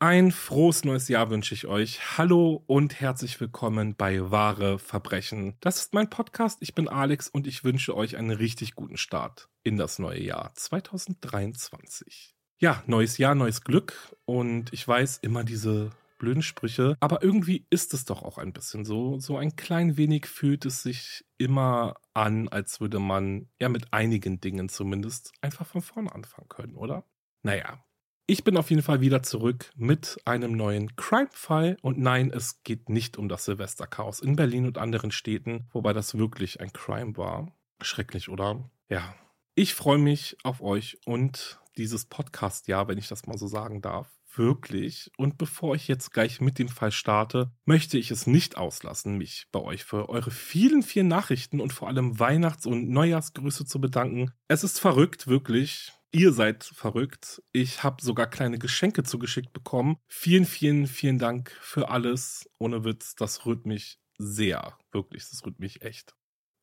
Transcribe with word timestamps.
Ein 0.00 0.30
frohes 0.30 0.84
neues 0.84 1.08
Jahr 1.08 1.28
wünsche 1.28 1.54
ich 1.54 1.66
euch. 1.66 2.16
Hallo 2.16 2.62
und 2.68 3.00
herzlich 3.00 3.40
willkommen 3.40 3.96
bei 3.96 4.30
Wahre 4.30 4.78
Verbrechen. 4.78 5.56
Das 5.58 5.78
ist 5.80 5.92
mein 5.92 6.08
Podcast. 6.08 6.58
Ich 6.60 6.72
bin 6.72 6.86
Alex 6.86 7.28
und 7.28 7.48
ich 7.48 7.64
wünsche 7.64 7.96
euch 7.96 8.16
einen 8.16 8.30
richtig 8.30 8.76
guten 8.76 8.96
Start 8.96 9.48
in 9.64 9.76
das 9.76 9.98
neue 9.98 10.22
Jahr 10.22 10.52
2023. 10.54 12.36
Ja, 12.60 12.80
neues 12.86 13.18
Jahr, 13.18 13.34
neues 13.34 13.62
Glück 13.62 14.16
und 14.24 14.72
ich 14.72 14.86
weiß 14.86 15.18
immer 15.22 15.42
diese 15.42 15.90
blöden 16.18 16.42
Sprüche, 16.42 16.96
aber 17.00 17.24
irgendwie 17.24 17.66
ist 17.68 17.92
es 17.92 18.04
doch 18.04 18.22
auch 18.22 18.38
ein 18.38 18.52
bisschen 18.52 18.84
so. 18.84 19.18
So 19.18 19.36
ein 19.36 19.56
klein 19.56 19.96
wenig 19.96 20.26
fühlt 20.26 20.64
es 20.64 20.84
sich 20.84 21.24
immer 21.38 21.96
an, 22.14 22.46
als 22.46 22.80
würde 22.80 23.00
man 23.00 23.48
ja 23.58 23.68
mit 23.68 23.92
einigen 23.92 24.40
Dingen 24.40 24.68
zumindest 24.68 25.32
einfach 25.40 25.66
von 25.66 25.82
vorne 25.82 26.14
anfangen 26.14 26.48
können, 26.48 26.76
oder? 26.76 27.02
Naja, 27.42 27.82
ich 28.30 28.44
bin 28.44 28.58
auf 28.58 28.68
jeden 28.68 28.82
Fall 28.82 29.00
wieder 29.00 29.22
zurück 29.22 29.72
mit 29.74 30.18
einem 30.26 30.52
neuen 30.52 30.94
Crime-Fall. 30.96 31.78
Und 31.80 31.96
nein, 31.96 32.30
es 32.30 32.62
geht 32.62 32.90
nicht 32.90 33.16
um 33.16 33.26
das 33.26 33.46
Silvesterchaos 33.46 34.20
in 34.20 34.36
Berlin 34.36 34.66
und 34.66 34.76
anderen 34.76 35.10
Städten, 35.10 35.66
wobei 35.72 35.94
das 35.94 36.16
wirklich 36.16 36.60
ein 36.60 36.70
Crime 36.74 37.16
war. 37.16 37.56
Schrecklich, 37.80 38.28
oder? 38.28 38.70
Ja. 38.90 39.14
Ich 39.54 39.74
freue 39.74 39.96
mich 39.96 40.36
auf 40.44 40.60
euch 40.60 40.98
und 41.06 41.58
dieses 41.78 42.04
Podcast-Jahr, 42.04 42.86
wenn 42.86 42.98
ich 42.98 43.08
das 43.08 43.26
mal 43.26 43.38
so 43.38 43.46
sagen 43.46 43.80
darf. 43.80 44.10
Wirklich. 44.34 45.10
Und 45.16 45.38
bevor 45.38 45.74
ich 45.74 45.88
jetzt 45.88 46.12
gleich 46.12 46.42
mit 46.42 46.58
dem 46.58 46.68
Fall 46.68 46.92
starte, 46.92 47.50
möchte 47.64 47.96
ich 47.96 48.10
es 48.10 48.26
nicht 48.26 48.58
auslassen, 48.58 49.16
mich 49.16 49.46
bei 49.52 49.60
euch 49.60 49.84
für 49.84 50.10
eure 50.10 50.30
vielen, 50.30 50.82
vielen 50.82 51.08
Nachrichten 51.08 51.60
und 51.60 51.72
vor 51.72 51.88
allem 51.88 52.20
Weihnachts- 52.20 52.66
und 52.66 52.90
Neujahrsgrüße 52.90 53.64
zu 53.64 53.80
bedanken. 53.80 54.32
Es 54.48 54.64
ist 54.64 54.80
verrückt, 54.80 55.28
wirklich 55.28 55.92
Ihr 56.10 56.32
seid 56.32 56.64
verrückt. 56.64 57.42
Ich 57.52 57.82
habe 57.82 58.02
sogar 58.02 58.28
kleine 58.28 58.58
Geschenke 58.58 59.02
zugeschickt 59.02 59.52
bekommen. 59.52 59.98
Vielen, 60.06 60.46
vielen, 60.46 60.86
vielen 60.86 61.18
Dank 61.18 61.50
für 61.60 61.90
alles. 61.90 62.48
Ohne 62.58 62.84
Witz, 62.84 63.14
das 63.14 63.44
rührt 63.44 63.66
mich 63.66 64.00
sehr. 64.16 64.78
Wirklich, 64.90 65.28
das 65.28 65.44
rührt 65.44 65.58
mich 65.58 65.82
echt. 65.82 66.14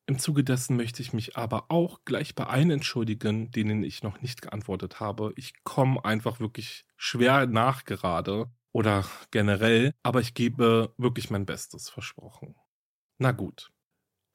Im 0.08 0.18
Zuge 0.18 0.42
dessen 0.44 0.76
möchte 0.76 1.02
ich 1.02 1.12
mich 1.12 1.36
aber 1.36 1.70
auch 1.70 2.04
gleich 2.04 2.34
bei 2.34 2.44
allen 2.44 2.70
entschuldigen, 2.70 3.50
denen 3.50 3.82
ich 3.84 4.02
noch 4.02 4.20
nicht 4.20 4.42
geantwortet 4.42 4.98
habe. 5.00 5.32
Ich 5.36 5.64
komme 5.64 6.04
einfach 6.04 6.40
wirklich 6.40 6.84
schwer 6.96 7.46
nach 7.46 7.84
gerade 7.84 8.50
oder 8.72 9.04
generell, 9.30 9.92
aber 10.02 10.20
ich 10.20 10.34
gebe 10.34 10.92
wirklich 10.96 11.30
mein 11.30 11.46
Bestes 11.46 11.88
versprochen. 11.88 12.56
Na 13.18 13.32
gut. 13.32 13.72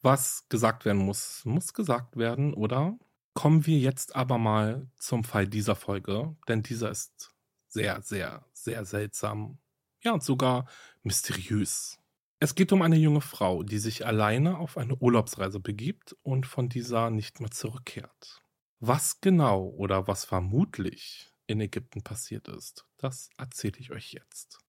Was 0.02 0.48
gesagt 0.50 0.86
werden 0.86 1.02
muss, 1.04 1.46
muss 1.46 1.74
gesagt 1.74 2.18
werden, 2.18 2.54
oder? 2.54 2.98
Kommen 3.34 3.66
wir 3.66 3.80
jetzt 3.80 4.16
aber 4.16 4.38
mal 4.38 4.90
zum 4.98 5.24
Fall 5.24 5.48
dieser 5.48 5.76
Folge, 5.76 6.36
denn 6.48 6.64
dieser 6.64 6.92
ist 6.92 7.34
sehr, 7.68 8.02
sehr, 8.02 8.46
sehr 8.52 8.86
seltsam. 8.86 9.58
Ja, 10.04 10.14
und 10.14 10.24
sogar 10.24 10.68
mysteriös. 11.04 11.98
Es 12.40 12.56
geht 12.56 12.74
um 12.74 12.82
eine 12.82 12.98
junge 12.98 13.22
Frau, 13.22 13.64
die 13.64 13.78
sich 13.78 14.06
alleine 14.06 14.58
auf 14.58 14.78
eine 14.78 14.96
Urlaubsreise 14.96 15.60
begibt 15.60 16.16
und 16.24 16.46
von 16.46 16.70
dieser 16.70 17.10
nicht 17.10 17.40
mehr 17.40 17.52
zurückkehrt. 17.52 18.42
Was 18.80 19.22
genau 19.22 19.68
oder 19.68 20.08
was 20.08 20.26
vermutlich 20.26 21.32
in 21.46 21.62
Ägypten 21.62 22.02
passiert 22.02 22.48
ist, 22.48 22.88
das 22.98 23.30
erzähle 23.38 23.78
ich 23.78 23.92
euch 23.92 24.12
jetzt. 24.12 24.60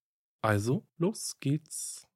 Also, 0.43 0.87
los 0.99 1.39
geht's. 1.41 2.07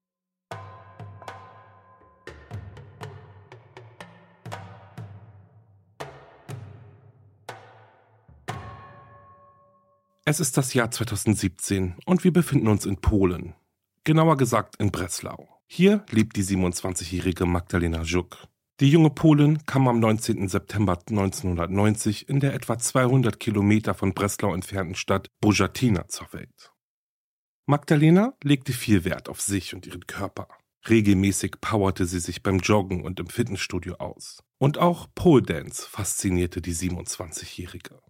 Es 10.29 10.41
ist 10.41 10.57
das 10.57 10.75
Jahr 10.75 10.91
2017 10.91 11.95
und 12.05 12.25
wir 12.25 12.33
befinden 12.33 12.67
uns 12.67 12.85
in 12.85 12.97
Polen. 12.97 13.55
Genauer 14.03 14.37
gesagt 14.37 14.75
in 14.81 14.91
Breslau. 14.91 15.49
Hier 15.69 16.05
lebt 16.11 16.35
die 16.35 16.43
27-jährige 16.43 17.47
Magdalena 17.47 18.03
Żuk. 18.03 18.49
Die 18.81 18.91
junge 18.91 19.11
Polin 19.11 19.65
kam 19.67 19.87
am 19.87 20.01
19. 20.01 20.49
September 20.49 20.99
1990 20.99 22.29
in 22.29 22.41
der 22.41 22.55
etwa 22.55 22.77
200 22.77 23.39
Kilometer 23.39 23.95
von 23.95 24.15
Breslau 24.15 24.53
entfernten 24.53 24.97
Stadt 24.97 25.29
Bojatina 25.41 26.09
zur 26.09 26.33
Welt. 26.33 26.73
Magdalena 27.67 28.35
legte 28.43 28.73
viel 28.73 29.05
Wert 29.05 29.29
auf 29.29 29.41
sich 29.41 29.77
und 29.77 29.87
ihren 29.87 30.09
Körper. 30.09 30.49
Regelmäßig 30.89 31.61
powerte 31.61 32.05
sie 32.05 32.19
sich 32.19 32.43
beim 32.43 32.59
Joggen 32.59 33.05
und 33.05 33.21
im 33.21 33.29
Fitnessstudio 33.29 33.95
aus. 33.99 34.43
Und 34.59 34.79
auch 34.79 35.07
Pole 35.15 35.43
Dance 35.43 35.87
faszinierte 35.89 36.61
die 36.61 36.75
27-Jährige. 36.75 38.01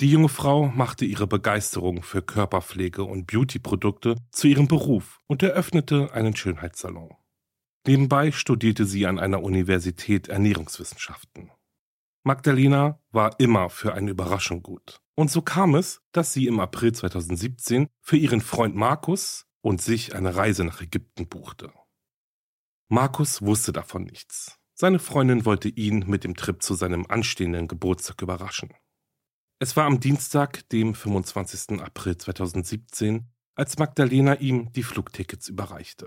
Die 0.00 0.12
junge 0.12 0.28
Frau 0.28 0.68
machte 0.68 1.04
ihre 1.04 1.26
Begeisterung 1.26 2.04
für 2.04 2.22
Körperpflege 2.22 3.02
und 3.02 3.26
Beautyprodukte 3.26 4.14
zu 4.30 4.46
ihrem 4.46 4.68
Beruf 4.68 5.20
und 5.26 5.42
eröffnete 5.42 6.12
einen 6.12 6.36
Schönheitssalon. 6.36 7.16
Nebenbei 7.84 8.30
studierte 8.30 8.84
sie 8.84 9.06
an 9.06 9.18
einer 9.18 9.42
Universität 9.42 10.28
Ernährungswissenschaften. 10.28 11.50
Magdalena 12.22 13.00
war 13.10 13.40
immer 13.40 13.70
für 13.70 13.94
eine 13.94 14.12
Überraschung 14.12 14.62
gut. 14.62 15.00
Und 15.16 15.32
so 15.32 15.42
kam 15.42 15.74
es, 15.74 16.00
dass 16.12 16.32
sie 16.32 16.46
im 16.46 16.60
April 16.60 16.92
2017 16.92 17.88
für 18.00 18.16
ihren 18.16 18.40
Freund 18.40 18.76
Markus 18.76 19.46
und 19.62 19.82
sich 19.82 20.14
eine 20.14 20.36
Reise 20.36 20.62
nach 20.64 20.80
Ägypten 20.80 21.26
buchte. 21.26 21.72
Markus 22.88 23.42
wusste 23.42 23.72
davon 23.72 24.04
nichts. 24.04 24.58
Seine 24.74 25.00
Freundin 25.00 25.44
wollte 25.44 25.68
ihn 25.68 26.04
mit 26.06 26.22
dem 26.22 26.36
Trip 26.36 26.62
zu 26.62 26.74
seinem 26.74 27.04
anstehenden 27.06 27.66
Geburtstag 27.66 28.22
überraschen. 28.22 28.70
Es 29.60 29.76
war 29.76 29.86
am 29.86 29.98
Dienstag, 29.98 30.68
dem 30.68 30.94
25. 30.94 31.80
April 31.80 32.16
2017, 32.16 33.26
als 33.56 33.76
Magdalena 33.76 34.34
ihm 34.34 34.72
die 34.72 34.84
Flugtickets 34.84 35.48
überreichte. 35.48 36.06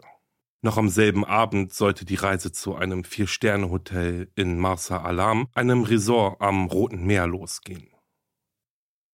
Noch 0.62 0.78
am 0.78 0.88
selben 0.88 1.26
Abend 1.26 1.74
sollte 1.74 2.06
die 2.06 2.16
Reise 2.16 2.54
zu 2.54 2.76
einem 2.76 3.04
Vier-Sterne-Hotel 3.04 4.32
in 4.36 4.58
Marsa 4.58 5.02
Alam, 5.02 5.50
einem 5.54 5.84
Resort 5.84 6.40
am 6.40 6.68
Roten 6.68 7.06
Meer, 7.06 7.28
losgehen. 7.28 7.90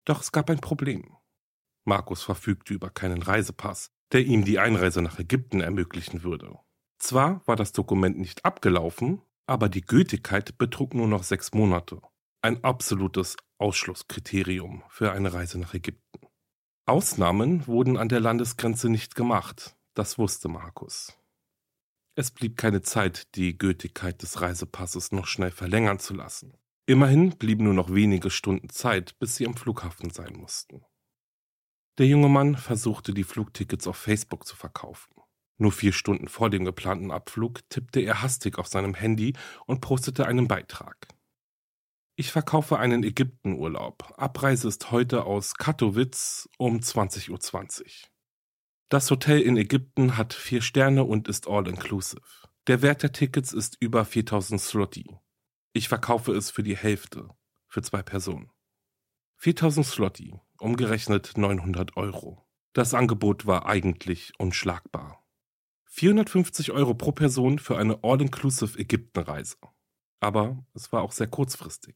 Doch 0.06 0.22
es 0.22 0.31
gab 0.31 0.51
ein 0.51 0.60
Problem. 0.60 1.18
Markus 1.86 2.22
verfügte 2.22 2.75
über 2.75 2.92
keinen 2.92 3.24
Reisepass, 3.24 3.90
der 4.12 4.22
ihm 4.22 4.45
die 4.45 4.60
Einreise 4.60 5.01
nach 5.01 5.18
Ägypten 5.18 5.62
ermöglichen 5.62 6.22
würde. 6.22 6.60
Zwar 7.00 7.42
war 7.48 7.56
das 7.56 7.72
Dokument 7.72 8.19
nicht 8.19 8.45
abgelaufen, 8.45 9.24
aber 9.48 9.68
die 9.68 9.81
Gültigkeit 9.81 10.60
betrug 10.60 10.94
nur 10.94 11.07
noch 11.07 11.24
sechs 11.24 11.54
Monate. 11.56 12.01
Ein 12.44 12.63
absolutes 12.63 13.36
Ausschlusskriterium 13.59 14.83
für 14.89 15.12
eine 15.12 15.33
Reise 15.33 15.59
nach 15.59 15.74
Ägypten. 15.74 16.27
Ausnahmen 16.86 17.68
wurden 17.68 17.98
an 17.98 18.09
der 18.09 18.19
Landesgrenze 18.19 18.89
nicht 18.89 19.15
gemacht, 19.15 19.75
das 19.94 20.18
wusste 20.18 20.48
Markus. 20.48 21.18
Es 22.15 22.31
blieb 22.31 22.57
keine 22.57 22.81
Zeit, 22.81 23.36
die 23.36 23.57
Gültigkeit 23.57 24.21
des 24.21 24.42
Reisepasses 24.42 25.12
noch 25.12 25.27
schnell 25.27 25.51
verlängern 25.51 26.00
zu 26.00 26.13
lassen. 26.13 26.57
Immerhin 26.88 27.38
blieben 27.38 27.65
nur 27.65 27.74
noch 27.74 27.94
wenige 27.94 28.30
Stunden 28.30 28.69
Zeit, 28.69 29.19
bis 29.19 29.36
sie 29.36 29.45
am 29.45 29.56
Flughafen 29.56 30.09
sein 30.09 30.33
mussten. 30.33 30.86
Der 31.98 32.07
junge 32.07 32.30
Mann 32.30 32.56
versuchte 32.56 33.13
die 33.13 33.24
Flugtickets 33.24 33.88
auf 33.88 33.98
Facebook 33.98 34.48
zu 34.48 34.56
verkaufen. 34.56 35.13
Nur 35.57 35.71
vier 35.71 35.92
Stunden 35.92 36.27
vor 36.27 36.50
dem 36.50 36.63
geplanten 36.63 37.12
Abflug 37.12 37.68
tippte 37.69 38.00
er 38.00 38.21
hastig 38.21 38.57
auf 38.57 38.68
seinem 38.68 38.94
Handy 38.94 39.33
und 39.65 39.81
postete 39.81 40.27
einen 40.27 40.48
Beitrag. 40.48 41.07
Ich 42.19 42.31
verkaufe 42.31 42.80
einen 42.80 43.04
Ägyptenurlaub. 43.04 44.12
Abreise 44.18 44.68
ist 44.69 44.90
heute 44.90 45.25
aus 45.25 45.54
Katowice 45.54 46.50
um 46.58 46.80
20.20 46.80 47.30
Uhr. 47.30 47.90
Das 48.90 49.12
Hotel 49.12 49.40
in 49.40 49.56
Ägypten 49.56 50.18
hat 50.18 50.34
vier 50.34 50.64
Sterne 50.64 51.04
und 51.04 51.28
ist 51.28 51.48
all-inclusive. 51.48 52.24
Der 52.66 52.81
Wert 52.81 53.04
der 53.04 53.12
Tickets 53.12 53.54
ist 53.54 53.78
über 53.80 54.04
4000 54.04 54.60
Slotty. 54.60 55.06
Ich 55.74 55.90
verkaufe 55.90 56.31
es 56.34 56.50
für 56.50 56.64
die 56.64 56.75
Hälfte, 56.75 57.30
für 57.68 57.84
zwei 57.84 58.02
Personen. 58.02 58.50
4000 59.36 59.86
Slotty, 59.86 60.40
umgerechnet 60.58 61.34
900 61.38 61.98
Euro. 61.98 62.48
Das 62.74 62.96
Angebot 62.96 63.46
war 63.46 63.68
eigentlich 63.68 64.34
unschlagbar. 64.40 65.24
450 65.86 66.72
Euro 66.72 66.96
pro 66.96 67.12
Person 67.12 67.60
für 67.60 67.78
eine 67.78 68.04
all-inclusive 68.04 68.80
Ägyptenreise 68.80 69.58
aber 70.19 70.66
es 70.74 70.92
war 70.92 71.02
auch 71.02 71.12
sehr 71.12 71.28
kurzfristig. 71.28 71.96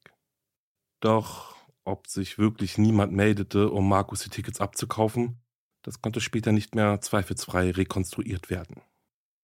Doch 1.00 1.56
ob 1.84 2.08
sich 2.08 2.38
wirklich 2.38 2.78
niemand 2.78 3.14
meldete, 3.14 3.70
um 3.72 3.90
Markus 3.90 4.22
die 4.22 4.30
Tickets 4.30 4.62
abzukaufen, 4.62 5.42
das 5.84 6.02
konnte 6.02 6.22
später 6.22 6.52
nicht 6.52 6.76
mehr 6.76 7.02
zweifelsfrei 7.02 7.72
rekonstruiert 7.72 8.50
werden. 8.50 8.82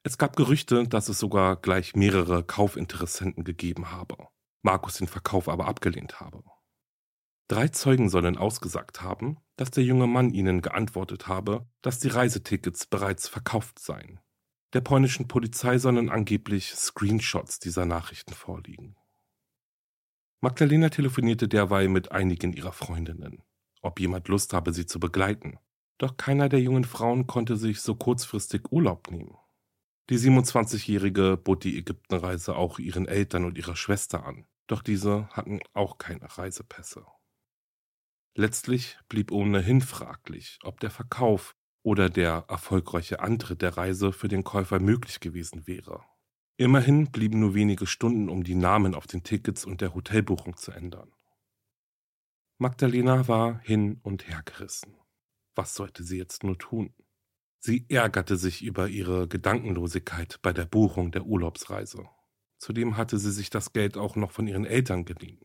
Es 0.04 0.18
gab 0.18 0.36
Gerüchte, 0.36 0.88
dass 0.88 1.10
es 1.10 1.20
sogar 1.20 1.56
gleich 1.56 1.96
mehrere 1.96 2.44
Kaufinteressenten 2.44 3.44
gegeben 3.44 3.92
habe, 3.92 4.28
Markus 4.62 4.98
den 4.98 5.08
Verkauf 5.08 5.50
aber 5.50 5.68
abgelehnt 5.68 6.20
habe. 6.20 6.44
Drei 7.50 7.70
Zeugen 7.70 8.10
sollen 8.10 8.38
ausgesagt 8.38 9.02
haben, 9.02 9.38
dass 9.56 9.72
der 9.72 9.84
junge 9.84 10.08
Mann 10.08 10.34
ihnen 10.34 10.62
geantwortet 10.62 11.28
habe, 11.28 11.68
dass 11.82 12.00
die 12.00 12.10
Reisetickets 12.10 12.86
bereits 12.86 13.28
verkauft 13.28 13.80
seien. 13.80 14.20
Der 14.74 14.82
polnischen 14.82 15.28
Polizei 15.28 15.78
sollen 15.78 16.10
angeblich 16.10 16.76
Screenshots 16.76 17.60
dieser 17.60 17.86
Nachrichten 17.86 18.34
vorliegen. 18.34 18.98
Magdalena 20.42 20.90
telefonierte 20.90 21.48
derweil 21.48 21.88
mit 21.88 22.12
einigen 22.12 22.54
ihrer 22.54 22.74
Freundinnen, 22.74 23.44
ob 23.82 24.00
jemand 24.00 24.28
Lust 24.28 24.54
habe, 24.54 24.74
sie 24.74 24.86
zu 24.86 25.00
begleiten. 25.00 25.58
Doch 25.98 26.16
keiner 26.16 26.48
der 26.48 26.62
jungen 26.62 26.84
Frauen 26.84 27.26
konnte 27.26 27.58
sich 27.58 27.82
so 27.82 27.96
kurzfristig 27.96 28.72
Urlaub 28.72 29.10
nehmen. 29.10 29.36
Die 30.10 30.18
27-Jährige 30.18 31.38
bot 31.38 31.64
die 31.64 31.78
Ägyptenreise 31.78 32.56
auch 32.56 32.78
ihren 32.78 33.08
Eltern 33.08 33.46
und 33.46 33.58
ihrer 33.58 33.76
Schwester 33.76 34.26
an, 34.26 34.46
doch 34.68 34.82
diese 34.82 35.28
hatten 35.30 35.60
auch 35.74 35.98
keine 35.98 36.38
Reisepässe. 36.38 37.06
Letztlich 38.36 39.00
blieb 39.10 39.32
ohnehin 39.32 39.82
fraglich, 39.82 40.60
ob 40.64 40.80
der 40.80 40.92
Verkauf 40.92 41.56
oder 41.88 42.10
der 42.10 42.44
erfolgreiche 42.50 43.22
Antritt 43.22 43.62
der 43.62 43.78
Reise 43.78 44.12
für 44.12 44.28
den 44.28 44.44
Käufer 44.44 44.82
möglich 44.82 45.22
gewesen 45.22 45.68
wäre. 45.68 46.04
Immerhin 46.58 47.14
blieben 47.14 47.40
nur 47.40 47.54
wenige 47.54 47.88
Stunden, 47.88 48.28
um 48.28 48.44
die 48.44 48.56
Namen 48.56 48.94
auf 48.94 49.08
den 49.08 49.24
Tickets 49.24 49.64
und 49.64 49.80
der 49.80 49.96
Hotelbuchung 49.96 50.58
zu 50.58 50.74
ändern. 50.74 51.14
Magdalena 52.58 53.30
war 53.30 53.60
hin 53.60 54.02
und 54.04 54.28
her 54.28 54.42
gerissen. 54.44 54.98
Was 55.56 55.76
sollte 55.76 56.04
sie 56.04 56.18
jetzt 56.18 56.44
nur 56.44 56.58
tun? 56.58 56.94
Sie 57.60 57.86
ärgerte 57.88 58.36
sich 58.36 58.66
über 58.66 58.90
ihre 58.90 59.30
Gedankenlosigkeit 59.30 60.42
bei 60.42 60.52
der 60.52 60.66
Buchung 60.66 61.12
der 61.12 61.24
Urlaubsreise. 61.24 62.04
Zudem 62.58 62.98
hatte 62.98 63.18
sie 63.18 63.32
sich 63.32 63.50
das 63.50 63.72
Geld 63.72 63.96
auch 63.96 64.18
noch 64.18 64.32
von 64.32 64.46
ihren 64.46 64.66
Eltern 64.66 65.06
geliehen. 65.06 65.40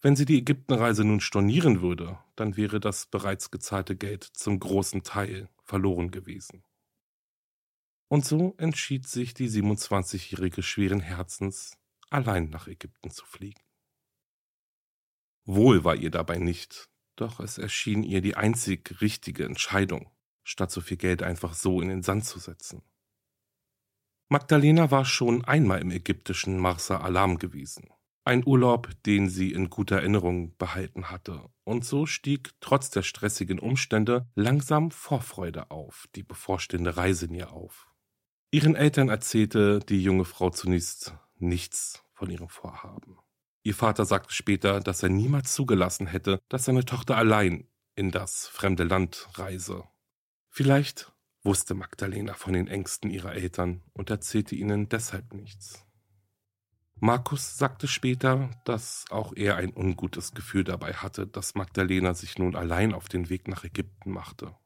Wenn 0.00 0.16
sie 0.16 0.24
die 0.24 0.38
Ägyptenreise 0.38 1.04
nun 1.04 1.20
stornieren 1.20 1.82
würde, 1.82 2.18
dann 2.34 2.56
wäre 2.56 2.80
das 2.80 3.06
bereits 3.06 3.52
gezahlte 3.52 3.94
Geld 3.94 4.24
zum 4.24 4.58
großen 4.58 5.04
Teil 5.04 5.48
verloren 5.68 6.10
gewesen. 6.10 6.64
Und 8.08 8.24
so 8.24 8.54
entschied 8.56 9.06
sich 9.06 9.34
die 9.34 9.50
27-jährige 9.50 10.62
schweren 10.62 11.00
Herzens, 11.00 11.76
allein 12.08 12.48
nach 12.48 12.66
Ägypten 12.66 13.10
zu 13.10 13.26
fliegen. 13.26 13.60
Wohl 15.44 15.84
war 15.84 15.94
ihr 15.94 16.10
dabei 16.10 16.38
nicht, 16.38 16.88
doch 17.16 17.38
es 17.40 17.58
erschien 17.58 18.02
ihr 18.02 18.22
die 18.22 18.36
einzig 18.36 19.00
richtige 19.00 19.44
Entscheidung, 19.44 20.10
statt 20.42 20.70
so 20.70 20.80
viel 20.80 20.96
Geld 20.96 21.22
einfach 21.22 21.54
so 21.54 21.80
in 21.80 21.88
den 21.88 22.02
Sand 22.02 22.24
zu 22.24 22.38
setzen. 22.38 22.82
Magdalena 24.30 24.90
war 24.90 25.04
schon 25.04 25.44
einmal 25.44 25.80
im 25.80 25.90
ägyptischen 25.90 26.58
Marsa 26.58 27.00
Alam 27.00 27.38
gewesen. 27.38 27.90
Ein 28.28 28.46
Urlaub, 28.46 28.90
den 29.06 29.30
sie 29.30 29.52
in 29.52 29.70
guter 29.70 29.96
Erinnerung 29.96 30.54
behalten 30.58 31.10
hatte. 31.10 31.48
Und 31.64 31.86
so 31.86 32.04
stieg 32.04 32.50
trotz 32.60 32.90
der 32.90 33.00
stressigen 33.00 33.58
Umstände 33.58 34.28
langsam 34.34 34.90
Vorfreude 34.90 35.70
auf 35.70 36.10
die 36.14 36.24
bevorstehende 36.24 36.98
Reise 36.98 37.24
in 37.24 37.34
ihr 37.34 37.54
auf. 37.54 37.88
Ihren 38.50 38.74
Eltern 38.74 39.08
erzählte 39.08 39.78
die 39.78 40.02
junge 40.02 40.26
Frau 40.26 40.50
zunächst 40.50 41.14
nichts 41.38 42.04
von 42.12 42.28
ihrem 42.28 42.50
Vorhaben. 42.50 43.16
Ihr 43.62 43.74
Vater 43.74 44.04
sagte 44.04 44.34
später, 44.34 44.80
dass 44.80 45.02
er 45.02 45.08
niemals 45.08 45.54
zugelassen 45.54 46.06
hätte, 46.06 46.38
dass 46.50 46.66
seine 46.66 46.84
Tochter 46.84 47.16
allein 47.16 47.66
in 47.94 48.10
das 48.10 48.46
fremde 48.46 48.84
Land 48.84 49.26
reise. 49.38 49.84
Vielleicht 50.50 51.14
wusste 51.44 51.72
Magdalena 51.72 52.34
von 52.34 52.52
den 52.52 52.68
Ängsten 52.68 53.08
ihrer 53.08 53.32
Eltern 53.32 53.80
und 53.94 54.10
erzählte 54.10 54.54
ihnen 54.54 54.90
deshalb 54.90 55.32
nichts. 55.32 55.87
Markus 57.00 57.56
sagte 57.56 57.86
später, 57.86 58.50
dass 58.64 59.04
auch 59.10 59.32
er 59.36 59.56
ein 59.56 59.72
ungutes 59.72 60.32
Gefühl 60.32 60.64
dabei 60.64 60.94
hatte, 60.94 61.28
dass 61.28 61.54
Magdalena 61.54 62.12
sich 62.12 62.38
nun 62.38 62.56
allein 62.56 62.92
auf 62.92 63.08
den 63.08 63.30
Weg 63.30 63.46
nach 63.46 63.62
Ägypten 63.62 64.10
machte. 64.10 64.56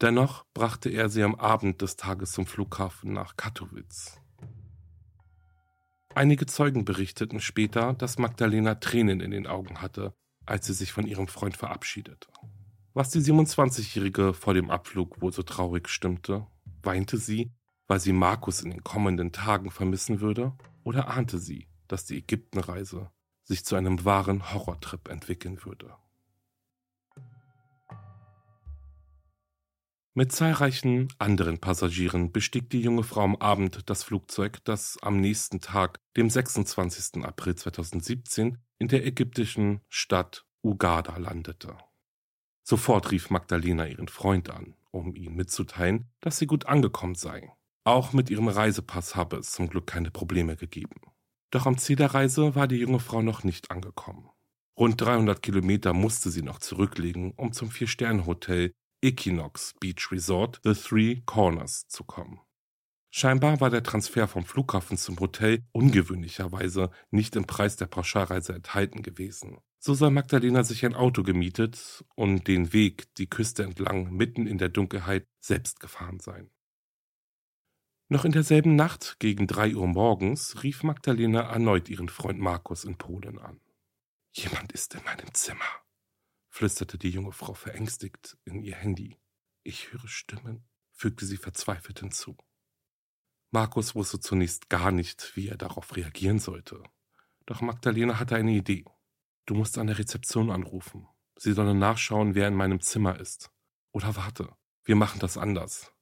Dennoch 0.00 0.46
brachte 0.54 0.88
er 0.88 1.10
sie 1.10 1.22
am 1.22 1.34
Abend 1.34 1.82
des 1.82 1.96
Tages 1.96 2.32
zum 2.32 2.46
Flughafen 2.46 3.12
nach 3.12 3.36
Katowice. 3.36 4.18
Einige 6.14 6.46
Zeugen 6.46 6.84
berichteten 6.86 7.40
später, 7.40 7.92
dass 7.92 8.18
Magdalena 8.18 8.76
Tränen 8.76 9.20
in 9.20 9.30
den 9.30 9.46
Augen 9.46 9.82
hatte, 9.82 10.14
als 10.46 10.66
sie 10.66 10.72
sich 10.72 10.92
von 10.92 11.06
ihrem 11.06 11.28
Freund 11.28 11.56
verabschiedete. 11.56 12.28
Was 12.94 13.10
die 13.10 13.20
27-Jährige 13.20 14.32
vor 14.32 14.54
dem 14.54 14.70
Abflug 14.70 15.20
wohl 15.20 15.32
so 15.32 15.42
traurig 15.42 15.88
stimmte, 15.88 16.46
weinte 16.82 17.18
sie, 17.18 17.52
weil 17.86 18.00
sie 18.00 18.12
Markus 18.12 18.62
in 18.62 18.70
den 18.70 18.82
kommenden 18.82 19.32
Tagen 19.32 19.70
vermissen 19.70 20.20
würde? 20.20 20.56
Oder 20.88 21.08
ahnte 21.08 21.38
sie, 21.38 21.68
dass 21.86 22.06
die 22.06 22.16
Ägyptenreise 22.16 23.10
sich 23.42 23.62
zu 23.66 23.76
einem 23.76 24.06
wahren 24.06 24.54
Horrortrip 24.54 25.08
entwickeln 25.08 25.62
würde? 25.66 25.94
Mit 30.14 30.32
zahlreichen 30.32 31.08
anderen 31.18 31.58
Passagieren 31.58 32.32
bestieg 32.32 32.70
die 32.70 32.80
junge 32.80 33.02
Frau 33.02 33.20
am 33.20 33.36
Abend 33.36 33.90
das 33.90 34.02
Flugzeug, 34.02 34.64
das 34.64 34.96
am 35.02 35.20
nächsten 35.20 35.60
Tag, 35.60 36.00
dem 36.16 36.30
26. 36.30 37.22
April 37.22 37.54
2017, 37.54 38.56
in 38.78 38.88
der 38.88 39.04
ägyptischen 39.04 39.82
Stadt 39.90 40.46
Ugada 40.64 41.18
landete. 41.18 41.76
Sofort 42.62 43.10
rief 43.10 43.28
Magdalena 43.28 43.86
ihren 43.86 44.08
Freund 44.08 44.48
an, 44.48 44.74
um 44.90 45.14
ihm 45.14 45.34
mitzuteilen, 45.34 46.08
dass 46.22 46.38
sie 46.38 46.46
gut 46.46 46.64
angekommen 46.64 47.14
sei. 47.14 47.52
Auch 47.84 48.12
mit 48.12 48.30
ihrem 48.30 48.48
Reisepass 48.48 49.16
habe 49.16 49.36
es 49.36 49.52
zum 49.52 49.68
Glück 49.68 49.86
keine 49.86 50.10
Probleme 50.10 50.56
gegeben. 50.56 51.00
Doch 51.50 51.66
am 51.66 51.78
Ziel 51.78 51.96
der 51.96 52.12
Reise 52.14 52.54
war 52.54 52.68
die 52.68 52.76
junge 52.76 53.00
Frau 53.00 53.22
noch 53.22 53.44
nicht 53.44 53.70
angekommen. 53.70 54.28
Rund 54.78 55.00
300 55.00 55.42
Kilometer 55.42 55.92
musste 55.92 56.30
sie 56.30 56.42
noch 56.42 56.58
zurücklegen, 56.58 57.32
um 57.32 57.52
zum 57.52 57.70
Vier-Sterne-Hotel 57.70 58.72
Equinox 59.02 59.74
Beach 59.80 60.12
Resort 60.12 60.60
The 60.62 60.74
Three 60.74 61.22
Corners 61.24 61.86
zu 61.88 62.04
kommen. 62.04 62.40
Scheinbar 63.10 63.60
war 63.60 63.70
der 63.70 63.82
Transfer 63.82 64.28
vom 64.28 64.44
Flughafen 64.44 64.98
zum 64.98 65.18
Hotel 65.18 65.64
ungewöhnlicherweise 65.72 66.90
nicht 67.10 67.36
im 67.36 67.46
Preis 67.46 67.76
der 67.76 67.86
Pauschalreise 67.86 68.54
enthalten 68.54 69.02
gewesen. 69.02 69.58
So 69.80 69.94
soll 69.94 70.10
Magdalena 70.10 70.62
sich 70.62 70.84
ein 70.84 70.94
Auto 70.94 71.22
gemietet 71.22 72.04
und 72.16 72.48
den 72.48 72.72
Weg 72.72 73.14
die 73.16 73.28
Küste 73.28 73.62
entlang 73.62 74.12
mitten 74.12 74.46
in 74.46 74.58
der 74.58 74.68
Dunkelheit 74.68 75.24
selbst 75.40 75.80
gefahren 75.80 76.20
sein. 76.20 76.50
Noch 78.10 78.24
in 78.24 78.32
derselben 78.32 78.74
Nacht, 78.74 79.16
gegen 79.18 79.46
drei 79.46 79.74
Uhr 79.74 79.86
morgens, 79.86 80.62
rief 80.62 80.82
Magdalena 80.82 81.42
erneut 81.42 81.90
ihren 81.90 82.08
Freund 82.08 82.38
Markus 82.38 82.84
in 82.84 82.96
Polen 82.96 83.38
an. 83.38 83.60
Jemand 84.32 84.72
ist 84.72 84.94
in 84.94 85.04
meinem 85.04 85.34
Zimmer, 85.34 85.68
flüsterte 86.48 86.96
die 86.96 87.10
junge 87.10 87.32
Frau 87.32 87.52
verängstigt 87.52 88.38
in 88.46 88.62
ihr 88.62 88.76
Handy. 88.76 89.18
Ich 89.62 89.92
höre 89.92 90.08
Stimmen, 90.08 90.66
fügte 90.90 91.26
sie 91.26 91.36
verzweifelt 91.36 92.00
hinzu. 92.00 92.38
Markus 93.50 93.94
wusste 93.94 94.20
zunächst 94.20 94.70
gar 94.70 94.90
nicht, 94.90 95.32
wie 95.34 95.48
er 95.48 95.58
darauf 95.58 95.94
reagieren 95.94 96.38
sollte. 96.38 96.82
Doch 97.44 97.60
Magdalena 97.60 98.18
hatte 98.18 98.36
eine 98.36 98.52
Idee. 98.52 98.86
Du 99.44 99.54
musst 99.54 99.76
an 99.76 99.86
der 99.86 99.98
Rezeption 99.98 100.50
anrufen. 100.50 101.06
Sie 101.36 101.52
sollen 101.52 101.78
nachschauen, 101.78 102.34
wer 102.34 102.48
in 102.48 102.54
meinem 102.54 102.80
Zimmer 102.80 103.20
ist. 103.20 103.50
Oder 103.92 104.16
warte, 104.16 104.56
wir 104.84 104.96
machen 104.96 105.20
das 105.20 105.36
anders. 105.36 105.92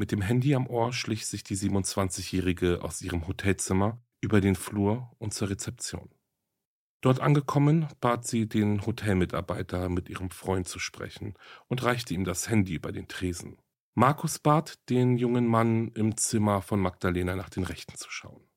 Mit 0.00 0.12
dem 0.12 0.22
Handy 0.22 0.54
am 0.54 0.68
Ohr 0.68 0.92
schlich 0.92 1.26
sich 1.26 1.42
die 1.42 1.56
27-Jährige 1.56 2.82
aus 2.82 3.02
ihrem 3.02 3.26
Hotelzimmer 3.26 4.00
über 4.20 4.40
den 4.40 4.54
Flur 4.54 5.10
und 5.18 5.34
zur 5.34 5.50
Rezeption. 5.50 6.08
Dort 7.00 7.18
angekommen, 7.18 7.88
bat 8.00 8.24
sie 8.24 8.48
den 8.48 8.86
Hotelmitarbeiter, 8.86 9.88
mit 9.88 10.08
ihrem 10.08 10.30
Freund 10.30 10.68
zu 10.68 10.78
sprechen 10.78 11.34
und 11.66 11.82
reichte 11.82 12.14
ihm 12.14 12.24
das 12.24 12.48
Handy 12.48 12.74
über 12.74 12.92
den 12.92 13.08
Tresen. 13.08 13.58
Markus 13.94 14.38
bat 14.38 14.78
den 14.88 15.16
jungen 15.16 15.48
Mann, 15.48 15.88
im 15.88 16.16
Zimmer 16.16 16.62
von 16.62 16.78
Magdalena 16.78 17.34
nach 17.34 17.50
den 17.50 17.64
Rechten 17.64 17.96
zu 17.96 18.08
schauen. 18.08 18.48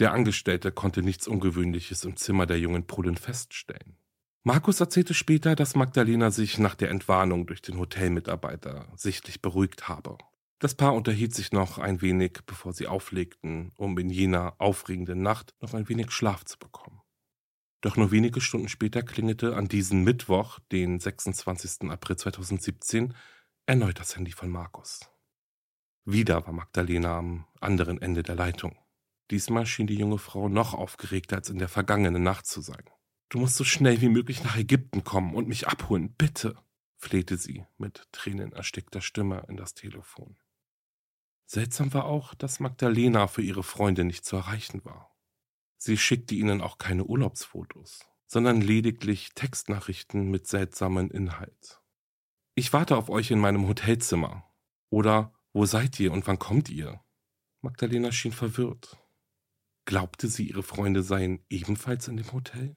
Der 0.00 0.12
Angestellte 0.12 0.70
konnte 0.70 1.02
nichts 1.02 1.28
Ungewöhnliches 1.28 2.04
im 2.04 2.16
Zimmer 2.16 2.44
der 2.44 2.58
jungen 2.58 2.86
Polin 2.86 3.16
feststellen. 3.16 3.96
Markus 4.42 4.80
erzählte 4.80 5.14
später, 5.14 5.56
dass 5.56 5.76
Magdalena 5.76 6.30
sich 6.30 6.58
nach 6.58 6.74
der 6.74 6.90
Entwarnung 6.90 7.46
durch 7.46 7.62
den 7.62 7.78
Hotelmitarbeiter 7.78 8.92
sichtlich 8.96 9.40
beruhigt 9.40 9.88
habe. 9.88 10.18
Das 10.62 10.76
Paar 10.76 10.94
unterhielt 10.94 11.34
sich 11.34 11.50
noch 11.50 11.78
ein 11.78 12.02
wenig, 12.02 12.38
bevor 12.46 12.72
sie 12.72 12.86
auflegten, 12.86 13.72
um 13.78 13.98
in 13.98 14.10
jener 14.10 14.54
aufregenden 14.58 15.20
Nacht 15.20 15.56
noch 15.60 15.74
ein 15.74 15.88
wenig 15.88 16.12
Schlaf 16.12 16.44
zu 16.44 16.56
bekommen. 16.56 17.00
Doch 17.80 17.96
nur 17.96 18.12
wenige 18.12 18.40
Stunden 18.40 18.68
später 18.68 19.02
klingelte 19.02 19.56
an 19.56 19.66
diesem 19.66 20.04
Mittwoch, 20.04 20.60
den 20.70 21.00
26. 21.00 21.90
April 21.90 22.14
2017, 22.14 23.12
erneut 23.66 23.98
das 23.98 24.14
Handy 24.14 24.30
von 24.30 24.50
Markus. 24.50 25.00
Wieder 26.04 26.46
war 26.46 26.52
Magdalena 26.52 27.18
am 27.18 27.44
anderen 27.60 28.00
Ende 28.00 28.22
der 28.22 28.36
Leitung. 28.36 28.78
Diesmal 29.32 29.66
schien 29.66 29.88
die 29.88 29.98
junge 29.98 30.18
Frau 30.18 30.48
noch 30.48 30.74
aufgeregter 30.74 31.38
als 31.38 31.50
in 31.50 31.58
der 31.58 31.68
vergangenen 31.68 32.22
Nacht 32.22 32.46
zu 32.46 32.60
sein. 32.60 32.84
Du 33.30 33.40
musst 33.40 33.56
so 33.56 33.64
schnell 33.64 34.00
wie 34.00 34.08
möglich 34.08 34.44
nach 34.44 34.56
Ägypten 34.56 35.02
kommen 35.02 35.34
und 35.34 35.48
mich 35.48 35.66
abholen, 35.66 36.14
bitte, 36.16 36.54
flehte 36.98 37.36
sie 37.36 37.66
mit 37.78 38.06
tränenerstickter 38.12 39.00
Stimme 39.00 39.44
in 39.48 39.56
das 39.56 39.74
Telefon. 39.74 40.36
Seltsam 41.52 41.92
war 41.92 42.06
auch, 42.06 42.32
dass 42.32 42.60
Magdalena 42.60 43.26
für 43.26 43.42
ihre 43.42 43.62
Freunde 43.62 44.04
nicht 44.04 44.24
zu 44.24 44.36
erreichen 44.36 44.86
war. 44.86 45.14
Sie 45.76 45.98
schickte 45.98 46.34
ihnen 46.34 46.62
auch 46.62 46.78
keine 46.78 47.04
Urlaubsfotos, 47.04 48.06
sondern 48.26 48.62
lediglich 48.62 49.34
Textnachrichten 49.34 50.30
mit 50.30 50.46
seltsamen 50.46 51.10
Inhalt. 51.10 51.82
Ich 52.54 52.72
warte 52.72 52.96
auf 52.96 53.10
euch 53.10 53.30
in 53.30 53.38
meinem 53.38 53.68
Hotelzimmer. 53.68 54.50
Oder 54.88 55.34
wo 55.52 55.66
seid 55.66 56.00
ihr 56.00 56.12
und 56.12 56.26
wann 56.26 56.38
kommt 56.38 56.70
ihr? 56.70 57.04
Magdalena 57.60 58.12
schien 58.12 58.32
verwirrt. 58.32 58.96
Glaubte 59.84 60.28
sie, 60.28 60.48
ihre 60.48 60.62
Freunde 60.62 61.02
seien 61.02 61.44
ebenfalls 61.50 62.08
in 62.08 62.16
dem 62.16 62.32
Hotel? 62.32 62.76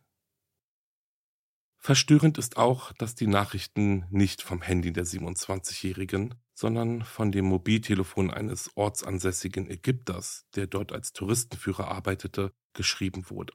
Verstörend 1.78 2.38
ist 2.38 2.58
auch, 2.58 2.92
dass 2.92 3.16
die 3.16 3.28
Nachrichten 3.28 4.06
nicht 4.10 4.42
vom 4.42 4.62
Handy 4.62 4.92
der 4.92 5.06
27-Jährigen, 5.06 6.36
sondern 6.56 7.04
von 7.04 7.32
dem 7.32 7.46
Mobiltelefon 7.46 8.32
eines 8.32 8.72
ortsansässigen 8.76 9.70
Ägypters, 9.70 10.48
der 10.56 10.68
dort 10.68 10.94
als 10.94 11.14
Touristenführer 11.14 11.90
arbeitete, 11.90 12.54
geschrieben 12.74 13.30
wurde. 13.30 13.54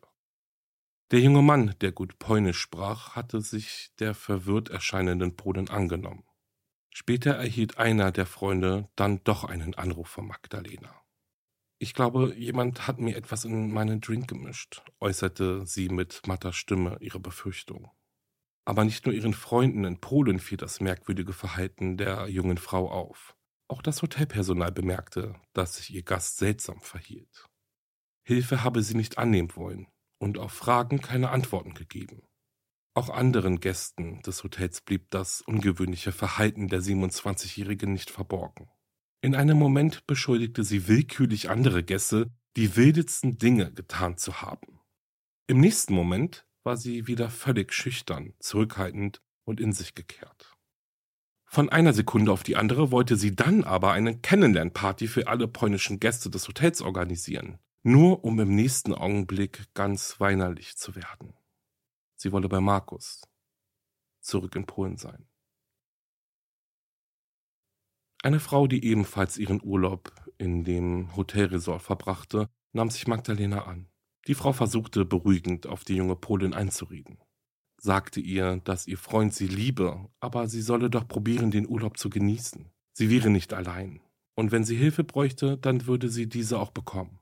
Der 1.10 1.20
junge 1.20 1.42
Mann, 1.42 1.74
der 1.80 1.90
gut 1.90 2.18
Polnisch 2.20 2.60
sprach, 2.60 3.16
hatte 3.16 3.40
sich 3.40 3.90
der 3.98 4.14
verwirrt 4.14 4.68
erscheinenden 4.68 5.34
Polen 5.34 5.68
angenommen. 5.68 6.24
Später 6.92 7.32
erhielt 7.32 7.78
einer 7.78 8.12
der 8.12 8.26
Freunde 8.26 8.88
dann 8.96 9.24
doch 9.24 9.44
einen 9.44 9.74
Anruf 9.74 10.08
von 10.08 10.26
Magdalena. 10.26 10.94
Ich 11.78 11.94
glaube, 11.94 12.34
jemand 12.36 12.86
hat 12.86 13.00
mir 13.00 13.16
etwas 13.16 13.46
in 13.46 13.72
meinen 13.72 14.02
Drink 14.02 14.28
gemischt, 14.28 14.82
äußerte 15.00 15.66
sie 15.66 15.88
mit 15.88 16.26
matter 16.26 16.52
Stimme 16.52 16.98
ihre 17.00 17.18
Befürchtung. 17.18 17.90
Aber 18.70 18.84
nicht 18.84 19.04
nur 19.04 19.12
ihren 19.12 19.34
Freunden 19.34 19.82
in 19.82 19.98
Polen 19.98 20.38
fiel 20.38 20.56
das 20.56 20.80
merkwürdige 20.80 21.32
Verhalten 21.32 21.96
der 21.96 22.28
jungen 22.28 22.56
Frau 22.56 22.88
auf. 22.88 23.34
Auch 23.66 23.82
das 23.82 24.00
Hotelpersonal 24.00 24.70
bemerkte, 24.70 25.34
dass 25.54 25.74
sich 25.74 25.92
ihr 25.92 26.04
Gast 26.04 26.36
seltsam 26.36 26.80
verhielt. 26.80 27.48
Hilfe 28.22 28.62
habe 28.62 28.84
sie 28.84 28.94
nicht 28.94 29.18
annehmen 29.18 29.56
wollen 29.56 29.88
und 30.20 30.38
auf 30.38 30.52
Fragen 30.52 31.00
keine 31.00 31.30
Antworten 31.30 31.74
gegeben. 31.74 32.22
Auch 32.94 33.10
anderen 33.10 33.58
Gästen 33.58 34.22
des 34.22 34.44
Hotels 34.44 34.82
blieb 34.82 35.10
das 35.10 35.40
ungewöhnliche 35.40 36.12
Verhalten 36.12 36.68
der 36.68 36.80
27-Jährigen 36.80 37.92
nicht 37.92 38.10
verborgen. 38.10 38.70
In 39.20 39.34
einem 39.34 39.58
Moment 39.58 40.06
beschuldigte 40.06 40.62
sie 40.62 40.86
willkürlich 40.86 41.50
andere 41.50 41.82
Gäste, 41.82 42.30
die 42.56 42.76
wildesten 42.76 43.36
Dinge 43.36 43.72
getan 43.72 44.16
zu 44.16 44.42
haben. 44.42 44.78
Im 45.48 45.58
nächsten 45.58 45.92
Moment 45.92 46.46
war 46.62 46.76
sie 46.76 47.06
wieder 47.06 47.30
völlig 47.30 47.72
schüchtern, 47.72 48.34
zurückhaltend 48.38 49.20
und 49.44 49.60
in 49.60 49.72
sich 49.72 49.94
gekehrt. 49.94 50.56
Von 51.46 51.68
einer 51.68 51.92
Sekunde 51.92 52.30
auf 52.30 52.44
die 52.44 52.56
andere 52.56 52.92
wollte 52.92 53.16
sie 53.16 53.34
dann 53.34 53.64
aber 53.64 53.90
eine 53.92 54.16
Kennenlernparty 54.16 55.08
für 55.08 55.26
alle 55.26 55.48
polnischen 55.48 55.98
Gäste 55.98 56.30
des 56.30 56.46
Hotels 56.46 56.80
organisieren, 56.80 57.58
nur 57.82 58.24
um 58.24 58.38
im 58.38 58.54
nächsten 58.54 58.94
Augenblick 58.94 59.66
ganz 59.74 60.20
weinerlich 60.20 60.76
zu 60.76 60.94
werden. 60.94 61.34
Sie 62.14 62.30
wolle 62.30 62.48
bei 62.48 62.60
Markus 62.60 63.22
zurück 64.20 64.54
in 64.54 64.66
Polen 64.66 64.96
sein. 64.96 65.26
Eine 68.22 68.38
Frau, 68.38 68.66
die 68.66 68.84
ebenfalls 68.84 69.38
ihren 69.38 69.60
Urlaub 69.62 70.12
in 70.36 70.62
dem 70.62 71.16
Hotelresort 71.16 71.82
verbrachte, 71.82 72.48
nahm 72.72 72.90
sich 72.90 73.06
Magdalena 73.06 73.64
an. 73.64 73.89
Die 74.26 74.34
Frau 74.34 74.52
versuchte 74.52 75.04
beruhigend 75.04 75.66
auf 75.66 75.84
die 75.84 75.96
junge 75.96 76.16
Polin 76.16 76.52
einzureden, 76.52 77.18
sagte 77.78 78.20
ihr, 78.20 78.58
dass 78.64 78.86
ihr 78.86 78.98
Freund 78.98 79.34
sie 79.34 79.46
liebe, 79.46 80.08
aber 80.20 80.48
sie 80.48 80.62
solle 80.62 80.90
doch 80.90 81.08
probieren, 81.08 81.50
den 81.50 81.68
Urlaub 81.68 81.96
zu 81.96 82.10
genießen. 82.10 82.70
Sie 82.92 83.10
wäre 83.10 83.30
nicht 83.30 83.54
allein, 83.54 84.00
und 84.34 84.52
wenn 84.52 84.64
sie 84.64 84.76
Hilfe 84.76 85.04
bräuchte, 85.04 85.56
dann 85.56 85.86
würde 85.86 86.08
sie 86.08 86.28
diese 86.28 86.58
auch 86.58 86.70
bekommen. 86.70 87.18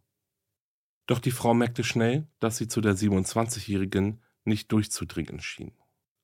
Doch 1.07 1.21
die 1.21 1.31
Frau 1.31 1.55
merkte 1.55 1.85
schnell, 1.85 2.27
dass 2.41 2.59
sie 2.59 2.69
zu 2.69 2.81
der 2.81 2.97
27-Jährigen 2.97 4.21
nicht 4.45 4.73
durchzudringen 4.73 5.41
schien, 5.41 5.73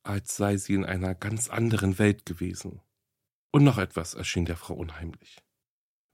als 0.03 0.37
sei 0.37 0.57
sie 0.57 0.75
in 0.75 0.85
einer 0.85 1.15
ganz 1.15 1.49
anderen 1.49 1.99
Welt 1.99 2.27
gewesen. 2.27 2.81
Und 3.53 3.63
noch 3.63 3.79
etwas 3.79 4.15
erschien 4.15 4.45
der 4.45 4.57
Frau 4.57 4.75
unheimlich. 4.75 5.44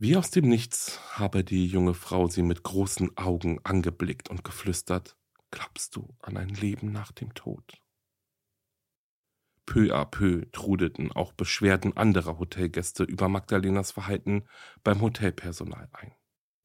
Wie 0.03 0.17
aus 0.17 0.31
dem 0.31 0.49
Nichts 0.49 0.99
habe 1.19 1.45
die 1.45 1.67
junge 1.67 1.93
Frau 1.93 2.27
sie 2.27 2.43
mit 2.43 2.63
großen 2.63 3.19
Augen 3.19 3.61
angeblickt 3.65 4.31
und 4.31 4.45
geflüstert, 4.45 5.19
glaubst 5.51 5.95
du 5.95 6.17
an 6.21 6.39
ein 6.39 6.49
Leben 6.49 6.91
nach 6.91 7.13
dem 7.13 7.35
Tod? 7.35 7.83
Peu 9.67 9.95
à 9.95 10.07
peu 10.07 10.47
trudelten 10.53 11.13
auch 11.13 11.35
Beschwerden 11.35 11.99
anderer 11.99 12.39
Hotelgäste 12.39 13.05
über 13.05 13.29
Magdalenas 13.29 13.93
Verhalten 13.93 14.47
beim 14.83 15.03
Hotelpersonal 15.03 15.91
ein. 15.93 16.15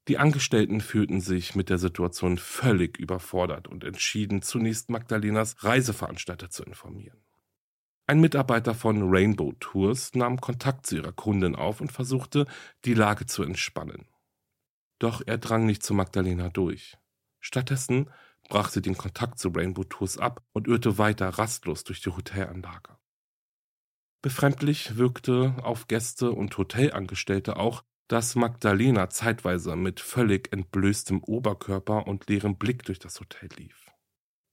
Die 0.08 0.16
Angestellten 0.16 0.80
fühlten 0.80 1.20
sich 1.20 1.54
mit 1.54 1.68
der 1.68 1.76
Situation 1.76 2.38
völlig 2.38 2.96
überfordert 2.96 3.68
und 3.68 3.84
entschieden 3.84 4.40
zunächst 4.40 4.88
Magdalenas 4.88 5.62
Reiseveranstalter 5.62 6.48
zu 6.48 6.64
informieren. 6.64 7.25
Ein 8.08 8.20
Mitarbeiter 8.20 8.74
von 8.74 9.02
Rainbow 9.12 9.52
Tours 9.58 10.14
nahm 10.14 10.40
Kontakt 10.40 10.86
zu 10.86 10.96
ihrer 10.96 11.10
Kundin 11.10 11.56
auf 11.56 11.80
und 11.80 11.90
versuchte, 11.90 12.46
die 12.84 12.94
Lage 12.94 13.26
zu 13.26 13.42
entspannen. 13.42 14.06
Doch 15.00 15.22
er 15.26 15.38
drang 15.38 15.66
nicht 15.66 15.82
zu 15.82 15.92
Magdalena 15.92 16.48
durch. 16.48 16.96
Stattdessen 17.40 18.08
brach 18.48 18.68
sie 18.70 18.80
den 18.80 18.96
Kontakt 18.96 19.40
zu 19.40 19.48
Rainbow 19.48 19.82
Tours 19.82 20.18
ab 20.18 20.44
und 20.52 20.68
irrte 20.68 20.98
weiter 20.98 21.30
rastlos 21.30 21.82
durch 21.82 22.00
die 22.00 22.10
Hotelanlage. 22.10 22.96
Befremdlich 24.22 24.96
wirkte 24.96 25.56
auf 25.62 25.88
Gäste 25.88 26.30
und 26.30 26.56
Hotelangestellte 26.56 27.56
auch, 27.56 27.82
dass 28.06 28.36
Magdalena 28.36 29.10
zeitweise 29.10 29.74
mit 29.74 29.98
völlig 29.98 30.52
entblößtem 30.52 31.24
Oberkörper 31.24 32.06
und 32.06 32.28
leerem 32.28 32.56
Blick 32.56 32.84
durch 32.84 33.00
das 33.00 33.18
Hotel 33.18 33.48
lief. 33.56 33.85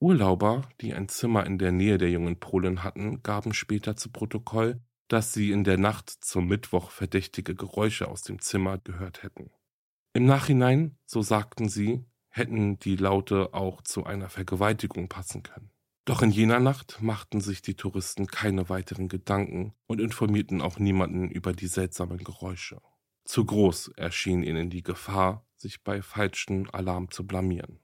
Urlauber, 0.03 0.67
die 0.81 0.93
ein 0.93 1.07
Zimmer 1.07 1.45
in 1.45 1.57
der 1.57 1.71
Nähe 1.71 1.97
der 1.97 2.09
jungen 2.11 2.37
Polin 2.37 2.83
hatten, 2.83 3.23
gaben 3.23 3.53
später 3.53 3.95
zu 3.95 4.09
Protokoll, 4.09 4.81
dass 5.07 5.31
sie 5.31 5.51
in 5.51 5.63
der 5.63 5.77
Nacht 5.77 6.09
zum 6.09 6.45
Mittwoch 6.49 6.91
verdächtige 6.91 7.55
Geräusche 7.55 8.09
aus 8.09 8.21
dem 8.21 8.39
Zimmer 8.39 8.79
gehört 8.79 9.23
hätten. 9.23 9.49
Im 10.11 10.25
Nachhinein, 10.25 10.97
so 11.05 11.21
sagten 11.21 11.69
sie, 11.69 12.03
hätten 12.27 12.79
die 12.79 12.97
Laute 12.97 13.53
auch 13.53 13.81
zu 13.81 14.05
einer 14.05 14.27
Vergewaltigung 14.27 15.07
passen 15.07 15.41
können. 15.41 15.71
Doch 16.03 16.21
in 16.21 16.31
jener 16.31 16.59
Nacht 16.59 17.01
machten 17.01 17.39
sich 17.39 17.61
die 17.61 17.75
Touristen 17.75 18.27
keine 18.27 18.67
weiteren 18.67 19.07
Gedanken 19.07 19.73
und 19.87 20.01
informierten 20.01 20.59
auch 20.59 20.79
niemanden 20.79 21.29
über 21.29 21.53
die 21.53 21.67
seltsamen 21.67 22.17
Geräusche. 22.17 22.81
Zu 23.23 23.45
groß 23.45 23.93
erschien 23.95 24.43
ihnen 24.43 24.69
die 24.69 24.83
Gefahr, 24.83 25.47
sich 25.55 25.81
bei 25.81 26.01
falschen 26.01 26.69
Alarm 26.71 27.09
zu 27.09 27.25
blamieren. 27.25 27.79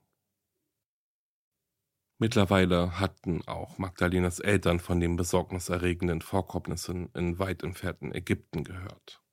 Mittlerweile 2.21 2.99
hatten 2.99 3.47
auch 3.47 3.77
Magdalenas 3.77 4.39
Eltern 4.39 4.81
von 4.81 4.99
den 4.99 5.15
besorgniserregenden 5.15 6.21
Vorkommnissen 6.21 7.09
in 7.13 7.39
weit 7.39 7.63
entfernten 7.63 8.13
Ägypten 8.13 8.65
gehört. 8.65 9.23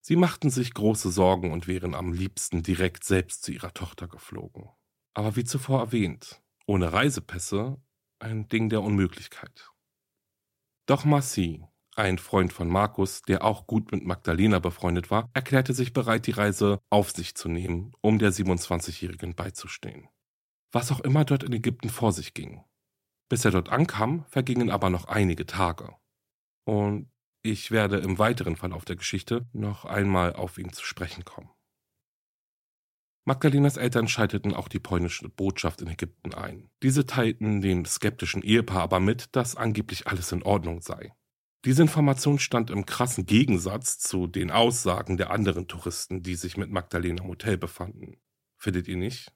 Sie 0.00 0.16
machten 0.16 0.50
sich 0.50 0.74
große 0.74 1.12
Sorgen 1.12 1.52
und 1.52 1.68
wären 1.68 1.94
am 1.94 2.12
liebsten 2.12 2.64
direkt 2.64 3.04
selbst 3.04 3.44
zu 3.44 3.52
ihrer 3.52 3.72
Tochter 3.72 4.08
geflogen. 4.08 4.68
Aber 5.14 5.36
wie 5.36 5.44
zuvor 5.44 5.78
erwähnt, 5.78 6.42
ohne 6.66 6.92
Reisepässe 6.92 7.80
ein 8.18 8.48
Ding 8.48 8.68
der 8.68 8.82
Unmöglichkeit. 8.82 9.70
Doch 10.86 11.04
Marcy, 11.04 11.64
Ein 11.94 12.16
Freund 12.16 12.54
von 12.54 12.68
Markus, 12.68 13.20
der 13.20 13.44
auch 13.44 13.66
gut 13.66 13.92
mit 13.92 14.02
Magdalena 14.02 14.58
befreundet 14.58 15.10
war, 15.10 15.28
erklärte 15.34 15.74
sich 15.74 15.92
bereit, 15.92 16.26
die 16.26 16.30
Reise 16.30 16.80
auf 16.88 17.10
sich 17.10 17.34
zu 17.34 17.50
nehmen, 17.50 17.92
um 18.00 18.18
der 18.18 18.32
27-Jährigen 18.32 19.34
beizustehen. 19.34 20.08
Was 20.72 20.90
auch 20.90 21.00
immer 21.00 21.24
dort 21.24 21.44
in 21.44 21.52
Ägypten 21.52 21.90
vor 21.90 22.12
sich 22.12 22.34
ging. 22.34 22.64
Bis 23.28 23.44
er 23.44 23.50
dort 23.50 23.68
ankam, 23.68 24.24
vergingen 24.28 24.70
aber 24.70 24.90
noch 24.90 25.04
einige 25.04 25.46
Tage. 25.46 25.94
Und 26.64 27.10
ich 27.42 27.70
werde 27.70 27.98
im 27.98 28.18
weiteren 28.18 28.56
Verlauf 28.56 28.84
der 28.84 28.96
Geschichte 28.96 29.48
noch 29.52 29.84
einmal 29.84 30.34
auf 30.34 30.58
ihn 30.58 30.72
zu 30.72 30.84
sprechen 30.84 31.24
kommen. 31.24 31.50
Magdalenas 33.24 33.76
Eltern 33.76 34.08
schalteten 34.08 34.52
auch 34.52 34.66
die 34.66 34.80
polnische 34.80 35.28
Botschaft 35.28 35.80
in 35.80 35.88
Ägypten 35.88 36.34
ein. 36.34 36.70
Diese 36.82 37.06
teilten 37.06 37.60
dem 37.60 37.84
skeptischen 37.84 38.42
Ehepaar 38.42 38.82
aber 38.82 38.98
mit, 38.98 39.36
dass 39.36 39.54
angeblich 39.54 40.08
alles 40.08 40.32
in 40.32 40.42
Ordnung 40.42 40.80
sei. 40.80 41.12
Diese 41.64 41.82
Information 41.82 42.40
stand 42.40 42.70
im 42.70 42.86
krassen 42.86 43.24
Gegensatz 43.24 43.98
zu 43.98 44.26
den 44.26 44.50
Aussagen 44.50 45.16
der 45.16 45.30
anderen 45.30 45.68
Touristen, 45.68 46.24
die 46.24 46.34
sich 46.34 46.56
mit 46.56 46.70
Magdalena 46.70 47.22
im 47.22 47.28
Hotel 47.28 47.56
befanden. 47.56 48.20
Findet 48.58 48.88
ihr 48.88 48.96
nicht? 48.96 49.32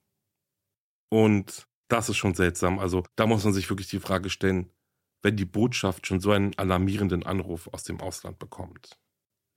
Und 1.08 1.66
das 1.88 2.08
ist 2.08 2.16
schon 2.16 2.34
seltsam. 2.34 2.78
Also 2.78 3.04
da 3.16 3.26
muss 3.26 3.44
man 3.44 3.52
sich 3.52 3.68
wirklich 3.70 3.88
die 3.88 4.00
Frage 4.00 4.30
stellen, 4.30 4.70
wenn 5.22 5.36
die 5.36 5.44
Botschaft 5.44 6.06
schon 6.06 6.20
so 6.20 6.32
einen 6.32 6.56
alarmierenden 6.58 7.24
Anruf 7.24 7.68
aus 7.72 7.84
dem 7.84 8.00
Ausland 8.00 8.38
bekommt, 8.38 8.98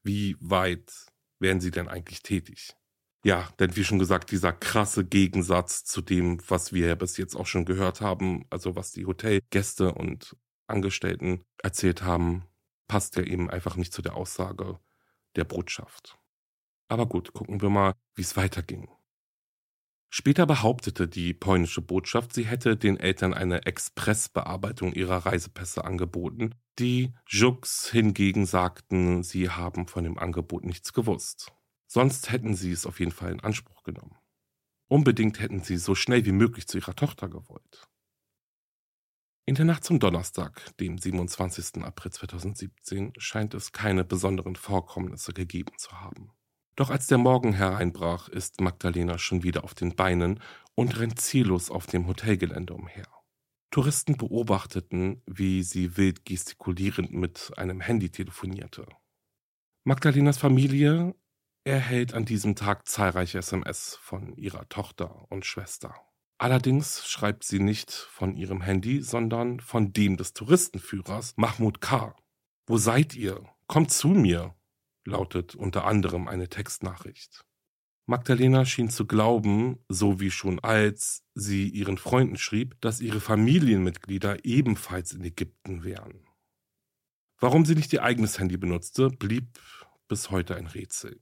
wie 0.04 0.36
weit 0.40 0.92
werden 1.40 1.62
sie 1.62 1.72
denn 1.72 1.88
eigentlich 1.88 2.24
tätig? 2.24 2.76
Ja, 3.24 3.50
denn 3.60 3.76
wie 3.76 3.84
schon 3.84 4.00
gesagt, 4.00 4.32
dieser 4.32 4.54
krasse 4.54 5.06
Gegensatz 5.06 5.84
zu 5.84 6.02
dem, 6.02 6.40
was 6.48 6.72
wir 6.72 6.88
ja 6.88 6.96
bis 6.96 7.18
jetzt 7.18 7.36
auch 7.36 7.48
schon 7.48 7.66
gehört 7.66 8.00
haben, 8.00 8.46
also 8.50 8.76
was 8.76 8.92
die 8.92 9.06
Hotelgäste 9.06 9.94
und 9.94 10.38
Angestellten 10.68 11.44
erzählt 11.62 12.04
haben, 12.04 12.46
passt 12.88 13.18
ja 13.18 13.24
eben 13.24 13.50
einfach 13.50 13.76
nicht 13.76 13.94
zu 13.94 14.02
der 14.02 14.16
Aussage 14.16 14.80
der 15.36 15.44
Botschaft. 15.44 16.18
Aber 16.88 17.06
gut, 17.06 17.34
gucken 17.34 17.62
wir 17.62 17.70
mal, 17.70 17.94
wie 18.16 18.22
es 18.22 18.38
weiterging. 18.38 18.88
Später 20.12 20.48
behauptete 20.48 21.08
die 21.08 21.36
polnische 21.36 21.82
Botschaft, 21.82 22.34
sie 22.34 22.46
hätte 22.46 22.76
den 22.76 22.98
Eltern 22.98 23.34
eine 23.34 23.66
Expressbearbeitung 23.66 24.94
ihrer 24.94 25.26
Reisepässe 25.26 25.86
angeboten. 25.86 26.56
Die 26.80 27.14
Jux 27.28 27.90
hingegen 27.92 28.48
sagten, 28.48 29.22
sie 29.22 29.50
haben 29.50 29.88
von 29.88 30.04
dem 30.04 30.18
Angebot 30.18 30.66
nichts 30.66 30.94
gewusst. 30.94 31.52
Sonst 31.86 32.32
hätten 32.32 32.56
sie 32.56 32.72
es 32.72 32.88
auf 32.88 33.00
jeden 33.00 33.12
Fall 33.12 33.32
in 33.32 33.40
Anspruch 33.40 33.84
genommen. 33.84 34.16
Unbedingt 34.88 35.40
hätten 35.40 35.62
sie 35.62 35.78
so 35.78 35.94
schnell 35.94 36.26
wie 36.26 36.32
möglich 36.32 36.68
zu 36.68 36.80
ihrer 36.80 36.96
Tochter 36.96 37.30
gewollt. 37.30 37.88
In 39.46 39.56
der 39.56 39.66
Nacht 39.66 39.84
zum 39.84 40.00
Donnerstag, 40.00 40.76
dem 40.78 40.98
27. 40.98 41.84
April 41.84 42.12
2017, 42.12 43.14
scheint 43.18 43.54
es 43.54 43.72
keine 43.72 44.04
besonderen 44.04 44.56
Vorkommnisse 44.56 45.34
gegeben 45.34 45.78
zu 45.78 46.00
haben. 46.02 46.32
Doch 46.76 46.90
als 46.90 47.08
der 47.08 47.18
Morgen 47.18 47.54
hereinbrach, 47.54 48.30
ist 48.30 48.62
Magdalena 48.62 49.18
schon 49.18 49.44
wieder 49.44 49.64
auf 49.64 49.74
den 49.74 49.96
Beinen 49.96 50.40
und 50.76 51.00
rennt 51.00 51.20
ziellos 51.20 51.70
auf 51.70 51.88
dem 51.88 52.08
Hotelgelände 52.08 52.74
umher. 52.74 53.08
Touristen 53.72 54.18
beobachteten, 54.18 55.22
wie 55.28 55.62
sie 55.62 55.98
wild 55.98 56.26
gestikulierend 56.26 57.14
mit 57.14 57.52
einem 57.58 57.82
Handy 57.82 58.10
telefonierte. 58.10 58.88
Magdalenas 59.84 60.38
Familie 60.38 61.16
erhält 61.64 62.14
an 62.14 62.26
diesem 62.26 62.56
Tag 62.56 62.88
zahlreiche 62.88 63.40
SMS 63.40 63.98
von 64.02 64.36
ihrer 64.36 64.68
Tochter 64.70 65.26
und 65.30 65.46
Schwester. 65.46 65.94
Allerdings 66.40 67.06
schreibt 67.06 67.44
sie 67.44 67.60
nicht 67.60 67.92
von 67.92 68.36
ihrem 68.36 68.62
Handy, 68.62 69.02
sondern 69.02 69.60
von 69.60 69.92
dem 69.92 70.16
des 70.16 70.34
Touristenführers 70.34 71.34
Mahmoud 71.36 71.82
K. 71.82 72.16
Wo 72.66 72.78
seid 72.78 73.14
ihr? 73.14 73.44
Kommt 73.68 73.92
zu 73.92 74.08
mir, 74.08 74.56
lautet 75.10 75.56
unter 75.56 75.86
anderem 75.86 76.28
eine 76.28 76.48
Textnachricht. 76.48 77.44
Magdalena 78.06 78.66
schien 78.66 78.90
zu 78.90 79.06
glauben, 79.06 79.84
so 79.88 80.20
wie 80.20 80.32
schon 80.32 80.60
als 80.60 81.24
sie 81.36 81.70
ihren 81.70 81.98
Freunden 81.98 82.38
schrieb, 82.38 82.80
dass 82.82 83.02
ihre 83.02 83.20
Familienmitglieder 83.20 84.46
ebenfalls 84.46 85.12
in 85.12 85.24
Ägypten 85.24 85.84
wären. 85.84 86.26
Warum 87.40 87.66
sie 87.66 87.76
nicht 87.76 87.94
ihr 87.94 88.04
eigenes 88.04 88.40
Handy 88.40 88.58
benutzte, 88.58 89.10
blieb 89.10 89.60
bis 90.08 90.32
heute 90.32 90.56
ein 90.56 90.68
Rätsel. 90.68 91.22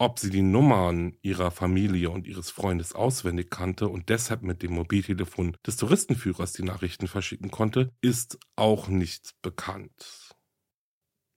Ob 0.00 0.20
sie 0.20 0.30
die 0.30 0.42
Nummern 0.42 1.16
ihrer 1.22 1.50
Familie 1.50 2.10
und 2.10 2.28
ihres 2.28 2.50
Freundes 2.50 2.94
auswendig 2.94 3.50
kannte 3.50 3.88
und 3.88 4.08
deshalb 4.08 4.42
mit 4.42 4.62
dem 4.62 4.74
Mobiltelefon 4.74 5.56
des 5.66 5.76
Touristenführers 5.76 6.52
die 6.52 6.62
Nachrichten 6.62 7.08
verschicken 7.08 7.50
konnte, 7.50 7.92
ist 8.00 8.38
auch 8.54 8.86
nicht 8.86 9.34
bekannt. 9.42 10.27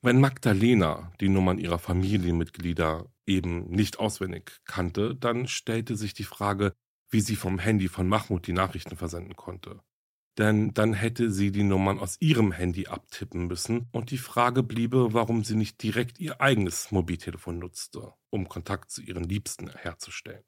Wenn 0.04 0.20
Magdalena 0.20 1.14
die 1.22 1.30
Nummern 1.30 1.60
ihrer 1.60 1.78
Familienmitglieder 1.78 3.06
eben 3.28 3.70
nicht 3.70 4.00
auswendig 4.00 4.60
kannte, 4.66 5.16
dann 5.16 5.48
stellte 5.48 5.96
sich 5.96 6.16
die 6.16 6.24
Frage, 6.24 6.74
wie 7.12 7.22
sie 7.22 7.36
vom 7.36 7.60
Handy 7.60 7.88
von 7.88 8.08
Mahmoud 8.08 8.48
die 8.48 8.54
Nachrichten 8.54 8.98
versenden 8.98 9.36
konnte. 9.36 9.80
Denn 10.40 10.74
dann 10.74 10.94
hätte 10.94 11.32
sie 11.32 11.52
die 11.52 11.62
Nummern 11.62 12.00
aus 12.00 12.16
ihrem 12.20 12.52
Handy 12.52 12.88
abtippen 12.88 13.46
müssen 13.46 13.90
und 13.92 14.10
die 14.10 14.18
Frage 14.18 14.64
bliebe, 14.64 15.14
warum 15.14 15.44
sie 15.44 15.56
nicht 15.56 15.84
direkt 15.84 16.20
ihr 16.20 16.42
eigenes 16.42 16.92
Mobiltelefon 16.92 17.60
nutzte, 17.60 18.14
um 18.32 18.48
Kontakt 18.50 18.90
zu 18.90 19.02
ihren 19.02 19.26
Liebsten 19.26 19.70
herzustellen. 19.70 20.44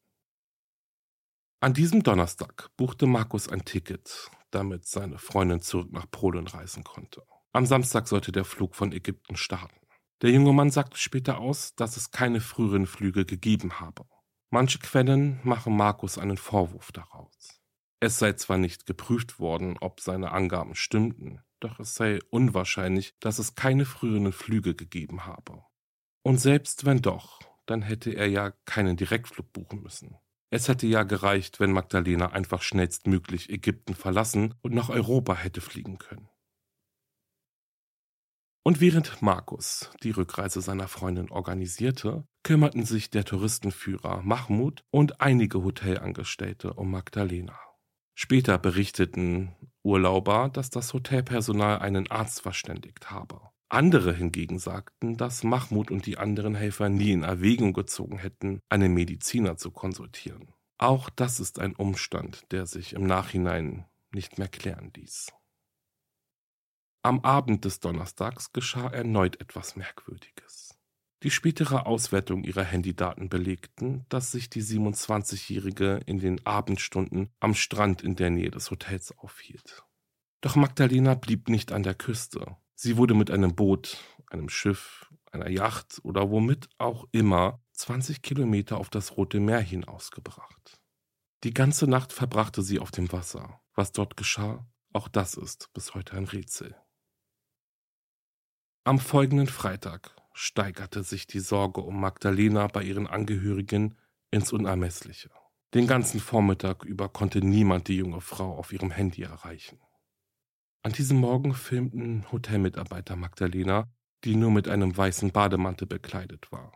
An 1.59 1.73
diesem 1.73 2.01
Donnerstag 2.01 2.71
buchte 2.75 3.05
Markus 3.05 3.49
ein 3.49 3.65
Ticket, 3.65 4.31
damit 4.49 4.87
seine 4.87 5.19
Freundin 5.19 5.61
zurück 5.61 5.91
nach 5.91 6.09
Polen 6.09 6.47
reisen 6.47 6.83
konnte. 6.83 7.23
Am 7.55 7.67
Samstag 7.67 8.07
sollte 8.07 8.31
der 8.31 8.45
Flug 8.45 8.75
von 8.75 8.91
Ägypten 8.91 9.35
starten. 9.35 9.79
Der 10.23 10.31
junge 10.31 10.53
Mann 10.53 10.71
sagte 10.71 10.97
später 10.97 11.37
aus, 11.37 11.75
dass 11.75 11.97
es 11.97 12.09
keine 12.09 12.41
früheren 12.41 12.87
Flüge 12.87 13.25
gegeben 13.25 13.79
habe. 13.79 14.05
Manche 14.49 14.79
Quellen 14.79 15.39
machen 15.43 15.77
Markus 15.77 16.17
einen 16.17 16.37
Vorwurf 16.37 16.91
daraus. 16.91 17.61
Es 17.99 18.17
sei 18.17 18.33
zwar 18.33 18.57
nicht 18.57 18.87
geprüft 18.87 19.37
worden, 19.37 19.77
ob 19.79 19.99
seine 19.99 20.31
Angaben 20.31 20.73
stimmten, 20.73 21.41
doch 21.59 21.79
es 21.79 21.93
sei 21.93 22.19
unwahrscheinlich, 22.31 23.13
dass 23.19 23.37
es 23.37 23.53
keine 23.53 23.85
früheren 23.85 24.33
Flüge 24.33 24.73
gegeben 24.73 25.27
habe. 25.27 25.63
Und 26.23 26.39
selbst 26.39 26.85
wenn 26.85 27.03
doch, 27.03 27.39
dann 27.67 27.83
hätte 27.83 28.11
er 28.11 28.27
ja 28.27 28.51
keinen 28.65 28.97
Direktflug 28.97 29.53
buchen 29.53 29.83
müssen. 29.83 30.17
Es 30.49 30.67
hätte 30.67 30.87
ja 30.87 31.03
gereicht, 31.03 31.59
wenn 31.59 31.71
Magdalena 31.71 32.31
einfach 32.31 32.63
schnellstmöglich 32.63 33.49
Ägypten 33.51 33.93
verlassen 33.93 34.55
und 34.61 34.73
nach 34.73 34.89
Europa 34.89 35.35
hätte 35.35 35.61
fliegen 35.61 35.99
können. 35.99 36.29
Und 38.65 38.79
während 38.79 39.21
Markus 39.21 39.91
die 40.03 40.11
Rückreise 40.11 40.61
seiner 40.61 40.87
Freundin 40.87 41.29
organisierte, 41.29 42.23
kümmerten 42.43 42.85
sich 42.85 43.09
der 43.09 43.25
Touristenführer 43.25 44.21
Mahmoud 44.21 44.83
und 44.89 45.19
einige 45.19 45.63
Hotelangestellte 45.63 46.73
um 46.73 46.89
Magdalena. 46.89 47.59
Später 48.15 48.57
berichteten 48.57 49.53
Urlauber, 49.83 50.49
dass 50.49 50.69
das 50.69 50.93
Hotelpersonal 50.93 51.79
einen 51.79 52.09
Arzt 52.09 52.41
verständigt 52.41 53.11
habe. 53.11 53.41
Andere 53.67 54.13
hingegen 54.13 54.59
sagten, 54.59 55.17
dass 55.17 55.43
Mahmoud 55.43 55.91
und 55.91 56.05
die 56.05 56.17
anderen 56.17 56.55
Helfer 56.55 56.87
nie 56.87 57.11
in 57.11 57.23
Erwägung 57.23 57.73
gezogen 57.73 58.17
hätten, 58.17 58.59
einen 58.69 58.93
Mediziner 58.93 59.57
zu 59.57 59.71
konsultieren. 59.71 60.53
Auch 60.77 61.09
das 61.09 61.39
ist 61.39 61.59
ein 61.59 61.75
Umstand, 61.75 62.43
der 62.51 62.65
sich 62.65 62.93
im 62.93 63.07
Nachhinein 63.07 63.85
nicht 64.13 64.37
mehr 64.37 64.47
klären 64.47 64.91
ließ. 64.95 65.33
Am 67.05 67.19
Abend 67.19 67.65
des 67.65 67.81
Donnerstags 67.81 68.53
geschah 68.53 68.87
erneut 68.87 69.41
etwas 69.41 69.75
Merkwürdiges. 69.75 70.79
Die 71.23 71.31
spätere 71.31 71.85
Auswertung 71.85 72.45
ihrer 72.45 72.63
Handydaten 72.63 73.27
belegten, 73.27 74.05
dass 74.07 74.31
sich 74.31 74.49
die 74.49 74.63
27-Jährige 74.63 75.99
in 76.05 76.19
den 76.19 76.45
Abendstunden 76.45 77.29
am 77.41 77.55
Strand 77.55 78.01
in 78.03 78.15
der 78.15 78.29
Nähe 78.29 78.51
des 78.51 78.71
Hotels 78.71 79.13
aufhielt. 79.17 79.83
Doch 80.39 80.55
Magdalena 80.55 81.15
blieb 81.15 81.49
nicht 81.49 81.73
an 81.73 81.83
der 81.83 81.93
Küste. 81.93 82.55
Sie 82.73 82.95
wurde 82.95 83.15
mit 83.15 83.29
einem 83.31 83.53
Boot, 83.53 83.97
einem 84.27 84.47
Schiff, 84.47 85.11
einer 85.29 85.49
Yacht 85.49 85.99
oder 86.03 86.31
womit 86.31 86.69
auch 86.77 87.05
immer 87.11 87.61
20 87.73 88.21
Kilometer 88.21 88.77
auf 88.77 88.89
das 88.89 89.17
Rote 89.17 89.41
Meer 89.41 89.59
hinausgebracht. 89.59 90.79
Die 91.43 91.53
ganze 91.53 91.85
Nacht 91.85 92.13
verbrachte 92.13 92.61
sie 92.61 92.79
auf 92.79 92.91
dem 92.91 93.11
Wasser. 93.11 93.59
Was 93.75 93.91
dort 93.91 94.15
geschah, 94.15 94.65
auch 94.93 95.09
das 95.09 95.33
ist 95.33 95.69
bis 95.73 95.95
heute 95.95 96.15
ein 96.15 96.25
Rätsel. 96.25 96.77
Am 98.85 98.99
folgenden 98.99 99.47
Freitag 99.47 100.13
steigerte 100.33 101.03
sich 101.03 101.25
die 101.25 101.39
Sorge 101.39 101.79
um 101.79 102.01
Magdalena 102.01 102.67
bei 102.67 102.83
ihren 102.83 103.07
Angehörigen 103.07 103.95
ins 104.29 104.51
Unermessliche. 104.51 105.29
Den 105.73 105.87
ganzen 105.87 106.19
Vormittag 106.19 106.83
über 106.83 107.07
konnte 107.07 107.39
niemand 107.39 107.87
die 107.87 107.95
junge 107.95 108.19
Frau 108.19 108.57
auf 108.57 108.73
ihrem 108.73 108.91
Handy 108.91 109.23
erreichen. 109.23 109.79
An 110.81 110.91
diesem 110.91 111.17
Morgen 111.17 111.53
filmten 111.53 112.29
Hotelmitarbeiter 112.29 113.15
Magdalena, 113.15 113.89
die 114.25 114.35
nur 114.35 114.51
mit 114.51 114.67
einem 114.67 114.97
weißen 114.97 115.31
Bademantel 115.31 115.87
bekleidet 115.87 116.51
war. 116.51 116.73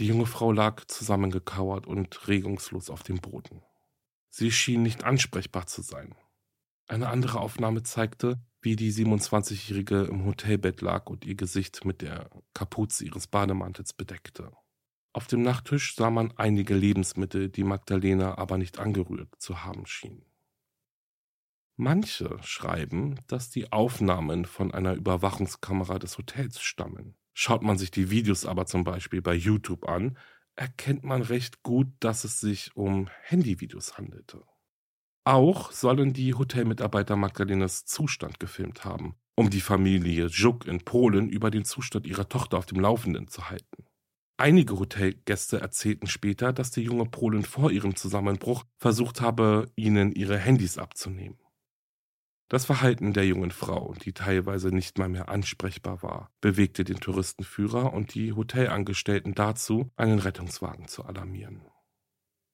Die 0.00 0.06
junge 0.06 0.26
Frau 0.26 0.50
lag 0.50 0.84
zusammengekauert 0.86 1.86
und 1.86 2.26
regungslos 2.26 2.90
auf 2.90 3.04
dem 3.04 3.20
Boden. 3.20 3.62
Sie 4.30 4.50
schien 4.50 4.82
nicht 4.82 5.04
ansprechbar 5.04 5.68
zu 5.68 5.82
sein. 5.82 6.16
Eine 6.88 7.08
andere 7.08 7.40
Aufnahme 7.40 7.84
zeigte, 7.84 8.40
wie 8.62 8.76
die 8.76 8.92
27-Jährige 8.92 10.02
im 10.02 10.24
Hotelbett 10.24 10.80
lag 10.80 11.06
und 11.06 11.24
ihr 11.24 11.34
Gesicht 11.34 11.84
mit 11.84 12.02
der 12.02 12.28
Kapuze 12.54 13.04
ihres 13.04 13.26
Bademantels 13.26 13.92
bedeckte. 13.92 14.52
Auf 15.12 15.26
dem 15.26 15.42
Nachttisch 15.42 15.96
sah 15.96 16.10
man 16.10 16.32
einige 16.36 16.74
Lebensmittel, 16.74 17.48
die 17.48 17.64
Magdalena 17.64 18.38
aber 18.38 18.58
nicht 18.58 18.78
angerührt 18.78 19.34
zu 19.38 19.64
haben 19.64 19.86
schien. 19.86 20.24
Manche 21.76 22.38
schreiben, 22.42 23.18
dass 23.26 23.50
die 23.50 23.72
Aufnahmen 23.72 24.44
von 24.44 24.72
einer 24.72 24.94
Überwachungskamera 24.94 25.98
des 25.98 26.18
Hotels 26.18 26.60
stammen. 26.60 27.16
Schaut 27.32 27.62
man 27.62 27.78
sich 27.78 27.90
die 27.90 28.10
Videos 28.10 28.44
aber 28.44 28.66
zum 28.66 28.84
Beispiel 28.84 29.22
bei 29.22 29.34
YouTube 29.34 29.88
an, 29.88 30.18
erkennt 30.56 31.04
man 31.04 31.22
recht 31.22 31.62
gut, 31.62 31.88
dass 32.00 32.24
es 32.24 32.38
sich 32.38 32.76
um 32.76 33.08
Handyvideos 33.22 33.96
handelte. 33.96 34.44
Auch 35.24 35.70
sollen 35.70 36.12
die 36.12 36.34
Hotelmitarbeiter 36.34 37.16
Magdalenas 37.16 37.84
Zustand 37.84 38.40
gefilmt 38.40 38.84
haben, 38.84 39.16
um 39.36 39.50
die 39.50 39.60
Familie 39.60 40.26
Juk 40.26 40.66
in 40.66 40.84
Polen 40.84 41.28
über 41.28 41.50
den 41.50 41.64
Zustand 41.64 42.06
ihrer 42.06 42.28
Tochter 42.28 42.58
auf 42.58 42.66
dem 42.66 42.80
Laufenden 42.80 43.28
zu 43.28 43.50
halten. 43.50 43.84
Einige 44.38 44.78
Hotelgäste 44.78 45.60
erzählten 45.60 46.06
später, 46.06 46.54
dass 46.54 46.70
die 46.70 46.80
junge 46.80 47.04
Polin 47.04 47.44
vor 47.44 47.70
ihrem 47.70 47.94
Zusammenbruch 47.94 48.64
versucht 48.78 49.20
habe, 49.20 49.70
ihnen 49.76 50.12
ihre 50.12 50.38
Handys 50.38 50.78
abzunehmen. 50.78 51.38
Das 52.48 52.64
Verhalten 52.64 53.12
der 53.12 53.26
jungen 53.26 53.50
Frau, 53.50 53.94
die 54.02 54.14
teilweise 54.14 54.70
nicht 54.70 54.98
mal 54.98 55.10
mehr 55.10 55.28
ansprechbar 55.28 56.02
war, 56.02 56.32
bewegte 56.40 56.84
den 56.84 56.98
Touristenführer 56.98 57.92
und 57.92 58.14
die 58.14 58.32
Hotelangestellten 58.32 59.34
dazu, 59.34 59.90
einen 59.96 60.18
Rettungswagen 60.18 60.88
zu 60.88 61.04
alarmieren. 61.04 61.60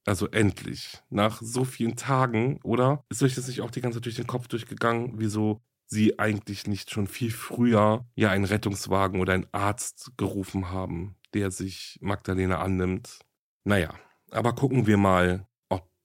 Also 0.07 0.29
endlich, 0.29 1.03
nach 1.11 1.43
so 1.43 1.65
vielen 1.65 1.97
Tagen, 1.97 2.61
oder 2.63 3.05
ist 3.09 3.23
euch 3.23 3.35
das 3.35 3.49
nicht 3.49 3.61
auch 3.61 3.71
die 3.71 3.81
ganze 3.81 3.99
Zeit 3.99 4.07
durch 4.07 4.17
den 4.17 4.27
Kopf 4.27 4.49
durchgegangen, 4.49 5.15
wieso 5.17 5.61
sie 5.87 6.19
eigentlich 6.19 6.67
nicht 6.67 6.91
schon 6.91 7.07
viel 7.07 7.31
früher 7.31 8.07
ja 8.15 8.31
einen 8.31 8.45
Rettungswagen 8.45 9.21
oder 9.21 9.35
einen 9.35 9.47
Arzt 9.53 10.13
gerufen 10.17 10.71
haben, 10.71 11.17
der 11.35 11.51
sich 11.51 11.99
Magdalena 12.01 12.61
annimmt? 12.61 13.19
Naja, 13.65 13.95
aber 14.31 14.55
gucken 14.55 14.87
wir 14.87 14.97
mal, 14.97 15.47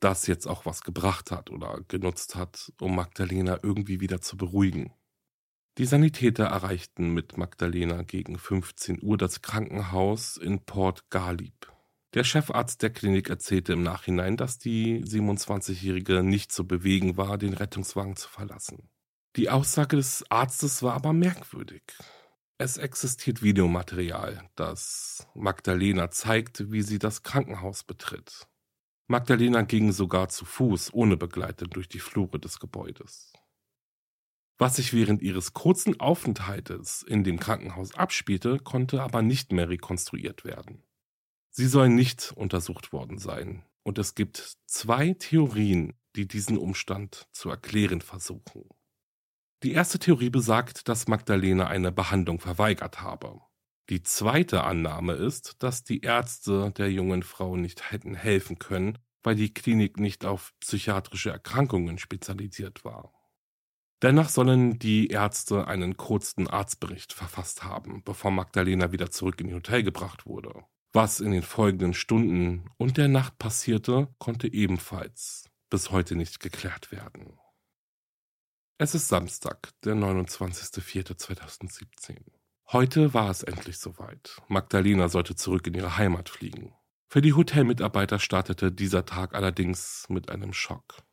das 0.02 0.28
jetzt 0.28 0.48
auch 0.48 0.66
was 0.66 0.82
gebracht 0.82 1.32
hat 1.32 1.50
oder 1.50 1.80
genutzt 1.88 2.36
hat, 2.36 2.74
um 2.82 2.96
Magdalena 2.96 3.60
irgendwie 3.64 4.02
wieder 4.02 4.20
zu 4.20 4.36
beruhigen. 4.36 4.94
Die 5.78 5.86
Sanitäter 5.86 6.46
erreichten 6.46 7.14
mit 7.14 7.38
Magdalena 7.38 8.02
gegen 8.02 8.38
15 8.38 9.00
Uhr 9.02 9.18
das 9.18 9.42
Krankenhaus 9.42 10.38
in 10.38 10.66
Port 10.66 11.10
Galib. 11.10 11.71
Der 12.14 12.26
Chefarzt 12.26 12.82
der 12.82 12.90
Klinik 12.90 13.30
erzählte 13.30 13.72
im 13.72 13.84
Nachhinein, 13.84 14.36
dass 14.36 14.60
die 14.60 15.02
27-Jährige 15.06 16.24
nicht 16.24 16.52
zu 16.52 16.68
bewegen 16.68 17.16
war, 17.16 17.38
den 17.38 17.54
Rettungswagen 17.54 18.18
zu 18.18 18.28
verlassen. 18.28 18.90
Die 19.38 19.50
Aussage 19.50 19.96
des 19.96 20.26
Arztes 20.30 20.84
war 20.84 20.94
aber 20.94 21.14
merkwürdig. 21.14 21.84
Es 22.58 22.78
existiert 22.78 23.42
Videomaterial, 23.42 24.44
das 24.56 25.26
Magdalena 25.34 26.12
zeigt, 26.12 26.70
wie 26.72 26.82
sie 26.82 27.00
das 27.00 27.24
Krankenhaus 27.24 27.86
betritt. 27.86 28.46
Magdalena 29.08 29.62
ging 29.62 29.94
sogar 29.94 30.28
zu 30.28 30.44
Fuß 30.44 30.94
ohne 30.94 31.16
Begleiter 31.16 31.66
durch 31.66 31.88
die 31.88 32.00
Flure 32.00 32.40
des 32.40 32.60
Gebäudes. 32.60 33.32
Was 34.58 34.76
sich 34.76 34.94
während 34.94 35.22
ihres 35.22 35.54
kurzen 35.54 36.00
Aufenthaltes 36.00 37.04
in 37.04 37.24
dem 37.24 37.40
Krankenhaus 37.40 37.96
abspielte, 37.96 38.60
konnte 38.60 39.02
aber 39.02 39.22
nicht 39.22 39.54
mehr 39.54 39.70
rekonstruiert 39.70 40.44
werden. 40.44 40.84
Sie 41.54 41.68
soll 41.68 41.90
nicht 41.90 42.32
untersucht 42.36 42.94
worden 42.94 43.18
sein, 43.18 43.66
und 43.84 44.00
es 44.00 44.16
gibt 44.16 44.58
zwei 44.68 45.14
Theorien, 45.14 45.94
die 46.16 46.28
diesen 46.28 46.58
Umstand 46.58 47.28
zu 47.34 47.50
erklären 47.50 48.02
versuchen. 48.02 48.70
Die 49.64 49.74
erste 49.74 50.00
Theorie 50.00 50.30
besagt, 50.30 50.88
dass 50.88 51.08
Magdalena 51.08 51.68
eine 51.68 51.92
Behandlung 51.92 52.40
verweigert 52.40 53.02
habe. 53.02 53.42
Die 53.90 54.02
zweite 54.02 54.64
Annahme 54.64 55.14
ist, 55.14 55.62
dass 55.62 55.84
die 55.84 56.02
Ärzte 56.02 56.72
der 56.72 56.90
jungen 56.90 57.22
Frau 57.22 57.58
nicht 57.58 57.92
hätten 57.92 58.16
helfen 58.16 58.58
können, 58.58 58.98
weil 59.22 59.36
die 59.36 59.54
Klinik 59.54 60.00
nicht 60.00 60.26
auf 60.26 60.54
psychiatrische 60.62 61.32
Erkrankungen 61.32 61.98
spezialisiert 61.98 62.86
war. 62.86 63.14
Dennoch 64.02 64.30
sollen 64.30 64.80
die 64.80 65.08
Ärzte 65.08 65.68
einen 65.68 65.98
kurzen 65.98 66.48
Arztbericht 66.48 67.14
verfasst 67.14 67.64
haben, 67.64 68.04
bevor 68.04 68.32
Magdalena 68.32 68.92
wieder 68.92 69.12
zurück 69.12 69.40
in 69.42 69.50
ihr 69.50 69.56
Hotel 69.56 69.84
gebracht 69.84 70.26
wurde. 70.26 70.64
Was 70.94 71.22
in 71.22 71.32
den 71.32 71.44
folgenden 71.44 71.94
Stunden 71.94 72.70
und 72.78 72.98
der 72.98 73.08
Nacht 73.08 73.38
passierte, 73.38 74.10
konnte 74.18 74.52
ebenfalls 74.52 75.50
bis 75.70 75.92
heute 75.92 76.18
nicht 76.18 76.42
geklärt 76.42 76.92
werden. 76.92 77.40
Es 78.78 78.94
ist 78.94 79.08
Samstag, 79.08 79.70
der 79.86 79.96
29.04.2017. 79.96 82.18
Heute 82.74 83.14
war 83.14 83.30
es 83.30 83.44
endlich 83.44 83.78
soweit. 83.78 84.42
Magdalena 84.50 85.08
sollte 85.08 85.36
zurück 85.36 85.68
in 85.68 85.76
ihre 85.76 85.98
Heimat 85.98 86.28
fliegen. 86.28 86.76
Für 87.08 87.22
die 87.22 87.34
Hotelmitarbeiter 87.34 88.20
startete 88.20 88.70
dieser 88.72 89.06
Tag 89.06 89.34
allerdings 89.34 90.06
mit 90.10 90.30
einem 90.30 90.52
Schock. 90.52 91.04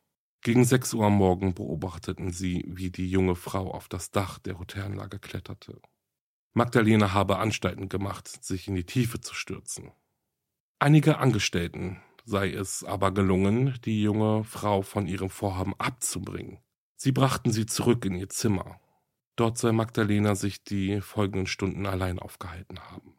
Gegen 0.41 0.65
6 0.65 0.93
Uhr 0.93 1.05
am 1.05 1.13
Morgen 1.13 1.53
beobachteten 1.53 2.31
sie, 2.31 2.65
wie 2.67 2.91
die 2.91 3.09
junge 3.09 3.35
Frau 3.35 3.71
auf 3.71 3.87
das 3.87 4.11
Dach 4.11 4.39
der 4.39 4.59
Hotelanlage 4.59 5.19
kletterte. 5.19 5.81
Magdalena 6.53 7.13
habe 7.13 7.37
Anstalten 7.37 7.89
gemacht, 7.89 8.27
sich 8.27 8.67
in 8.67 8.75
die 8.75 8.85
Tiefe 8.85 9.21
zu 9.21 9.33
stürzen. 9.33 9.91
Einige 10.79 11.17
Angestellten 11.19 12.01
sei 12.25 12.51
es 12.51 12.83
aber 12.83 13.11
gelungen, 13.11 13.77
die 13.85 14.01
junge 14.01 14.43
Frau 14.43 14.81
von 14.81 15.07
ihrem 15.07 15.29
Vorhaben 15.29 15.73
abzubringen. 15.77 16.59
Sie 16.95 17.11
brachten 17.11 17.51
sie 17.51 17.65
zurück 17.65 18.05
in 18.05 18.15
ihr 18.15 18.29
Zimmer. 18.29 18.79
Dort 19.35 19.57
soll 19.57 19.73
Magdalena 19.73 20.35
sich 20.35 20.63
die 20.63 21.01
folgenden 21.01 21.47
Stunden 21.47 21.85
allein 21.85 22.19
aufgehalten 22.19 22.79
haben. 22.79 23.15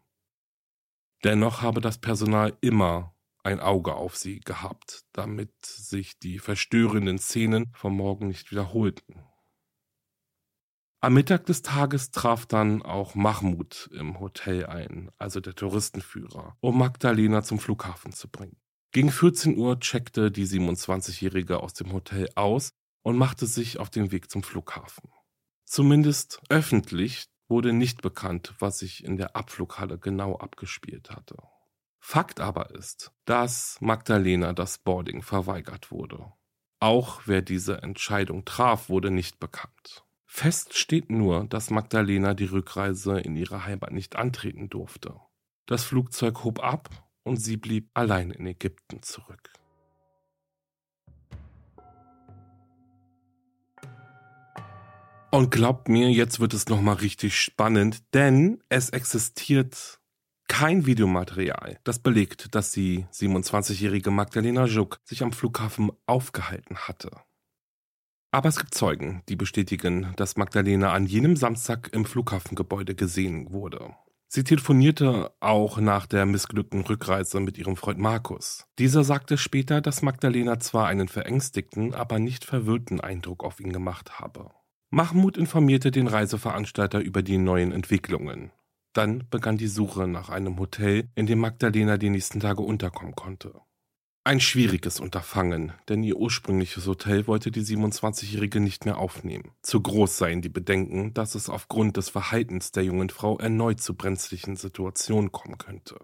Dennoch 1.24 1.62
habe 1.62 1.80
das 1.80 1.98
Personal 1.98 2.56
immer 2.60 3.14
ein 3.42 3.60
Auge 3.60 3.94
auf 3.94 4.16
sie 4.16 4.40
gehabt, 4.40 5.04
damit 5.12 5.64
sich 5.64 6.18
die 6.18 6.38
verstörenden 6.38 7.18
Szenen 7.18 7.72
vom 7.72 7.96
Morgen 7.96 8.28
nicht 8.28 8.50
wiederholten. 8.50 9.24
Am 11.02 11.14
Mittag 11.14 11.46
des 11.46 11.62
Tages 11.62 12.10
traf 12.10 12.44
dann 12.44 12.82
auch 12.82 13.14
Mahmoud 13.14 13.88
im 13.94 14.20
Hotel 14.20 14.66
ein, 14.66 15.10
also 15.16 15.40
der 15.40 15.54
Touristenführer, 15.54 16.58
um 16.60 16.76
Magdalena 16.76 17.42
zum 17.42 17.58
Flughafen 17.58 18.12
zu 18.12 18.28
bringen. 18.28 18.60
Gegen 18.92 19.10
14 19.10 19.56
Uhr 19.56 19.80
checkte 19.80 20.30
die 20.30 20.46
27-Jährige 20.46 21.60
aus 21.60 21.72
dem 21.72 21.92
Hotel 21.92 22.28
aus 22.34 22.72
und 23.02 23.16
machte 23.16 23.46
sich 23.46 23.78
auf 23.78 23.88
den 23.88 24.12
Weg 24.12 24.30
zum 24.30 24.42
Flughafen. 24.42 25.08
Zumindest 25.64 26.42
öffentlich 26.50 27.28
wurde 27.48 27.72
nicht 27.72 28.02
bekannt, 28.02 28.52
was 28.58 28.80
sich 28.80 29.02
in 29.02 29.16
der 29.16 29.36
Abflughalle 29.36 29.98
genau 29.98 30.36
abgespielt 30.36 31.10
hatte. 31.10 31.36
Fakt 31.98 32.40
aber 32.40 32.74
ist, 32.74 33.10
dass 33.24 33.78
Magdalena 33.80 34.52
das 34.52 34.76
Boarding 34.76 35.22
verweigert 35.22 35.90
wurde. 35.90 36.30
Auch 36.78 37.22
wer 37.24 37.40
diese 37.40 37.82
Entscheidung 37.82 38.44
traf, 38.44 38.90
wurde 38.90 39.10
nicht 39.10 39.40
bekannt. 39.40 40.04
Fest 40.32 40.78
steht 40.78 41.10
nur, 41.10 41.44
dass 41.48 41.70
Magdalena 41.70 42.34
die 42.34 42.44
Rückreise 42.44 43.18
in 43.18 43.34
ihre 43.34 43.66
Heimat 43.66 43.90
nicht 43.90 44.14
antreten 44.14 44.70
durfte. 44.70 45.16
Das 45.66 45.82
Flugzeug 45.82 46.44
hob 46.44 46.62
ab 46.62 46.88
und 47.24 47.36
sie 47.36 47.56
blieb 47.56 47.90
allein 47.94 48.30
in 48.30 48.46
Ägypten 48.46 49.02
zurück. 49.02 49.52
Und 55.32 55.50
glaubt 55.50 55.88
mir, 55.88 56.10
jetzt 56.10 56.38
wird 56.38 56.54
es 56.54 56.68
nochmal 56.68 56.96
richtig 56.96 57.38
spannend, 57.38 58.02
denn 58.14 58.62
es 58.68 58.90
existiert 58.90 60.00
kein 60.46 60.86
Videomaterial, 60.86 61.80
das 61.82 61.98
belegt, 61.98 62.54
dass 62.54 62.70
die 62.70 63.04
27-jährige 63.12 64.12
Magdalena 64.12 64.64
Juk 64.66 65.00
sich 65.04 65.24
am 65.24 65.32
Flughafen 65.32 65.90
aufgehalten 66.06 66.76
hatte. 66.76 67.10
Aber 68.32 68.48
es 68.48 68.58
gibt 68.58 68.74
Zeugen, 68.74 69.22
die 69.28 69.36
bestätigen, 69.36 70.12
dass 70.16 70.36
Magdalena 70.36 70.92
an 70.92 71.06
jenem 71.06 71.34
Samstag 71.34 71.90
im 71.92 72.04
Flughafengebäude 72.04 72.94
gesehen 72.94 73.50
wurde. 73.50 73.94
Sie 74.28 74.44
telefonierte 74.44 75.32
auch 75.40 75.78
nach 75.78 76.06
der 76.06 76.24
missglückten 76.24 76.82
Rückreise 76.82 77.40
mit 77.40 77.58
ihrem 77.58 77.74
Freund 77.74 77.98
Markus. 77.98 78.68
Dieser 78.78 79.02
sagte 79.02 79.36
später, 79.36 79.80
dass 79.80 80.02
Magdalena 80.02 80.60
zwar 80.60 80.86
einen 80.86 81.08
verängstigten, 81.08 81.94
aber 81.94 82.20
nicht 82.20 82.44
verwirrten 82.44 83.00
Eindruck 83.00 83.42
auf 83.42 83.58
ihn 83.58 83.72
gemacht 83.72 84.20
habe. 84.20 84.52
Mahmoud 84.90 85.36
informierte 85.36 85.90
den 85.90 86.06
Reiseveranstalter 86.06 87.00
über 87.00 87.22
die 87.22 87.38
neuen 87.38 87.72
Entwicklungen. 87.72 88.52
Dann 88.92 89.24
begann 89.30 89.56
die 89.56 89.66
Suche 89.66 90.06
nach 90.06 90.28
einem 90.28 90.60
Hotel, 90.60 91.08
in 91.16 91.26
dem 91.26 91.40
Magdalena 91.40 91.96
die 91.96 92.10
nächsten 92.10 92.38
Tage 92.38 92.62
unterkommen 92.62 93.16
konnte. 93.16 93.60
Ein 94.22 94.40
schwieriges 94.40 95.00
Unterfangen, 95.00 95.72
denn 95.88 96.02
ihr 96.02 96.16
ursprüngliches 96.16 96.86
Hotel 96.86 97.26
wollte 97.26 97.50
die 97.50 97.62
27-Jährige 97.62 98.60
nicht 98.60 98.84
mehr 98.84 98.98
aufnehmen. 98.98 99.52
Zu 99.62 99.80
groß 99.80 100.18
seien 100.18 100.42
die 100.42 100.50
Bedenken, 100.50 101.14
dass 101.14 101.34
es 101.34 101.48
aufgrund 101.48 101.96
des 101.96 102.10
Verhaltens 102.10 102.70
der 102.70 102.84
jungen 102.84 103.08
Frau 103.08 103.38
erneut 103.38 103.80
zu 103.80 103.94
brenzlichen 103.94 104.56
Situationen 104.56 105.32
kommen 105.32 105.56
könnte. 105.56 105.96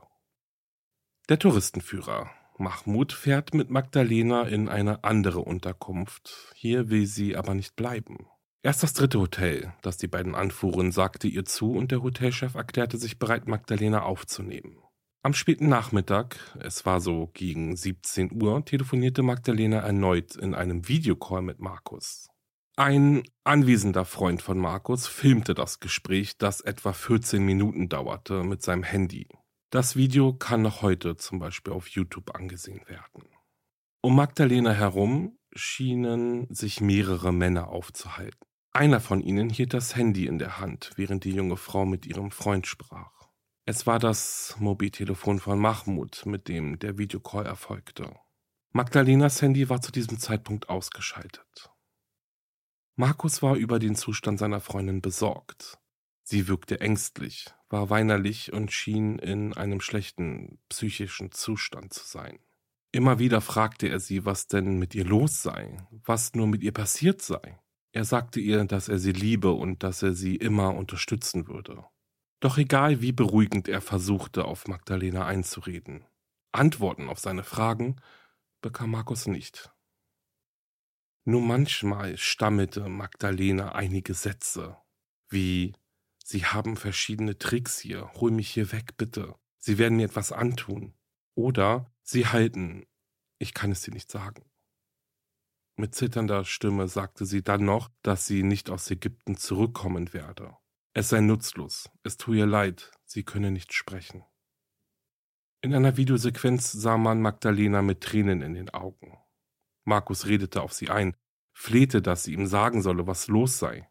Der 1.29 1.39
Touristenführer 1.39 2.31
Mahmoud 2.59 3.13
fährt 3.13 3.53
mit 3.53 3.69
Magdalena 3.69 4.45
in 4.45 4.71
eine 4.71 5.05
andere 5.05 5.41
Unterkunft. 5.41 6.55
Hier 6.55 6.89
will 6.89 7.07
sie 7.07 7.37
aber 7.37 7.55
nicht 7.55 7.77
bleiben. 7.77 8.29
Erst 8.63 8.83
das 8.83 8.95
dritte 8.95 9.21
Hotel, 9.21 9.75
das 9.83 9.99
die 9.99 10.09
beiden 10.09 10.35
anfuhren, 10.35 10.91
sagte 10.91 11.29
ihr 11.29 11.45
zu 11.45 11.73
und 11.73 11.93
der 11.93 12.03
Hotelchef 12.03 12.55
erklärte 12.55 12.97
sich 12.97 13.19
bereit, 13.19 13.47
Magdalena 13.47 14.03
aufzunehmen. 14.03 14.79
Am 15.23 15.35
späten 15.35 15.69
Nachmittag, 15.69 16.37
es 16.61 16.87
war 16.87 17.01
so 17.01 17.31
gegen 17.35 17.75
17 17.75 18.41
Uhr, 18.41 18.65
telefonierte 18.65 19.23
Magdalena 19.23 19.79
erneut 19.79 20.37
in 20.37 20.55
einem 20.55 20.87
Videocall 20.89 21.43
mit 21.43 21.59
Markus. 21.59 22.29
Ein 22.77 23.23
anwesender 23.43 24.05
Freund 24.05 24.43
von 24.43 24.59
Markus 24.59 25.07
filmte 25.07 25.55
das 25.55 25.81
Gespräch, 25.81 26.37
das 26.37 26.61
etwa 26.61 26.93
14 26.93 27.43
Minuten 27.43 27.89
dauerte, 27.89 28.45
mit 28.45 28.63
seinem 28.63 28.83
Handy. 28.83 29.29
Das 29.71 29.97
Video 29.97 30.33
kann 30.33 30.63
noch 30.63 30.83
heute 30.83 31.17
zum 31.17 31.39
Beispiel 31.39 31.73
auf 31.73 31.89
YouTube 31.89 32.35
angesehen 32.35 32.83
werden. 32.87 33.25
Um 34.03 34.15
Magdalena 34.15 34.73
herum 34.73 35.39
schienen 35.55 36.47
sich 36.55 36.81
mehrere 36.81 37.33
Männer 37.33 37.69
aufzuhalten. 37.69 38.47
Einer 38.73 39.01
von 39.01 39.23
ihnen 39.23 39.49
hielt 39.49 39.73
das 39.73 39.97
Handy 39.97 40.27
in 40.27 40.39
der 40.39 40.61
Hand, 40.61 40.93
während 40.97 41.25
die 41.25 41.33
junge 41.33 41.57
Frau 41.57 41.87
mit 41.87 42.05
ihrem 42.05 42.31
Freund 42.31 42.67
sprach. 42.67 43.16
Es 43.69 43.85
war 43.85 43.99
das 43.99 44.55
Mobiltelefon 44.61 45.41
von 45.41 45.59
Mahmoud, 45.59 46.25
mit 46.25 46.47
dem 46.47 46.79
der 46.79 46.99
Videocall 46.99 47.47
erfolgte. 47.47 48.15
Magdalenas 48.71 49.43
Handy 49.43 49.69
war 49.69 49.81
zu 49.81 49.91
diesem 49.91 50.21
Zeitpunkt 50.21 50.69
ausgeschaltet. 50.69 51.73
Markus 52.95 53.43
war 53.43 53.57
über 53.57 53.81
den 53.81 53.97
Zustand 53.97 54.39
seiner 54.39 54.61
Freundin 54.61 55.03
besorgt. 55.03 55.79
Sie 56.23 56.47
wirkte 56.47 56.81
ängstlich, 56.81 57.47
war 57.69 57.91
weinerlich 57.91 58.53
und 58.53 58.71
schien 58.71 59.19
in 59.19 59.53
einem 59.53 59.81
schlechten 59.81 60.61
psychischen 60.69 61.33
Zustand 61.33 61.93
zu 61.93 62.05
sein. 62.05 62.39
Immer 62.93 63.19
wieder 63.19 63.41
fragte 63.41 63.89
er 63.89 63.99
sie, 63.99 64.25
was 64.25 64.47
denn 64.47 64.79
mit 64.79 64.95
ihr 64.95 65.05
los 65.05 65.43
sei, 65.43 65.85
was 65.91 66.35
nur 66.35 66.47
mit 66.47 66.63
ihr 66.63 66.73
passiert 66.73 67.21
sei. 67.21 67.59
Er 67.91 68.05
sagte 68.05 68.39
ihr, 68.39 68.65
dass 68.65 68.89
er 68.89 69.01
sie 69.01 69.13
liebe 69.13 69.51
und 69.51 69.83
dass 69.83 70.05
er 70.05 70.15
sie 70.15 70.37
immer 70.37 70.73
unterstützen 70.77 71.49
würde. 71.49 71.85
Doch 72.41 72.59
egal 72.59 73.01
wie 73.01 73.13
beruhigend 73.13 73.69
er 73.69 73.81
versuchte, 73.81 74.45
auf 74.45 74.69
Magdalena 74.69 75.27
einzureden, 75.27 76.05
Antworten 76.53 77.09
auf 77.09 77.19
seine 77.19 77.45
Fragen 77.45 77.97
bekam 78.61 78.91
Markus 78.91 79.27
nicht. 79.27 79.73
Nur 81.25 81.41
manchmal 81.41 82.17
stammelte 82.17 82.89
Magdalena 82.89 83.73
einige 83.73 84.15
Sätze, 84.15 84.77
wie 85.29 85.75
Sie 86.25 86.45
haben 86.45 86.77
verschiedene 86.77 87.39
Tricks 87.39 87.79
hier, 87.79 88.13
hol 88.15 88.33
mich 88.33 88.51
hier 88.51 88.73
weg, 88.73 88.97
bitte. 88.97 89.37
Sie 89.59 89.79
werden 89.79 89.97
mir 89.97 90.07
etwas 90.07 90.33
antun. 90.33 90.95
Oder 91.35 91.93
Sie 92.03 92.27
halten, 92.27 92.85
ich 93.39 93.55
kann 93.55 93.71
es 93.71 93.83
dir 93.83 93.93
nicht 93.93 94.11
sagen. 94.11 94.45
Mit 95.77 95.95
zitternder 95.95 96.45
Stimme 96.45 96.89
sagte 96.89 97.27
sie 97.27 97.43
dann 97.43 97.65
noch, 97.65 97.91
dass 98.03 98.27
sie 98.27 98.43
nicht 98.43 98.71
aus 98.71 98.91
Ägypten 98.91 99.37
zurückkommen 99.37 100.15
werde. 100.15 100.57
Es 100.99 101.11
sei 101.11 101.21
nutzlos, 101.21 101.91
es 102.05 102.17
tue 102.17 102.39
ihr 102.39 102.47
leid, 102.47 102.91
sie 103.05 103.23
könne 103.23 103.51
nicht 103.51 103.75
sprechen. 103.75 104.25
In 105.61 105.75
einer 105.75 105.99
Videosequenz 105.99 106.73
sah 106.73 106.97
man 106.97 107.21
Magdalena 107.21 107.83
mit 107.83 108.01
Tränen 108.01 108.41
in 108.41 108.55
den 108.55 108.71
Augen. 108.71 109.19
Markus 109.85 110.25
redete 110.25 110.63
auf 110.63 110.73
sie 110.73 110.89
ein, 110.89 111.15
flehte, 111.53 112.01
dass 112.01 112.25
sie 112.25 112.33
ihm 112.33 112.47
sagen 112.47 112.81
solle, 112.81 113.07
was 113.07 113.29
los 113.29 113.59
sei. 113.59 113.87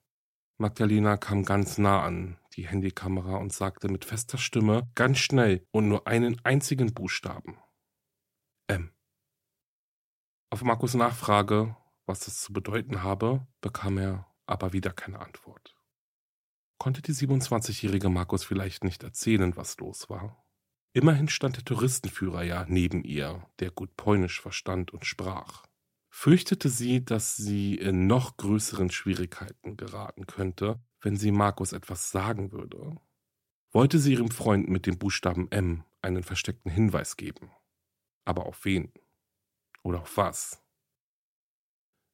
Magdalena 0.58 1.18
kam 1.18 1.44
ganz 1.44 1.78
nah 1.78 2.02
an 2.02 2.40
die 2.56 2.66
Handykamera 2.66 3.36
und 3.36 3.54
sagte 3.54 3.88
mit 3.88 4.04
fester 4.04 4.40
Stimme, 4.40 4.90
ganz 4.96 5.20
schnell 5.20 5.64
und 5.70 5.88
nur 5.88 6.08
einen 6.08 6.44
einzigen 6.44 6.92
Buchstaben. 6.96 7.60
M. 8.66 8.96
Auf 10.50 10.64
Markus 10.64 10.96
Nachfrage, 10.96 11.78
was 12.08 12.22
das 12.22 12.42
zu 12.42 12.52
bedeuten 12.52 13.04
habe, 13.04 13.46
bekam 13.62 14.00
er 14.00 14.26
aber 14.48 14.74
wieder 14.74 14.92
keine 14.92 15.20
Antwort. 15.20 15.75
Konnte 16.78 17.02
die 17.02 17.14
27-jährige 17.14 18.10
Markus 18.10 18.44
vielleicht 18.44 18.84
nicht 18.84 19.04
erzählen, 19.04 19.56
was 19.56 19.78
los 19.78 20.10
war? 20.10 20.46
Immerhin 20.94 21.30
stand 21.30 21.58
der 21.58 21.66
Touristenführer 21.66 22.44
ja 22.44 22.66
neben 22.68 23.04
ihr, 23.04 23.46
der 23.60 23.72
gut 23.72 23.96
Polnisch 23.96 24.42
verstand 24.42 24.92
und 24.92 25.06
sprach. 25.06 25.66
Fürchtete 26.10 26.70
sie, 26.70 27.04
dass 27.04 27.36
sie 27.36 27.76
in 27.76 28.08
noch 28.08 28.38
größeren 28.38 28.90
Schwierigkeiten 28.90 29.76
geraten 29.76 30.28
könnte, 30.28 30.80
wenn 31.02 31.18
sie 31.18 31.32
Markus 31.32 31.74
etwas 31.74 32.12
sagen 32.12 32.52
würde? 32.52 32.96
Wollte 33.72 34.00
sie 34.00 34.14
ihrem 34.14 34.32
Freund 34.32 34.70
mit 34.70 34.86
dem 34.86 34.98
Buchstaben 34.98 35.52
M 35.52 35.84
einen 36.02 36.24
versteckten 36.24 36.72
Hinweis 36.72 37.18
geben? 37.18 37.52
Aber 38.24 38.46
auf 38.46 38.64
wen? 38.64 38.94
Oder 39.84 40.02
auf 40.02 40.16
was? 40.16 40.62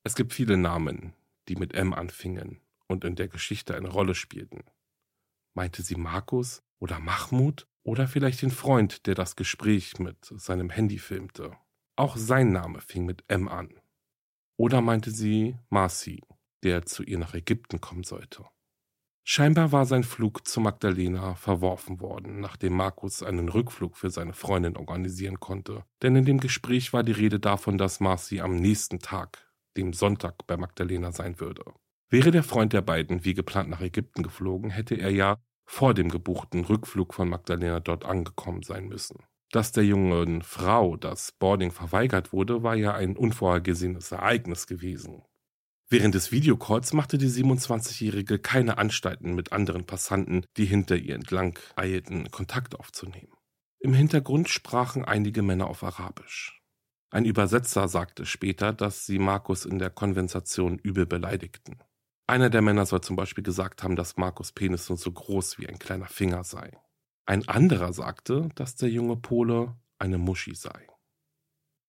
Es 0.04 0.15
gibt 0.15 0.34
viele 0.34 0.58
Namen, 0.58 1.13
die 1.47 1.56
mit 1.56 1.76
M 1.76 1.93
anfingen 1.93 2.62
und 2.91 3.04
in 3.04 3.15
der 3.15 3.27
Geschichte 3.27 3.75
eine 3.75 3.89
Rolle 3.89 4.15
spielten. 4.15 4.63
Meinte 5.54 5.82
sie 5.82 5.95
Markus 5.95 6.62
oder 6.80 6.99
Mahmud 6.99 7.67
oder 7.84 8.08
vielleicht 8.08 8.41
den 8.41 8.51
Freund, 8.51 9.06
der 9.08 9.15
das 9.15 9.36
Gespräch 9.36 9.99
mit 9.99 10.25
seinem 10.25 10.69
Handy 10.69 10.97
filmte? 10.97 11.58
Auch 11.95 12.15
sein 12.15 12.51
Name 12.51 12.82
fing 12.82 13.06
mit 13.06 13.23
M 13.27 13.47
an. 13.47 13.73
Oder 14.58 14.82
meinte 14.82 15.12
sie 15.12 15.58
Marci, 15.69 16.21
der 16.63 16.86
zu 16.86 17.04
ihr 17.04 17.17
nach 17.17 17.34
Ägypten 17.34 17.82
kommen 17.82 18.04
sollte? 18.04 18.45
Scheinbar 19.23 19.71
war 19.71 19.86
sein 19.86 20.04
Flug 20.04 20.47
zu 20.47 20.62
Magdalena 20.62 21.36
verworfen 21.36 21.99
worden, 21.99 22.39
nachdem 22.39 22.73
Markus 22.73 23.21
einen 23.21 23.49
Rückflug 23.49 23.95
für 23.95 24.10
seine 24.10 24.34
Freundin 24.34 24.77
organisieren 24.77 25.39
konnte, 25.39 25.86
denn 26.01 26.15
in 26.15 26.25
dem 26.25 26.39
Gespräch 26.39 26.91
war 26.91 27.04
die 27.04 27.12
Rede 27.12 27.39
davon, 27.39 27.77
dass 27.77 27.99
Marci 27.99 28.41
am 28.41 28.56
nächsten 28.56 28.99
Tag, 28.99 29.51
dem 29.77 29.93
Sonntag, 29.93 30.47
bei 30.47 30.58
Magdalena 30.58 31.12
sein 31.12 31.39
würde. 31.39 31.63
Wäre 32.12 32.32
der 32.32 32.43
Freund 32.43 32.74
der 32.74 32.82
beiden 32.82 33.24
wie 33.24 33.34
geplant 33.34 33.69
nach 33.69 33.80
Ägypten 33.80 34.21
geflogen, 34.21 34.69
hätte 34.69 34.95
er 34.95 35.12
ja 35.12 35.38
vor 35.65 35.93
dem 35.93 36.10
gebuchten 36.10 36.65
Rückflug 36.65 37.13
von 37.13 37.30
Magdalena 37.30 37.80
dort 37.80 38.04
angekommen 38.04 38.63
sein 38.63 38.89
müssen. 38.89 39.24
Dass 39.50 39.71
der 39.71 39.86
jungen 39.86 40.41
Frau 40.41 40.97
das 40.97 41.32
Boarding 41.32 41.71
verweigert 41.71 42.34
wurde, 42.34 42.63
war 42.63 42.76
ja 42.76 42.93
ein 42.93 43.15
unvorhergesehenes 43.15 44.12
Ereignis 44.12 44.67
gewesen. 44.67 45.24
Während 45.89 46.13
des 46.13 46.34
Videocalls 46.34 46.91
machte 46.91 47.17
die 47.17 47.30
27-Jährige 47.30 48.39
keine 48.39 48.78
Anstalten 48.78 49.34
mit 49.34 49.54
anderen 49.54 49.86
Passanten, 49.86 50.45
die 50.58 50.65
hinter 50.65 50.97
ihr 50.97 51.15
entlang 51.15 51.58
eilten, 51.78 52.30
Kontakt 52.30 52.78
aufzunehmen. 52.78 53.34
Im 53.80 53.93
Hintergrund 53.93 54.50
sprachen 54.50 55.06
einige 55.06 55.43
Männer 55.43 55.67
auf 55.67 55.82
Arabisch. 55.82 56.62
Ein 57.10 57.24
Übersetzer 57.24 57.88
sagte 57.88 58.26
später, 58.26 58.74
dass 58.74 59.06
sie 59.06 59.17
Markus 59.17 59.65
in 59.65 59.80
der 59.80 59.89
Konversation 59.89 60.78
übel 60.78 61.06
beleidigten. 61.06 61.78
Einer 62.32 62.50
der 62.50 62.62
Männer 62.62 62.86
soll 62.86 63.02
zum 63.02 63.17
Beispiel 63.17 63.44
gesagt 63.44 63.84
haben, 63.84 63.98
dass 63.98 64.15
Markus 64.15 64.54
Penis 64.54 64.88
nur 64.88 64.98
so 64.98 65.12
groß 65.12 65.60
wie 65.60 65.67
ein 65.67 65.80
kleiner 65.80 66.06
Finger 66.06 66.46
sei. 66.46 66.72
Ein 67.26 67.46
anderer 67.50 67.91
sagte, 67.91 68.48
dass 68.56 68.78
der 68.78 68.88
junge 68.88 69.17
Pole 69.17 69.76
eine 70.00 70.17
Muschi 70.17 70.56
sei. 70.56 70.88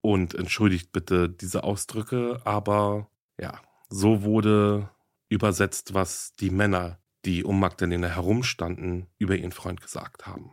Und 0.00 0.34
entschuldigt 0.34 0.90
bitte 0.90 1.28
diese 1.28 1.62
Ausdrücke, 1.62 2.40
aber 2.44 3.08
ja, 3.38 3.62
so 3.88 4.24
wurde 4.24 4.90
übersetzt, 5.28 5.94
was 5.94 6.32
die 6.32 6.50
Männer, 6.50 6.98
die 7.24 7.44
um 7.44 7.60
Magdalena 7.60 8.08
herumstanden, 8.08 9.06
über 9.18 9.36
ihren 9.36 9.52
Freund 9.52 9.80
gesagt 9.80 10.26
haben. 10.26 10.52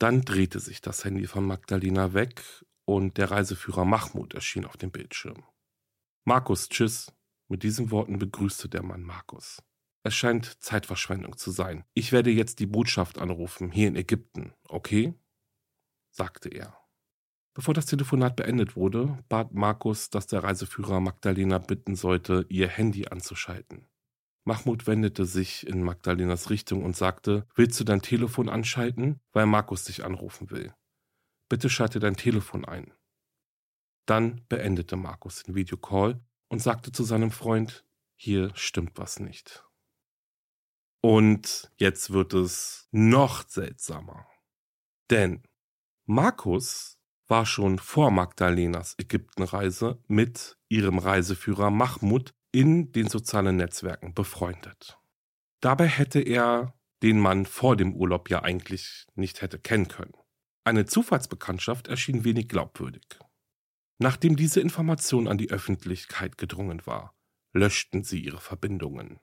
Dann 0.00 0.22
drehte 0.22 0.58
sich 0.58 0.80
das 0.80 1.04
Handy 1.04 1.28
von 1.28 1.46
Magdalena 1.46 2.12
weg 2.12 2.42
und 2.86 3.18
der 3.18 3.30
Reiseführer 3.30 3.84
Mahmoud 3.84 4.34
erschien 4.34 4.64
auf 4.64 4.76
dem 4.76 4.90
Bildschirm. 4.90 5.44
Markus, 6.24 6.68
tschüss, 6.68 7.12
mit 7.54 7.62
diesen 7.62 7.92
Worten 7.92 8.18
begrüßte 8.18 8.68
der 8.68 8.82
Mann 8.82 9.04
Markus. 9.04 9.62
Es 10.02 10.12
scheint 10.12 10.60
Zeitverschwendung 10.60 11.36
zu 11.36 11.52
sein. 11.52 11.84
Ich 11.94 12.10
werde 12.10 12.32
jetzt 12.32 12.58
die 12.58 12.66
Botschaft 12.66 13.16
anrufen, 13.18 13.70
hier 13.70 13.86
in 13.86 13.94
Ägypten, 13.94 14.52
okay? 14.68 15.14
sagte 16.10 16.48
er. 16.48 16.76
Bevor 17.54 17.72
das 17.72 17.86
Telefonat 17.86 18.34
beendet 18.34 18.74
wurde, 18.74 19.22
bat 19.28 19.54
Markus, 19.54 20.10
dass 20.10 20.26
der 20.26 20.42
Reiseführer 20.42 20.98
Magdalena 20.98 21.58
bitten 21.58 21.94
sollte, 21.94 22.44
ihr 22.48 22.66
Handy 22.66 23.06
anzuschalten. 23.06 23.86
Mahmoud 24.42 24.88
wendete 24.88 25.24
sich 25.24 25.64
in 25.64 25.84
Magdalenas 25.84 26.50
Richtung 26.50 26.82
und 26.82 26.96
sagte, 26.96 27.46
willst 27.54 27.78
du 27.78 27.84
dein 27.84 28.02
Telefon 28.02 28.48
anschalten, 28.48 29.20
weil 29.32 29.46
Markus 29.46 29.84
dich 29.84 30.04
anrufen 30.04 30.50
will? 30.50 30.74
Bitte 31.48 31.70
schalte 31.70 32.00
dein 32.00 32.16
Telefon 32.16 32.64
ein. 32.64 32.92
Dann 34.06 34.44
beendete 34.48 34.96
Markus 34.96 35.44
den 35.44 35.54
Videocall 35.54 36.20
und 36.48 36.60
sagte 36.60 36.92
zu 36.92 37.04
seinem 37.04 37.30
Freund, 37.30 37.84
hier 38.16 38.50
stimmt 38.54 38.92
was 38.96 39.20
nicht. 39.20 39.64
Und 41.00 41.70
jetzt 41.76 42.12
wird 42.12 42.32
es 42.32 42.88
noch 42.90 43.46
seltsamer. 43.48 44.26
Denn 45.10 45.42
Markus 46.06 46.98
war 47.26 47.46
schon 47.46 47.78
vor 47.78 48.10
Magdalenas 48.10 48.94
Ägyptenreise 48.98 49.98
mit 50.06 50.56
ihrem 50.68 50.98
Reiseführer 50.98 51.70
Mahmoud 51.70 52.34
in 52.52 52.92
den 52.92 53.08
sozialen 53.08 53.56
Netzwerken 53.56 54.14
befreundet. 54.14 54.98
Dabei 55.60 55.88
hätte 55.88 56.20
er 56.20 56.74
den 57.02 57.18
Mann 57.18 57.46
vor 57.46 57.76
dem 57.76 57.94
Urlaub 57.94 58.30
ja 58.30 58.42
eigentlich 58.42 59.06
nicht 59.14 59.42
hätte 59.42 59.58
kennen 59.58 59.88
können. 59.88 60.14
Eine 60.64 60.86
Zufallsbekanntschaft 60.86 61.88
erschien 61.88 62.24
wenig 62.24 62.48
glaubwürdig. 62.48 63.18
Nachdem 63.98 64.36
diese 64.36 64.60
Information 64.60 65.28
an 65.28 65.38
die 65.38 65.50
Öffentlichkeit 65.50 66.36
gedrungen 66.36 66.84
war, 66.84 67.14
löschten 67.52 68.02
sie 68.02 68.20
ihre 68.20 68.40
Verbindungen. 68.40 69.20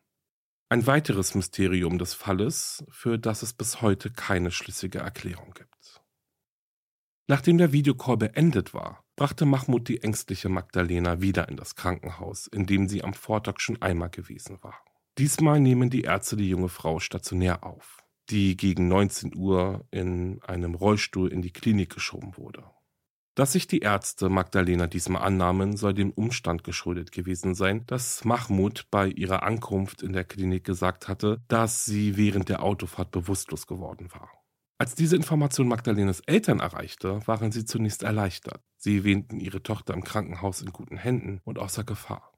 Ein 0.69 0.87
weiteres 0.87 1.35
Mysterium 1.35 1.97
des 1.97 2.13
Falles, 2.13 2.83
für 2.89 3.19
das 3.19 3.43
es 3.43 3.51
bis 3.51 3.81
heute 3.81 4.09
keine 4.09 4.51
schlüssige 4.51 4.99
Erklärung 4.99 5.53
gibt. 5.53 6.01
Nachdem 7.27 7.57
der 7.57 7.71
Videocall 7.71 8.17
beendet 8.17 8.73
war, 8.73 9.03
brachte 9.15 9.45
Mahmoud 9.45 9.87
die 9.87 10.01
ängstliche 10.01 10.49
Magdalena 10.49 11.21
wieder 11.21 11.49
in 11.49 11.57
das 11.57 11.75
Krankenhaus, 11.75 12.47
in 12.47 12.65
dem 12.65 12.87
sie 12.87 13.03
am 13.03 13.13
Vortag 13.13 13.59
schon 13.59 13.81
einmal 13.81 14.09
gewesen 14.09 14.57
war. 14.61 14.83
Diesmal 15.17 15.59
nehmen 15.59 15.89
die 15.89 16.01
Ärzte 16.01 16.37
die 16.37 16.49
junge 16.49 16.69
Frau 16.69 16.99
stationär 16.99 17.63
auf, 17.63 17.97
die 18.29 18.55
gegen 18.55 18.87
19 18.87 19.35
Uhr 19.35 19.85
in 19.91 20.41
einem 20.43 20.73
Rollstuhl 20.75 21.31
in 21.31 21.41
die 21.41 21.51
Klinik 21.51 21.93
geschoben 21.93 22.37
wurde. 22.37 22.63
Dass 23.33 23.53
sich 23.53 23.65
die 23.65 23.79
Ärzte 23.79 24.27
Magdalena 24.27 24.87
diesmal 24.87 25.21
annahmen, 25.21 25.77
soll 25.77 25.93
dem 25.93 26.11
Umstand 26.11 26.65
geschuldet 26.65 27.13
gewesen 27.13 27.55
sein, 27.55 27.85
dass 27.85 28.25
Mahmoud 28.25 28.87
bei 28.91 29.07
ihrer 29.07 29.43
Ankunft 29.43 30.03
in 30.03 30.11
der 30.11 30.25
Klinik 30.25 30.65
gesagt 30.65 31.07
hatte, 31.07 31.41
dass 31.47 31.85
sie 31.85 32.17
während 32.17 32.49
der 32.49 32.61
Autofahrt 32.61 33.11
bewusstlos 33.11 33.67
geworden 33.67 34.09
war. 34.11 34.29
Als 34.77 34.95
diese 34.95 35.15
Information 35.15 35.67
Magdalenas 35.67 36.21
Eltern 36.21 36.59
erreichte, 36.59 37.25
waren 37.25 37.51
sie 37.51 37.65
zunächst 37.65 38.03
erleichtert. 38.03 38.61
Sie 38.77 39.03
wähnten 39.03 39.39
ihre 39.39 39.63
Tochter 39.63 39.93
im 39.93 40.03
Krankenhaus 40.03 40.61
in 40.61 40.73
guten 40.73 40.97
Händen 40.97 41.39
und 41.45 41.59
außer 41.59 41.83
Gefahr. 41.83 42.33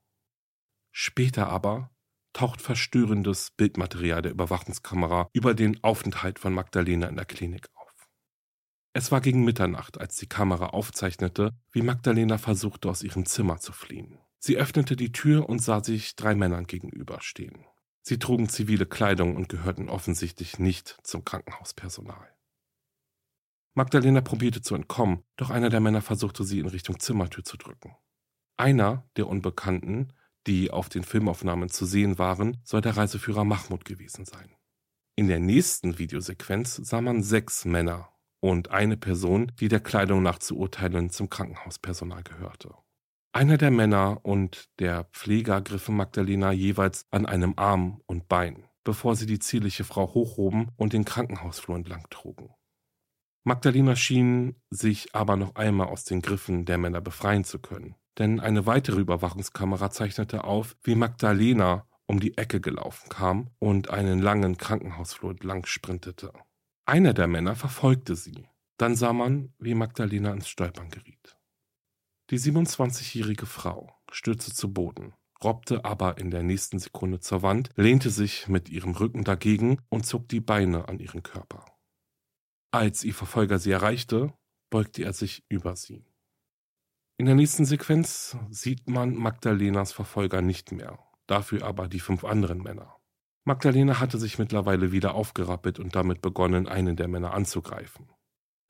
Später 0.92 1.48
aber 1.48 1.90
taucht 2.34 2.62
verstörendes 2.62 3.52
Bildmaterial 3.52 4.22
der 4.22 4.32
Überwachungskamera 4.32 5.30
über 5.34 5.54
den 5.54 5.84
Aufenthalt 5.84 6.38
von 6.38 6.54
Magdalena 6.54 7.08
in 7.08 7.16
der 7.16 7.26
Klinik. 7.26 7.70
Es 8.96 9.12
war 9.12 9.22
gegen 9.22 9.44
Mitternacht, 9.44 10.00
als 10.00 10.18
die 10.18 10.28
Kamera 10.28 10.68
aufzeichnete, 10.68 11.56
wie 11.72 11.82
Magdalena 11.82 12.38
versuchte, 12.38 12.90
aus 12.90 13.02
ihrem 13.02 13.26
Zimmer 13.26 13.60
zu 13.60 13.74
fliehen. 13.74 14.20
Sie 14.38 14.58
öffnete 14.58 14.96
die 14.96 15.12
Tür 15.12 15.50
und 15.50 15.60
sah 15.60 15.84
sich 15.84 16.16
drei 16.16 16.36
Männern 16.36 16.68
gegenüberstehen. 16.68 17.66
Sie 18.04 18.20
trugen 18.20 18.50
zivile 18.50 18.86
Kleidung 18.86 19.36
und 19.36 19.50
gehörten 19.50 19.90
offensichtlich 19.90 20.60
nicht 20.60 20.98
zum 21.04 21.26
Krankenhauspersonal. 21.26 22.30
Magdalena 23.74 24.22
probierte 24.22 24.62
zu 24.62 24.76
entkommen, 24.76 25.24
doch 25.38 25.50
einer 25.50 25.70
der 25.70 25.80
Männer 25.80 26.02
versuchte 26.02 26.44
sie 26.44 26.60
in 26.60 26.68
Richtung 26.68 27.00
Zimmertür 27.00 27.44
zu 27.44 27.58
drücken. 27.58 27.96
Einer 28.58 29.10
der 29.16 29.28
Unbekannten, 29.28 30.14
die 30.46 30.70
auf 30.70 30.90
den 30.90 31.04
Filmaufnahmen 31.04 31.70
zu 31.70 31.88
sehen 31.88 32.20
waren, 32.20 32.58
soll 32.64 32.82
der 32.82 32.96
Reiseführer 32.96 33.46
Mahmoud 33.46 33.86
gewesen 33.86 34.26
sein. 34.26 34.54
In 35.16 35.28
der 35.28 35.40
nächsten 35.40 35.98
Videosequenz 35.98 36.76
sah 36.76 37.02
man 37.02 37.24
sechs 37.24 37.66
Männer 37.66 38.13
und 38.44 38.72
eine 38.72 38.98
Person, 38.98 39.54
die 39.62 39.70
der 39.70 39.80
Kleidung 39.80 40.22
nach 40.22 40.38
zu 40.38 40.58
urteilen 40.58 41.10
zum 41.10 41.30
Krankenhauspersonal 41.30 42.24
gehörte. 42.24 42.74
Einer 43.32 43.58
der 43.58 43.72
Männer 43.72 44.20
und 44.24 44.70
der 44.80 45.06
Pfleger 45.14 45.62
griffen 45.62 45.96
Magdalena 45.96 46.52
jeweils 46.52 47.06
an 47.10 47.26
einem 47.26 47.54
Arm 47.56 48.02
und 48.06 48.28
Bein, 48.28 48.66
bevor 48.84 49.16
sie 49.16 49.28
die 49.28 49.40
zierliche 49.40 49.86
Frau 49.86 50.14
hochhoben 50.14 50.72
und 50.76 50.92
den 50.92 51.06
Krankenhausflur 51.06 51.78
entlang 51.78 52.06
trugen. 52.10 52.50
Magdalena 53.46 53.96
schien 53.96 54.62
sich 54.70 55.16
aber 55.16 55.38
noch 55.38 55.56
einmal 55.56 55.88
aus 55.88 56.04
den 56.04 56.22
Griffen 56.22 56.66
der 56.66 56.78
Männer 56.78 57.00
befreien 57.00 57.46
zu 57.46 57.60
können, 57.60 57.96
denn 58.20 58.42
eine 58.42 58.66
weitere 58.66 59.00
Überwachungskamera 59.00 59.90
zeichnete 59.90 60.44
auf, 60.44 60.76
wie 60.84 60.96
Magdalena 60.96 61.88
um 62.08 62.20
die 62.20 62.38
Ecke 62.38 62.60
gelaufen 62.60 63.08
kam 63.08 63.52
und 63.60 63.90
einen 63.90 64.20
langen 64.20 64.58
Krankenhausflur 64.58 65.32
entlang 65.32 65.66
sprintete. 65.66 66.34
Einer 66.86 67.14
der 67.14 67.28
Männer 67.28 67.56
verfolgte 67.56 68.16
sie. 68.16 68.48
Dann 68.78 68.96
sah 68.96 69.14
man, 69.14 69.54
wie 69.60 69.74
Magdalena 69.74 70.34
ins 70.34 70.50
Stolpern 70.50 70.90
geriet. 70.90 71.38
Die 72.30 72.40
27-jährige 72.40 73.46
Frau 73.46 73.96
stürzte 74.12 74.54
zu 74.54 74.74
Boden, 74.74 75.14
robbte 75.44 75.86
aber 75.86 76.18
in 76.18 76.32
der 76.32 76.44
nächsten 76.44 76.80
Sekunde 76.80 77.20
zur 77.20 77.42
Wand, 77.42 77.70
lehnte 77.76 78.10
sich 78.10 78.48
mit 78.48 78.70
ihrem 78.70 78.92
Rücken 78.92 79.24
dagegen 79.24 79.80
und 79.90 80.06
zog 80.06 80.28
die 80.28 80.40
Beine 80.40 80.88
an 80.88 81.00
ihren 81.00 81.24
Körper. 81.24 81.66
Als 82.72 83.04
ihr 83.04 83.14
Verfolger 83.14 83.60
sie 83.60 83.72
erreichte, 83.72 84.34
beugte 84.70 85.04
er 85.04 85.14
sich 85.14 85.46
über 85.48 85.76
sie. 85.76 86.06
In 87.18 87.28
der 87.28 87.36
nächsten 87.36 87.66
Sequenz 87.66 88.36
sieht 88.50 88.90
man 88.90 89.16
Magdalenas 89.16 89.94
Verfolger 89.94 90.42
nicht 90.42 90.72
mehr, 90.72 91.00
dafür 91.28 91.64
aber 91.64 91.88
die 91.88 92.00
fünf 92.00 92.24
anderen 92.24 92.64
Männer. 92.64 92.96
Magdalena 93.46 94.00
hatte 94.00 94.18
sich 94.18 94.40
mittlerweile 94.40 94.92
wieder 94.92 95.16
aufgerappelt 95.16 95.78
und 95.78 95.96
damit 95.96 96.22
begonnen, 96.22 96.68
einen 96.68 96.96
der 96.96 97.10
Männer 97.10 97.34
anzugreifen. 97.34 98.10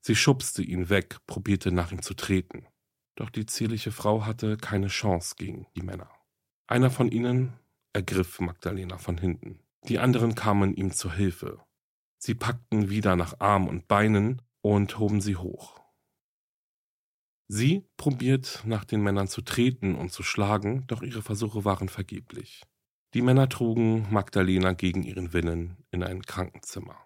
Sie 0.01 0.15
schubste 0.15 0.63
ihn 0.63 0.89
weg, 0.89 1.17
probierte 1.27 1.71
nach 1.71 1.91
ihm 1.91 2.01
zu 2.01 2.15
treten. 2.15 2.65
Doch 3.15 3.29
die 3.29 3.45
zierliche 3.45 3.91
Frau 3.91 4.25
hatte 4.25 4.57
keine 4.57 4.87
Chance 4.87 5.35
gegen 5.37 5.67
die 5.75 5.83
Männer. 5.83 6.09
Einer 6.67 6.89
von 6.89 7.11
ihnen 7.11 7.53
ergriff 7.93 8.39
Magdalena 8.39 8.97
von 8.97 9.17
hinten. 9.17 9.59
Die 9.87 9.99
anderen 9.99 10.33
kamen 10.33 10.73
ihm 10.73 10.91
zur 10.91 11.13
Hilfe. 11.13 11.63
Sie 12.17 12.33
packten 12.33 12.89
wieder 12.89 13.15
nach 13.15 13.39
Arm 13.39 13.67
und 13.67 13.87
Beinen 13.87 14.41
und 14.61 14.97
hoben 14.97 15.21
sie 15.21 15.35
hoch. 15.35 15.79
Sie 17.47 17.85
probiert 17.97 18.63
nach 18.65 18.85
den 18.85 19.03
Männern 19.03 19.27
zu 19.27 19.41
treten 19.41 19.93
und 19.93 20.11
zu 20.11 20.23
schlagen, 20.23 20.87
doch 20.87 21.03
ihre 21.03 21.21
Versuche 21.21 21.65
waren 21.65 21.89
vergeblich. 21.89 22.63
Die 23.13 23.21
Männer 23.21 23.47
trugen 23.47 24.11
Magdalena 24.11 24.73
gegen 24.73 25.03
ihren 25.03 25.33
Willen 25.33 25.77
in 25.91 26.01
ein 26.01 26.23
Krankenzimmer. 26.23 26.97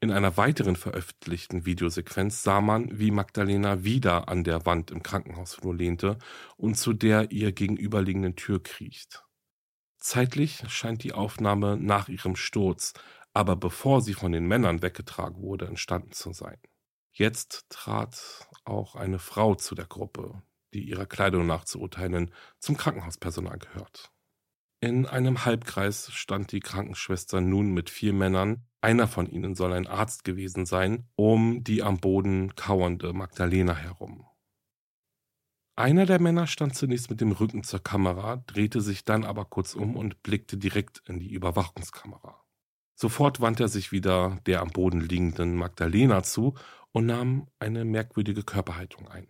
In 0.00 0.12
einer 0.12 0.36
weiteren 0.36 0.76
veröffentlichten 0.76 1.66
Videosequenz 1.66 2.44
sah 2.44 2.60
man, 2.60 2.96
wie 3.00 3.10
Magdalena 3.10 3.82
wieder 3.82 4.28
an 4.28 4.44
der 4.44 4.66
Wand 4.66 4.92
im 4.92 5.02
Krankenhausflur 5.02 5.74
lehnte 5.74 6.18
und 6.56 6.76
zu 6.76 6.92
der 6.92 7.32
ihr 7.32 7.50
gegenüberliegenden 7.50 8.36
Tür 8.36 8.62
kriecht. 8.62 9.24
Zeitlich 9.96 10.62
scheint 10.68 11.02
die 11.02 11.12
Aufnahme 11.12 11.76
nach 11.76 12.08
ihrem 12.08 12.36
Sturz, 12.36 12.92
aber 13.32 13.56
bevor 13.56 14.00
sie 14.00 14.14
von 14.14 14.30
den 14.30 14.46
Männern 14.46 14.80
weggetragen 14.80 15.42
wurde, 15.42 15.66
entstanden 15.66 16.12
zu 16.12 16.32
sein. 16.32 16.58
Jetzt 17.10 17.66
trat 17.68 18.48
auch 18.64 18.94
eine 18.94 19.18
Frau 19.18 19.56
zu 19.56 19.74
der 19.74 19.86
Gruppe, 19.86 20.40
die 20.72 20.82
ihrer 20.82 21.06
Kleidung 21.06 21.48
nach 21.48 21.64
zu 21.64 21.80
urteilen 21.80 22.30
zum 22.60 22.76
Krankenhauspersonal 22.76 23.58
gehört. 23.58 24.12
In 24.80 25.06
einem 25.06 25.44
Halbkreis 25.44 26.12
stand 26.12 26.52
die 26.52 26.60
Krankenschwester 26.60 27.40
nun 27.40 27.72
mit 27.74 27.90
vier 27.90 28.12
Männern, 28.12 28.64
einer 28.80 29.08
von 29.08 29.28
ihnen 29.28 29.56
soll 29.56 29.72
ein 29.72 29.88
Arzt 29.88 30.22
gewesen 30.22 30.66
sein, 30.66 31.08
um 31.16 31.64
die 31.64 31.82
am 31.82 31.98
Boden 31.98 32.54
kauernde 32.54 33.12
Magdalena 33.12 33.74
herum. 33.74 34.24
Einer 35.74 36.06
der 36.06 36.20
Männer 36.20 36.46
stand 36.46 36.76
zunächst 36.76 37.10
mit 37.10 37.20
dem 37.20 37.32
Rücken 37.32 37.64
zur 37.64 37.80
Kamera, 37.80 38.36
drehte 38.46 38.80
sich 38.80 39.04
dann 39.04 39.24
aber 39.24 39.44
kurz 39.44 39.74
um 39.74 39.96
und 39.96 40.22
blickte 40.22 40.56
direkt 40.56 41.02
in 41.08 41.18
die 41.18 41.32
Überwachungskamera. 41.32 42.44
Sofort 42.94 43.40
wandte 43.40 43.64
er 43.64 43.68
sich 43.68 43.90
wieder 43.90 44.38
der 44.46 44.60
am 44.60 44.70
Boden 44.70 45.00
liegenden 45.00 45.56
Magdalena 45.56 46.22
zu 46.22 46.54
und 46.92 47.06
nahm 47.06 47.48
eine 47.58 47.84
merkwürdige 47.84 48.44
Körperhaltung 48.44 49.08
ein. 49.08 49.28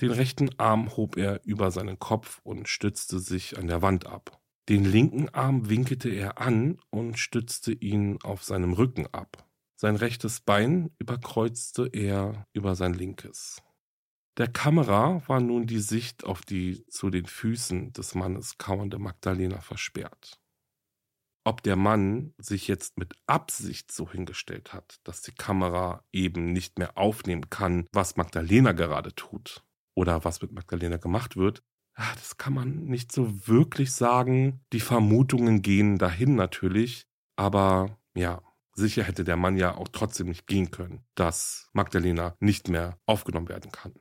Den 0.00 0.10
rechten 0.10 0.58
Arm 0.58 0.96
hob 0.96 1.16
er 1.16 1.44
über 1.44 1.70
seinen 1.70 1.98
Kopf 1.98 2.40
und 2.42 2.68
stützte 2.68 3.18
sich 3.18 3.58
an 3.58 3.66
der 3.66 3.82
Wand 3.82 4.06
ab. 4.06 4.41
Den 4.68 4.84
linken 4.84 5.28
Arm 5.30 5.68
winkelte 5.68 6.08
er 6.08 6.40
an 6.40 6.78
und 6.90 7.18
stützte 7.18 7.72
ihn 7.72 8.18
auf 8.22 8.44
seinem 8.44 8.74
Rücken 8.74 9.06
ab. 9.08 9.48
Sein 9.76 9.96
rechtes 9.96 10.40
Bein 10.40 10.90
überkreuzte 10.98 11.88
er 11.92 12.46
über 12.52 12.76
sein 12.76 12.94
linkes. 12.94 13.60
Der 14.38 14.46
Kamera 14.46 15.22
war 15.26 15.40
nun 15.40 15.66
die 15.66 15.80
Sicht 15.80 16.24
auf 16.24 16.42
die 16.42 16.86
zu 16.86 17.10
den 17.10 17.26
Füßen 17.26 17.92
des 17.92 18.14
Mannes 18.14 18.56
kauernde 18.56 18.98
Magdalena 18.98 19.60
versperrt. 19.60 20.40
Ob 21.44 21.62
der 21.64 21.74
Mann 21.74 22.32
sich 22.38 22.68
jetzt 22.68 22.96
mit 22.98 23.14
Absicht 23.26 23.90
so 23.90 24.08
hingestellt 24.08 24.72
hat, 24.72 25.00
dass 25.02 25.22
die 25.22 25.34
Kamera 25.34 26.04
eben 26.12 26.52
nicht 26.52 26.78
mehr 26.78 26.96
aufnehmen 26.96 27.50
kann, 27.50 27.86
was 27.92 28.16
Magdalena 28.16 28.72
gerade 28.72 29.12
tut 29.14 29.64
oder 29.94 30.24
was 30.24 30.40
mit 30.40 30.52
Magdalena 30.52 30.98
gemacht 30.98 31.36
wird, 31.36 31.64
das 31.94 32.36
kann 32.36 32.54
man 32.54 32.84
nicht 32.84 33.12
so 33.12 33.46
wirklich 33.46 33.92
sagen. 33.92 34.60
Die 34.72 34.80
Vermutungen 34.80 35.62
gehen 35.62 35.98
dahin 35.98 36.34
natürlich, 36.34 37.06
aber 37.36 37.98
ja, 38.14 38.42
sicher 38.74 39.04
hätte 39.04 39.24
der 39.24 39.36
Mann 39.36 39.56
ja 39.56 39.74
auch 39.74 39.88
trotzdem 39.88 40.28
nicht 40.28 40.46
gehen 40.46 40.70
können, 40.70 41.04
dass 41.14 41.68
Magdalena 41.72 42.36
nicht 42.40 42.68
mehr 42.68 42.98
aufgenommen 43.06 43.48
werden 43.48 43.72
kann. 43.72 43.94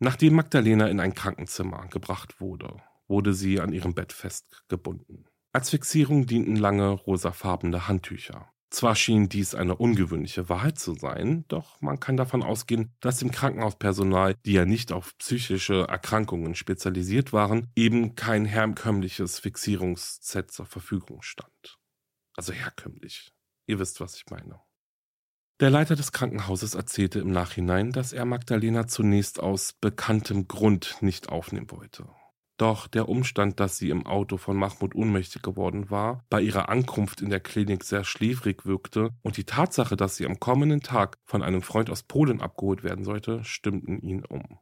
Nachdem 0.00 0.34
Magdalena 0.34 0.88
in 0.88 1.00
ein 1.00 1.14
Krankenzimmer 1.14 1.86
gebracht 1.88 2.40
wurde, 2.40 2.82
wurde 3.06 3.32
sie 3.32 3.60
an 3.60 3.72
ihrem 3.72 3.94
Bett 3.94 4.12
festgebunden. 4.12 5.26
Als 5.52 5.70
Fixierung 5.70 6.26
dienten 6.26 6.56
lange 6.56 6.90
rosafarbene 6.90 7.86
Handtücher. 7.86 8.52
Zwar 8.74 8.96
schien 8.96 9.28
dies 9.28 9.54
eine 9.54 9.76
ungewöhnliche 9.76 10.48
Wahrheit 10.48 10.80
zu 10.80 10.94
sein, 10.94 11.44
doch 11.46 11.80
man 11.80 12.00
kann 12.00 12.16
davon 12.16 12.42
ausgehen, 12.42 12.92
dass 12.98 13.18
dem 13.18 13.30
Krankenhauspersonal, 13.30 14.34
die 14.44 14.54
ja 14.54 14.64
nicht 14.64 14.90
auf 14.90 15.16
psychische 15.18 15.86
Erkrankungen 15.88 16.56
spezialisiert 16.56 17.32
waren, 17.32 17.70
eben 17.76 18.16
kein 18.16 18.44
herkömmliches 18.44 19.38
Fixierungsset 19.38 20.50
zur 20.50 20.66
Verfügung 20.66 21.22
stand. 21.22 21.78
Also 22.34 22.52
herkömmlich. 22.52 23.30
Ihr 23.68 23.78
wisst, 23.78 24.00
was 24.00 24.16
ich 24.16 24.24
meine. 24.28 24.58
Der 25.60 25.70
Leiter 25.70 25.94
des 25.94 26.10
Krankenhauses 26.10 26.74
erzählte 26.74 27.20
im 27.20 27.30
Nachhinein, 27.30 27.92
dass 27.92 28.12
er 28.12 28.24
Magdalena 28.24 28.88
zunächst 28.88 29.38
aus 29.38 29.74
bekanntem 29.74 30.48
Grund 30.48 30.96
nicht 31.00 31.28
aufnehmen 31.28 31.70
wollte. 31.70 32.08
Doch 32.56 32.86
der 32.86 33.08
Umstand, 33.08 33.58
dass 33.58 33.78
sie 33.78 33.90
im 33.90 34.06
Auto 34.06 34.36
von 34.36 34.56
Mahmoud 34.56 34.94
ohnmächtig 34.94 35.42
geworden 35.42 35.90
war, 35.90 36.24
bei 36.30 36.40
ihrer 36.40 36.68
Ankunft 36.68 37.20
in 37.20 37.30
der 37.30 37.40
Klinik 37.40 37.82
sehr 37.82 38.04
schläfrig 38.04 38.64
wirkte 38.64 39.10
und 39.22 39.36
die 39.36 39.44
Tatsache, 39.44 39.96
dass 39.96 40.16
sie 40.16 40.26
am 40.26 40.38
kommenden 40.38 40.80
Tag 40.80 41.18
von 41.24 41.42
einem 41.42 41.62
Freund 41.62 41.90
aus 41.90 42.04
Polen 42.04 42.40
abgeholt 42.40 42.84
werden 42.84 43.04
sollte, 43.04 43.42
stimmten 43.42 43.98
ihn 43.98 44.24
um. 44.24 44.60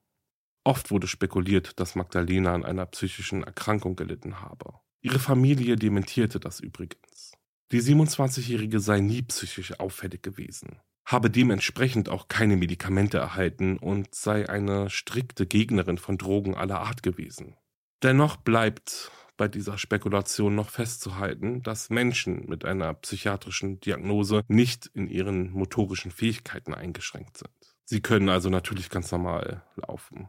Oft 0.64 0.90
wurde 0.90 1.06
spekuliert, 1.06 1.78
dass 1.80 1.94
Magdalena 1.94 2.54
an 2.54 2.64
einer 2.64 2.86
psychischen 2.86 3.42
Erkrankung 3.42 3.96
gelitten 3.96 4.40
habe. 4.40 4.74
Ihre 5.02 5.18
Familie 5.18 5.76
dementierte 5.76 6.38
das 6.38 6.60
übrigens. 6.60 7.32
Die 7.72 7.80
27-Jährige 7.80 8.80
sei 8.80 9.00
nie 9.00 9.22
psychisch 9.22 9.80
auffällig 9.80 10.22
gewesen, 10.22 10.78
habe 11.04 11.30
dementsprechend 11.30 12.08
auch 12.08 12.28
keine 12.28 12.56
Medikamente 12.56 13.18
erhalten 13.18 13.76
und 13.76 14.14
sei 14.14 14.48
eine 14.48 14.88
strikte 14.88 15.46
Gegnerin 15.46 15.98
von 15.98 16.16
Drogen 16.16 16.54
aller 16.54 16.80
Art 16.80 17.02
gewesen. 17.02 17.56
Dennoch 18.02 18.36
bleibt 18.36 19.12
bei 19.36 19.46
dieser 19.46 19.78
Spekulation 19.78 20.54
noch 20.54 20.70
festzuhalten, 20.70 21.62
dass 21.62 21.88
Menschen 21.88 22.46
mit 22.48 22.64
einer 22.64 22.94
psychiatrischen 22.94 23.80
Diagnose 23.80 24.42
nicht 24.48 24.86
in 24.86 25.08
ihren 25.08 25.50
motorischen 25.52 26.10
Fähigkeiten 26.10 26.74
eingeschränkt 26.74 27.38
sind. 27.38 27.50
Sie 27.84 28.00
können 28.00 28.28
also 28.28 28.50
natürlich 28.50 28.90
ganz 28.90 29.12
normal 29.12 29.64
laufen. 29.76 30.28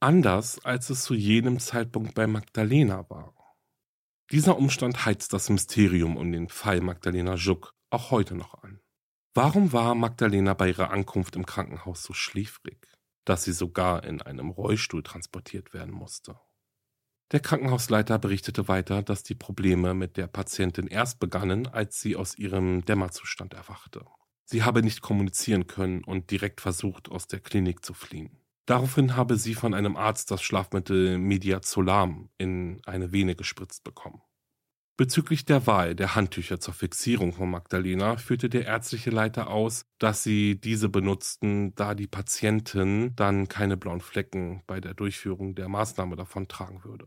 Anders 0.00 0.64
als 0.64 0.90
es 0.90 1.02
zu 1.02 1.14
jenem 1.14 1.58
Zeitpunkt 1.58 2.14
bei 2.14 2.26
Magdalena 2.26 3.08
war. 3.10 3.34
Dieser 4.30 4.56
Umstand 4.56 5.04
heizt 5.04 5.32
das 5.32 5.48
Mysterium 5.50 6.16
um 6.16 6.30
den 6.32 6.48
Fall 6.48 6.80
Magdalena 6.80 7.36
Schuck 7.36 7.74
auch 7.90 8.10
heute 8.10 8.34
noch 8.34 8.62
an. 8.62 8.80
Warum 9.34 9.72
war 9.72 9.94
Magdalena 9.94 10.54
bei 10.54 10.68
ihrer 10.68 10.90
Ankunft 10.90 11.36
im 11.36 11.46
Krankenhaus 11.46 12.02
so 12.02 12.12
schläfrig, 12.12 12.86
dass 13.24 13.44
sie 13.44 13.52
sogar 13.52 14.04
in 14.04 14.22
einem 14.22 14.50
Rollstuhl 14.50 15.02
transportiert 15.02 15.72
werden 15.72 15.92
musste? 15.92 16.38
Der 17.30 17.40
Krankenhausleiter 17.40 18.18
berichtete 18.18 18.68
weiter, 18.68 19.02
dass 19.02 19.22
die 19.22 19.34
Probleme 19.34 19.92
mit 19.92 20.16
der 20.16 20.28
Patientin 20.28 20.86
erst 20.86 21.20
begannen, 21.20 21.66
als 21.66 22.00
sie 22.00 22.16
aus 22.16 22.38
ihrem 22.38 22.86
Dämmerzustand 22.86 23.52
erwachte. 23.52 24.06
Sie 24.46 24.62
habe 24.62 24.82
nicht 24.82 25.02
kommunizieren 25.02 25.66
können 25.66 26.02
und 26.04 26.30
direkt 26.30 26.62
versucht, 26.62 27.10
aus 27.10 27.26
der 27.26 27.40
Klinik 27.40 27.84
zu 27.84 27.92
fliehen. 27.92 28.38
Daraufhin 28.64 29.14
habe 29.14 29.36
sie 29.36 29.54
von 29.54 29.74
einem 29.74 29.96
Arzt 29.96 30.30
das 30.30 30.42
Schlafmittel 30.42 31.18
Mediazolam 31.18 32.30
in 32.38 32.80
eine 32.86 33.12
Vene 33.12 33.34
gespritzt 33.34 33.84
bekommen. 33.84 34.22
Bezüglich 34.96 35.44
der 35.44 35.66
Wahl 35.66 35.94
der 35.94 36.14
Handtücher 36.14 36.60
zur 36.60 36.74
Fixierung 36.74 37.32
von 37.32 37.50
Magdalena 37.50 38.16
führte 38.16 38.48
der 38.48 38.64
ärztliche 38.64 39.10
Leiter 39.10 39.48
aus, 39.48 39.84
dass 39.98 40.22
sie 40.22 40.58
diese 40.60 40.88
benutzten, 40.88 41.74
da 41.76 41.94
die 41.94 42.08
Patientin 42.08 43.14
dann 43.14 43.48
keine 43.48 43.76
blauen 43.76 44.00
Flecken 44.00 44.62
bei 44.66 44.80
der 44.80 44.94
Durchführung 44.94 45.54
der 45.54 45.68
Maßnahme 45.68 46.16
davon 46.16 46.48
tragen 46.48 46.82
würde. 46.84 47.06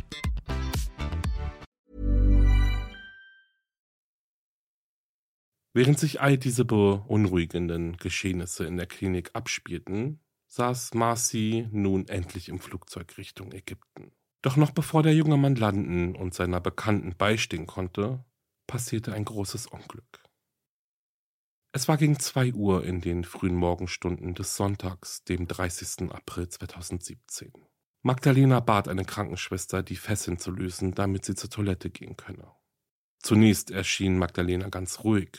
Während 5.73 5.99
sich 5.99 6.19
all 6.19 6.37
diese 6.37 6.65
beunruhigenden 6.65 7.95
Geschehnisse 7.97 8.65
in 8.65 8.75
der 8.75 8.87
Klinik 8.87 9.31
abspielten, 9.33 10.19
saß 10.47 10.93
Marcy 10.93 11.69
nun 11.71 12.07
endlich 12.09 12.49
im 12.49 12.59
Flugzeug 12.59 13.17
Richtung 13.17 13.53
Ägypten. 13.53 14.11
Doch 14.41 14.57
noch 14.57 14.71
bevor 14.71 15.01
der 15.01 15.13
junge 15.13 15.37
Mann 15.37 15.55
landen 15.55 16.15
und 16.15 16.33
seiner 16.33 16.59
Bekannten 16.59 17.15
beistehen 17.15 17.67
konnte, 17.67 18.25
passierte 18.67 19.13
ein 19.13 19.23
großes 19.23 19.67
Unglück. 19.67 20.23
Es 21.73 21.87
war 21.87 21.95
gegen 21.95 22.19
zwei 22.19 22.51
Uhr 22.51 22.83
in 22.83 22.99
den 22.99 23.23
frühen 23.23 23.55
Morgenstunden 23.55 24.33
des 24.33 24.57
Sonntags, 24.57 25.23
dem 25.23 25.47
30. 25.47 26.11
April 26.11 26.49
2017. 26.49 27.53
Magdalena 28.01 28.59
bat 28.59 28.89
eine 28.89 29.05
Krankenschwester, 29.05 29.83
die 29.83 29.95
Fesseln 29.95 30.37
zu 30.37 30.51
lösen, 30.51 30.93
damit 30.93 31.23
sie 31.23 31.35
zur 31.35 31.49
Toilette 31.49 31.89
gehen 31.89 32.17
könne. 32.17 32.51
Zunächst 33.19 33.71
erschien 33.71 34.17
Magdalena 34.17 34.67
ganz 34.67 35.03
ruhig, 35.05 35.29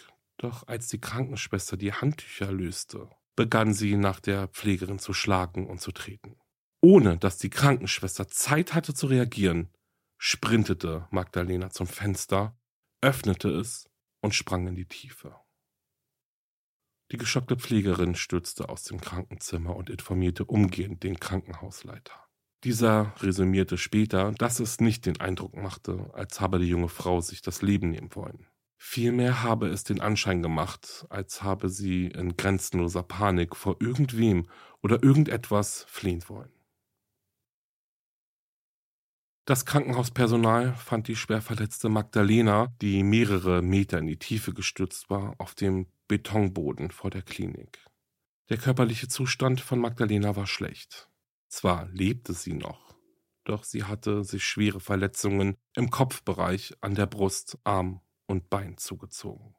doch 0.43 0.67
als 0.67 0.89
die 0.89 1.01
Krankenschwester 1.01 1.77
die 1.77 1.93
Handtücher 1.93 2.51
löste, 2.51 3.11
begann 3.37 3.75
sie 3.75 3.97
nach 3.97 4.21
der 4.21 4.49
Pflegerin 4.49 4.99
zu 4.99 5.13
schlagen 5.13 5.67
und 5.67 5.81
zu 5.81 5.93
treten. 5.93 6.37
Ohne 6.81 7.17
dass 7.17 7.39
die 7.39 7.51
Krankenschwester 7.51 8.29
Zeit 8.29 8.75
hatte 8.75 8.93
zu 8.93 9.07
reagieren, 9.07 9.71
sprintete 10.19 11.07
Magdalena 11.11 11.71
zum 11.71 11.87
Fenster, 11.87 12.59
öffnete 13.01 13.51
es 13.51 13.89
und 14.21 14.35
sprang 14.35 14.67
in 14.67 14.75
die 14.75 14.87
Tiefe. 14.87 15.37
Die 17.13 17.19
geschockte 17.19 17.57
Pflegerin 17.57 18.15
stürzte 18.15 18.69
aus 18.69 18.85
dem 18.85 19.01
Krankenzimmer 19.01 19.77
und 19.77 19.91
informierte 19.91 20.45
umgehend 20.45 21.03
den 21.03 21.21
Krankenhausleiter. 21.21 22.15
Dieser 22.65 23.15
resümierte 23.21 23.77
später, 23.77 24.33
dass 24.33 24.61
es 24.61 24.81
nicht 24.81 25.05
den 25.07 25.21
Eindruck 25.21 25.57
machte, 25.57 26.11
als 26.15 26.41
habe 26.41 26.59
die 26.59 26.69
junge 26.69 26.89
Frau 26.89 27.21
sich 27.21 27.43
das 27.43 27.61
Leben 27.61 27.91
nehmen 27.91 28.15
wollen. 28.15 28.47
Vielmehr 28.85 29.45
habe 29.45 29.69
es 29.69 29.85
den 29.85 30.01
Anschein 30.01 30.43
gemacht, 30.43 31.07
als 31.09 31.45
habe 31.45 31.69
sie 31.69 32.09
in 32.09 32.37
grenzenloser 32.37 33.05
Panik 33.05 33.55
vor 33.55 33.77
irgendwem 33.79 34.49
oder 34.83 35.05
irgendetwas 35.05 35.85
fliehen 35.89 36.23
wollen. 36.27 36.51
Das 39.45 39.65
Krankenhauspersonal 39.67 40.75
fand 40.75 41.07
die 41.07 41.15
schwer 41.15 41.41
verletzte 41.41 41.91
Magdalena, 41.91 42.75
die 42.83 43.05
mehrere 43.05 43.63
Meter 43.63 44.01
in 44.01 44.09
die 44.09 44.19
Tiefe 44.19 44.53
gestürzt 44.53 45.09
war, 45.09 45.37
auf 45.39 45.55
dem 45.55 45.87
Betonboden 46.09 46.91
vor 46.91 47.11
der 47.11 47.23
Klinik. 47.23 47.87
Der 48.51 48.59
körperliche 48.59 49.07
Zustand 49.07 49.61
von 49.61 49.79
Magdalena 49.79 50.35
war 50.35 50.49
schlecht. 50.49 51.09
Zwar 51.47 51.87
lebte 51.93 52.33
sie 52.33 52.55
noch, 52.55 52.97
doch 53.45 53.63
sie 53.63 53.85
hatte 53.85 54.25
sich 54.25 54.45
schwere 54.45 54.81
Verletzungen 54.81 55.57
im 55.77 55.89
Kopfbereich, 55.89 56.75
an 56.81 56.97
der 56.97 57.07
Brust, 57.07 57.59
Arm 57.63 58.01
und 58.33 58.51
Bein 58.51 58.79
zugezogen. 58.79 59.55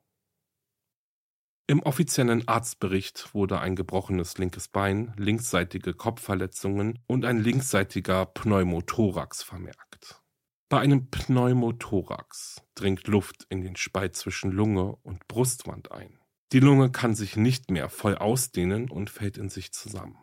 Im 1.66 1.82
offiziellen 1.84 2.46
Arztbericht 2.46 3.34
wurde 3.34 3.60
ein 3.62 3.78
gebrochenes 3.78 4.38
linkes 4.38 4.68
Bein, 4.68 5.14
linksseitige 5.16 5.94
Kopfverletzungen 5.94 7.00
und 7.08 7.24
ein 7.24 7.40
linksseitiger 7.40 8.26
Pneumothorax 8.26 9.44
vermerkt. 9.44 10.22
Bei 10.68 10.80
einem 10.80 11.10
Pneumothorax 11.10 12.64
dringt 12.76 13.08
Luft 13.08 13.46
in 13.48 13.62
den 13.62 13.78
Spalt 13.78 14.18
zwischen 14.18 14.52
Lunge 14.52 14.98
und 15.04 15.28
Brustwand 15.30 15.92
ein. 15.92 16.20
Die 16.52 16.60
Lunge 16.60 16.92
kann 16.92 17.16
sich 17.16 17.38
nicht 17.38 17.72
mehr 17.72 17.90
voll 17.90 18.18
ausdehnen 18.18 18.90
und 18.90 19.10
fällt 19.10 19.38
in 19.38 19.50
sich 19.50 19.72
zusammen. 19.72 20.18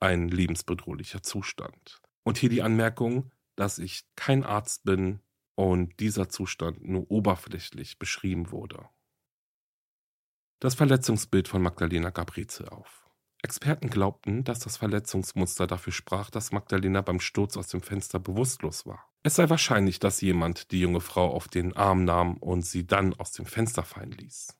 Ein 0.00 0.28
lebensbedrohlicher 0.28 1.22
Zustand. 1.22 2.00
Und 2.24 2.38
hier 2.38 2.48
die 2.48 2.62
Anmerkung, 2.62 3.30
dass 3.56 3.78
ich 3.78 4.04
kein 4.16 4.42
Arzt 4.42 4.84
bin, 4.84 5.20
und 5.54 6.00
dieser 6.00 6.28
Zustand 6.28 6.86
nur 6.86 7.10
oberflächlich 7.10 7.98
beschrieben 7.98 8.50
wurde. 8.50 8.88
Das 10.60 10.74
Verletzungsbild 10.74 11.48
von 11.48 11.62
Magdalena 11.62 12.10
gab 12.10 12.36
Rätsel 12.36 12.68
auf. 12.68 13.04
Experten 13.42 13.90
glaubten, 13.90 14.42
dass 14.42 14.60
das 14.60 14.78
Verletzungsmuster 14.78 15.66
dafür 15.66 15.92
sprach, 15.92 16.30
dass 16.30 16.52
Magdalena 16.52 17.02
beim 17.02 17.20
Sturz 17.20 17.58
aus 17.58 17.68
dem 17.68 17.82
Fenster 17.82 18.18
bewusstlos 18.18 18.86
war. 18.86 19.10
Es 19.22 19.34
sei 19.34 19.50
wahrscheinlich, 19.50 19.98
dass 20.00 20.22
jemand 20.22 20.70
die 20.70 20.80
junge 20.80 21.00
Frau 21.00 21.30
auf 21.30 21.48
den 21.48 21.76
Arm 21.76 22.04
nahm 22.04 22.38
und 22.38 22.62
sie 22.64 22.86
dann 22.86 23.12
aus 23.12 23.32
dem 23.32 23.44
Fenster 23.44 23.82
fallen 23.82 24.12
ließ. 24.12 24.56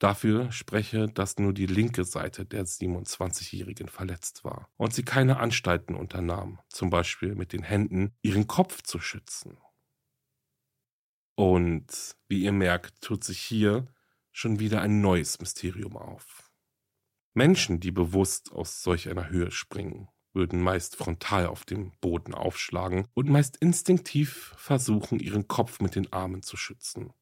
Dafür 0.00 0.50
spreche, 0.52 1.06
dass 1.06 1.38
nur 1.38 1.52
die 1.52 1.66
linke 1.66 2.04
Seite 2.04 2.44
der 2.44 2.66
27-Jährigen 2.66 3.88
verletzt 3.88 4.44
war 4.44 4.68
und 4.76 4.92
sie 4.94 5.04
keine 5.04 5.38
Anstalten 5.38 5.94
unternahm, 5.94 6.60
zum 6.68 6.90
Beispiel 6.90 7.34
mit 7.34 7.52
den 7.52 7.62
Händen 7.62 8.14
ihren 8.22 8.46
Kopf 8.46 8.82
zu 8.82 9.00
schützen. 9.00 9.58
Und 11.38 12.16
wie 12.26 12.42
ihr 12.42 12.50
merkt, 12.50 13.00
tut 13.00 13.22
sich 13.22 13.38
hier 13.40 13.86
schon 14.32 14.58
wieder 14.58 14.80
ein 14.80 15.00
neues 15.00 15.38
Mysterium 15.38 15.96
auf. 15.96 16.50
Menschen, 17.32 17.78
die 17.78 17.92
bewusst 17.92 18.50
aus 18.50 18.82
solch 18.82 19.08
einer 19.08 19.28
Höhe 19.28 19.52
springen, 19.52 20.08
würden 20.32 20.60
meist 20.60 20.96
frontal 20.96 21.46
auf 21.46 21.64
dem 21.64 21.92
Boden 22.00 22.34
aufschlagen 22.34 23.06
und 23.14 23.28
meist 23.28 23.56
instinktiv 23.58 24.52
versuchen, 24.56 25.20
ihren 25.20 25.46
Kopf 25.46 25.78
mit 25.78 25.94
den 25.94 26.12
Armen 26.12 26.42
zu 26.42 26.56
schützen, 26.56 27.12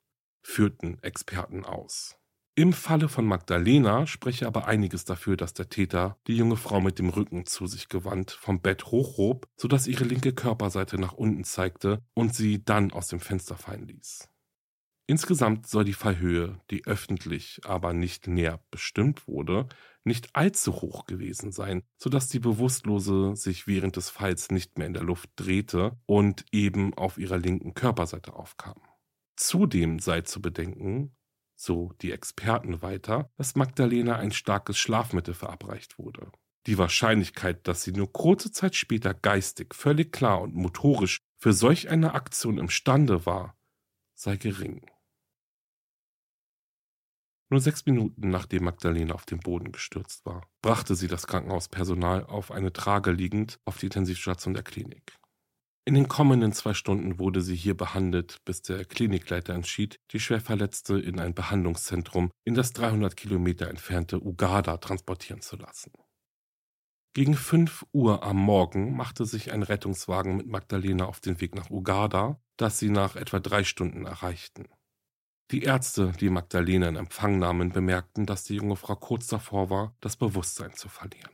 führten 0.41 0.99
Experten 1.03 1.67
aus. 1.67 2.17
Im 2.59 2.73
Falle 2.73 3.11
von 3.11 3.27
Magdalena 3.27 4.07
spreche 4.07 4.47
aber 4.47 4.67
einiges 4.67 5.05
dafür, 5.05 5.37
dass 5.37 5.53
der 5.53 5.69
Täter 5.69 6.17
die 6.27 6.39
junge 6.39 6.57
Frau 6.57 6.81
mit 6.81 6.99
dem 6.99 7.11
Rücken 7.11 7.45
zu 7.45 7.67
sich 7.67 7.91
gewandt 7.91 8.31
vom 8.31 8.63
Bett 8.63 8.87
hochhob, 8.87 9.47
sodass 9.59 9.87
ihre 9.87 10.05
linke 10.05 10.33
Körperseite 10.33 10.99
nach 10.99 11.13
unten 11.13 11.45
zeigte 11.45 12.03
und 12.15 12.35
sie 12.35 12.65
dann 12.65 12.93
aus 12.93 13.09
dem 13.09 13.21
Fenster 13.21 13.59
fallen 13.59 13.87
ließ. 13.87 14.31
Insgesamt 15.07 15.67
soll 15.67 15.85
die 15.85 15.93
Fallhöhe, 15.93 16.59
die 16.71 16.87
öffentlich 16.87 17.61
aber 17.65 17.93
nicht 17.93 18.27
näher 18.27 18.65
bestimmt 18.71 19.29
wurde, 19.29 19.69
nicht 20.05 20.35
allzu 20.35 20.81
hoch 20.81 21.05
gewesen 21.05 21.53
sein, 21.53 21.83
sodass 21.99 22.29
die 22.29 22.41
Bewusstlose 22.41 23.37
sich 23.37 23.67
während 23.67 23.97
des 23.97 24.09
Falls 24.09 24.51
nicht 24.51 24.79
mehr 24.79 24.87
in 24.87 24.95
der 24.95 25.05
Luft 25.05 25.29
drehte 25.37 25.99
und 26.07 26.47
eben 26.53 26.95
auf 26.95 27.19
ihrer 27.19 27.37
linken 27.37 27.75
Körperseite 27.75 28.33
aufkam. 28.33 28.81
Zudem 29.37 29.99
sei 29.99 30.23
zu 30.23 30.41
bedenken, 30.41 31.16
so 31.57 31.93
die 32.03 32.13
Experten 32.13 32.83
weiter, 32.83 33.31
dass 33.37 33.57
Magdalena 33.57 34.17
ein 34.17 34.33
starkes 34.33 34.79
Schlafmittel 34.79 35.35
verabreicht 35.35 35.99
wurde. 35.99 36.31
Die 36.67 36.79
Wahrscheinlichkeit, 36.79 37.67
dass 37.67 37.83
sie 37.83 37.93
nur 37.93 38.13
kurze 38.13 38.53
Zeit 38.53 38.75
später 38.75 39.15
geistig 39.15 39.75
völlig 39.75 40.13
klar 40.13 40.41
und 40.41 40.55
motorisch 40.55 41.21
für 41.39 41.53
solch 41.53 41.89
eine 41.89 42.15
Aktion 42.15 42.59
imstande 42.59 43.25
war, 43.25 43.57
sei 44.15 44.37
gering. 44.37 44.85
Nur 47.49 47.61
sechs 47.61 47.87
Minuten 47.87 48.31
nachdem 48.31 48.65
Magdalena 48.65 49.15
auf 49.15 49.25
den 49.25 49.39
Boden 49.39 49.71
gestürzt 49.71 50.27
war, 50.27 50.49
brachte 50.63 50.97
sie 50.97 51.07
das 51.07 51.29
Krankenhauspersonal 51.29 52.25
auf 52.25 52.51
eine 52.51 52.73
Trage 52.73 53.13
liegend 53.13 53.61
auf 53.65 53.79
die 53.79 53.87
Intensivstation 53.87 54.55
der 54.55 54.65
Klinik. 54.65 55.17
In 55.89 55.95
den 55.95 56.09
kommenden 56.09 56.53
zwei 56.53 56.75
Stunden 56.75 57.21
wurde 57.21 57.41
sie 57.41 57.55
hier 57.55 57.77
behandelt, 57.77 58.45
bis 58.45 58.61
der 58.61 58.85
Klinikleiter 58.85 59.55
entschied, 59.55 60.01
die 60.11 60.19
Schwerverletzte 60.19 60.99
in 60.99 61.21
ein 61.21 61.33
Behandlungszentrum 61.33 62.33
in 62.45 62.55
das 62.55 62.73
300 62.73 63.17
Kilometer 63.17 63.71
entfernte 63.71 64.21
Uganda 64.21 64.79
transportieren 64.79 65.43
zu 65.43 65.55
lassen. 65.55 65.93
Gegen 67.15 67.35
5 67.35 67.87
Uhr 67.93 68.25
am 68.25 68.37
Morgen 68.37 68.97
machte 68.97 69.25
sich 69.27 69.53
ein 69.53 69.63
Rettungswagen 69.63 70.37
mit 70.37 70.49
Magdalena 70.49 71.07
auf 71.07 71.21
den 71.21 71.41
Weg 71.41 71.55
nach 71.55 71.71
Uganda, 71.71 72.43
das 72.57 72.81
sie 72.81 72.91
nach 72.91 73.15
etwa 73.15 73.39
drei 73.39 73.63
Stunden 73.63 74.07
erreichten. 74.07 74.67
Die 75.53 75.63
Ärzte, 75.63 76.11
die 76.19 76.31
Magdalena 76.31 76.89
in 76.89 76.97
Empfang 76.97 77.39
nahmen, 77.39 77.71
bemerkten, 77.71 78.27
dass 78.27 78.43
die 78.43 78.57
junge 78.57 78.75
Frau 78.75 78.97
kurz 78.97 79.29
davor 79.29 79.71
war, 79.71 79.97
das 80.01 80.17
Bewusstsein 80.17 80.75
zu 80.75 80.89
verlieren. 80.89 81.31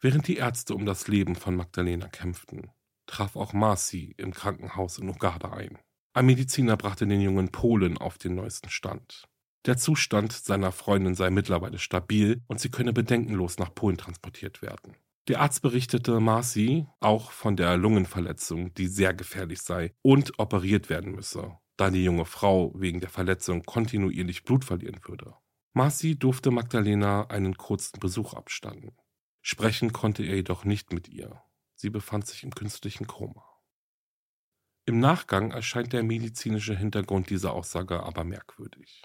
Während 0.00 0.26
die 0.26 0.38
Ärzte 0.38 0.74
um 0.74 0.86
das 0.86 1.06
Leben 1.06 1.36
von 1.36 1.54
Magdalena 1.54 2.08
kämpften, 2.08 2.70
traf 3.10 3.36
auch 3.36 3.52
Marcy 3.52 4.14
im 4.16 4.32
Krankenhaus 4.32 4.98
in 4.98 5.08
Uganda 5.08 5.52
ein. 5.52 5.78
Ein 6.12 6.26
Mediziner 6.26 6.76
brachte 6.76 7.06
den 7.06 7.20
jungen 7.20 7.50
Polen 7.50 7.98
auf 7.98 8.18
den 8.18 8.34
neuesten 8.34 8.70
Stand. 8.70 9.28
Der 9.66 9.76
Zustand 9.76 10.32
seiner 10.32 10.72
Freundin 10.72 11.14
sei 11.14 11.30
mittlerweile 11.30 11.78
stabil 11.78 12.42
und 12.46 12.60
sie 12.60 12.70
könne 12.70 12.92
bedenkenlos 12.92 13.58
nach 13.58 13.74
Polen 13.74 13.98
transportiert 13.98 14.62
werden. 14.62 14.96
Der 15.28 15.40
Arzt 15.40 15.62
berichtete 15.62 16.18
Marcy 16.18 16.86
auch 16.98 17.30
von 17.30 17.56
der 17.56 17.76
Lungenverletzung, 17.76 18.72
die 18.74 18.88
sehr 18.88 19.12
gefährlich 19.12 19.60
sei 19.60 19.92
und 20.02 20.38
operiert 20.38 20.88
werden 20.88 21.12
müsse 21.12 21.58
da 21.80 21.90
die 21.90 22.04
junge 22.04 22.26
Frau 22.26 22.72
wegen 22.78 23.00
der 23.00 23.08
Verletzung 23.08 23.62
kontinuierlich 23.62 24.44
Blut 24.44 24.66
verlieren 24.66 25.00
würde. 25.04 25.34
Marcy 25.72 26.18
durfte 26.18 26.50
Magdalena 26.50 27.26
einen 27.28 27.56
kurzen 27.56 27.98
Besuch 28.00 28.34
abstatten. 28.34 28.92
Sprechen 29.40 29.92
konnte 29.94 30.22
er 30.22 30.36
jedoch 30.36 30.66
nicht 30.66 30.92
mit 30.92 31.08
ihr. 31.08 31.42
Sie 31.80 31.88
befand 31.88 32.26
sich 32.26 32.44
im 32.44 32.54
künstlichen 32.54 33.06
Koma. 33.06 33.42
Im 34.84 35.00
Nachgang 35.00 35.50
erscheint 35.50 35.94
der 35.94 36.02
medizinische 36.02 36.76
Hintergrund 36.76 37.30
dieser 37.30 37.54
Aussage 37.54 38.02
aber 38.02 38.22
merkwürdig. 38.22 39.02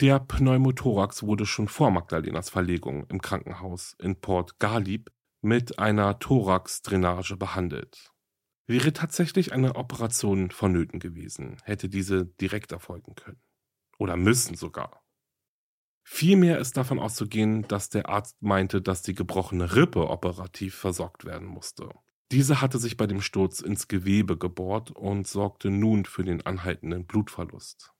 Der 0.00 0.20
Pneumothorax 0.20 1.22
wurde 1.24 1.44
schon 1.44 1.68
vor 1.68 1.90
Magdalenas 1.90 2.48
Verlegung 2.48 3.06
im 3.10 3.20
Krankenhaus 3.20 3.94
in 4.00 4.22
Port 4.22 4.58
Galib 4.58 5.10
mit 5.42 5.78
einer 5.78 6.18
Thoraxdrainage 6.18 7.36
behandelt. 7.36 8.10
Wäre 8.66 8.94
tatsächlich 8.94 9.52
eine 9.52 9.76
Operation 9.76 10.50
vonnöten 10.50 11.00
gewesen, 11.00 11.58
hätte 11.64 11.90
diese 11.90 12.24
direkt 12.24 12.72
erfolgen 12.72 13.16
können. 13.16 13.42
Oder 13.98 14.16
müssen 14.16 14.56
sogar. 14.56 15.04
Vielmehr 16.02 16.58
ist 16.58 16.78
davon 16.78 16.98
auszugehen, 16.98 17.68
dass 17.68 17.90
der 17.90 18.08
Arzt 18.08 18.40
meinte, 18.40 18.80
dass 18.80 19.02
die 19.02 19.14
gebrochene 19.14 19.76
Rippe 19.76 20.08
operativ 20.08 20.74
versorgt 20.74 21.26
werden 21.26 21.46
musste. 21.46 21.90
Diese 22.34 22.60
hatte 22.60 22.80
sich 22.80 22.96
bei 22.96 23.06
dem 23.06 23.20
Sturz 23.20 23.60
ins 23.60 23.86
Gewebe 23.86 24.36
gebohrt 24.36 24.90
und 24.90 25.28
sorgte 25.28 25.70
nun 25.70 26.04
für 26.04 26.24
den 26.24 26.44
anhaltenden 26.44 27.06
Blutverlust. 27.06 27.92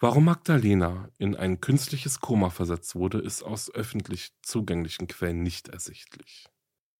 Warum 0.00 0.24
Magdalena 0.24 1.10
in 1.18 1.36
ein 1.36 1.60
künstliches 1.60 2.20
Koma 2.20 2.48
versetzt 2.48 2.94
wurde, 2.94 3.18
ist 3.18 3.42
aus 3.42 3.70
öffentlich 3.70 4.32
zugänglichen 4.40 5.06
Quellen 5.06 5.42
nicht 5.42 5.68
ersichtlich. 5.68 6.46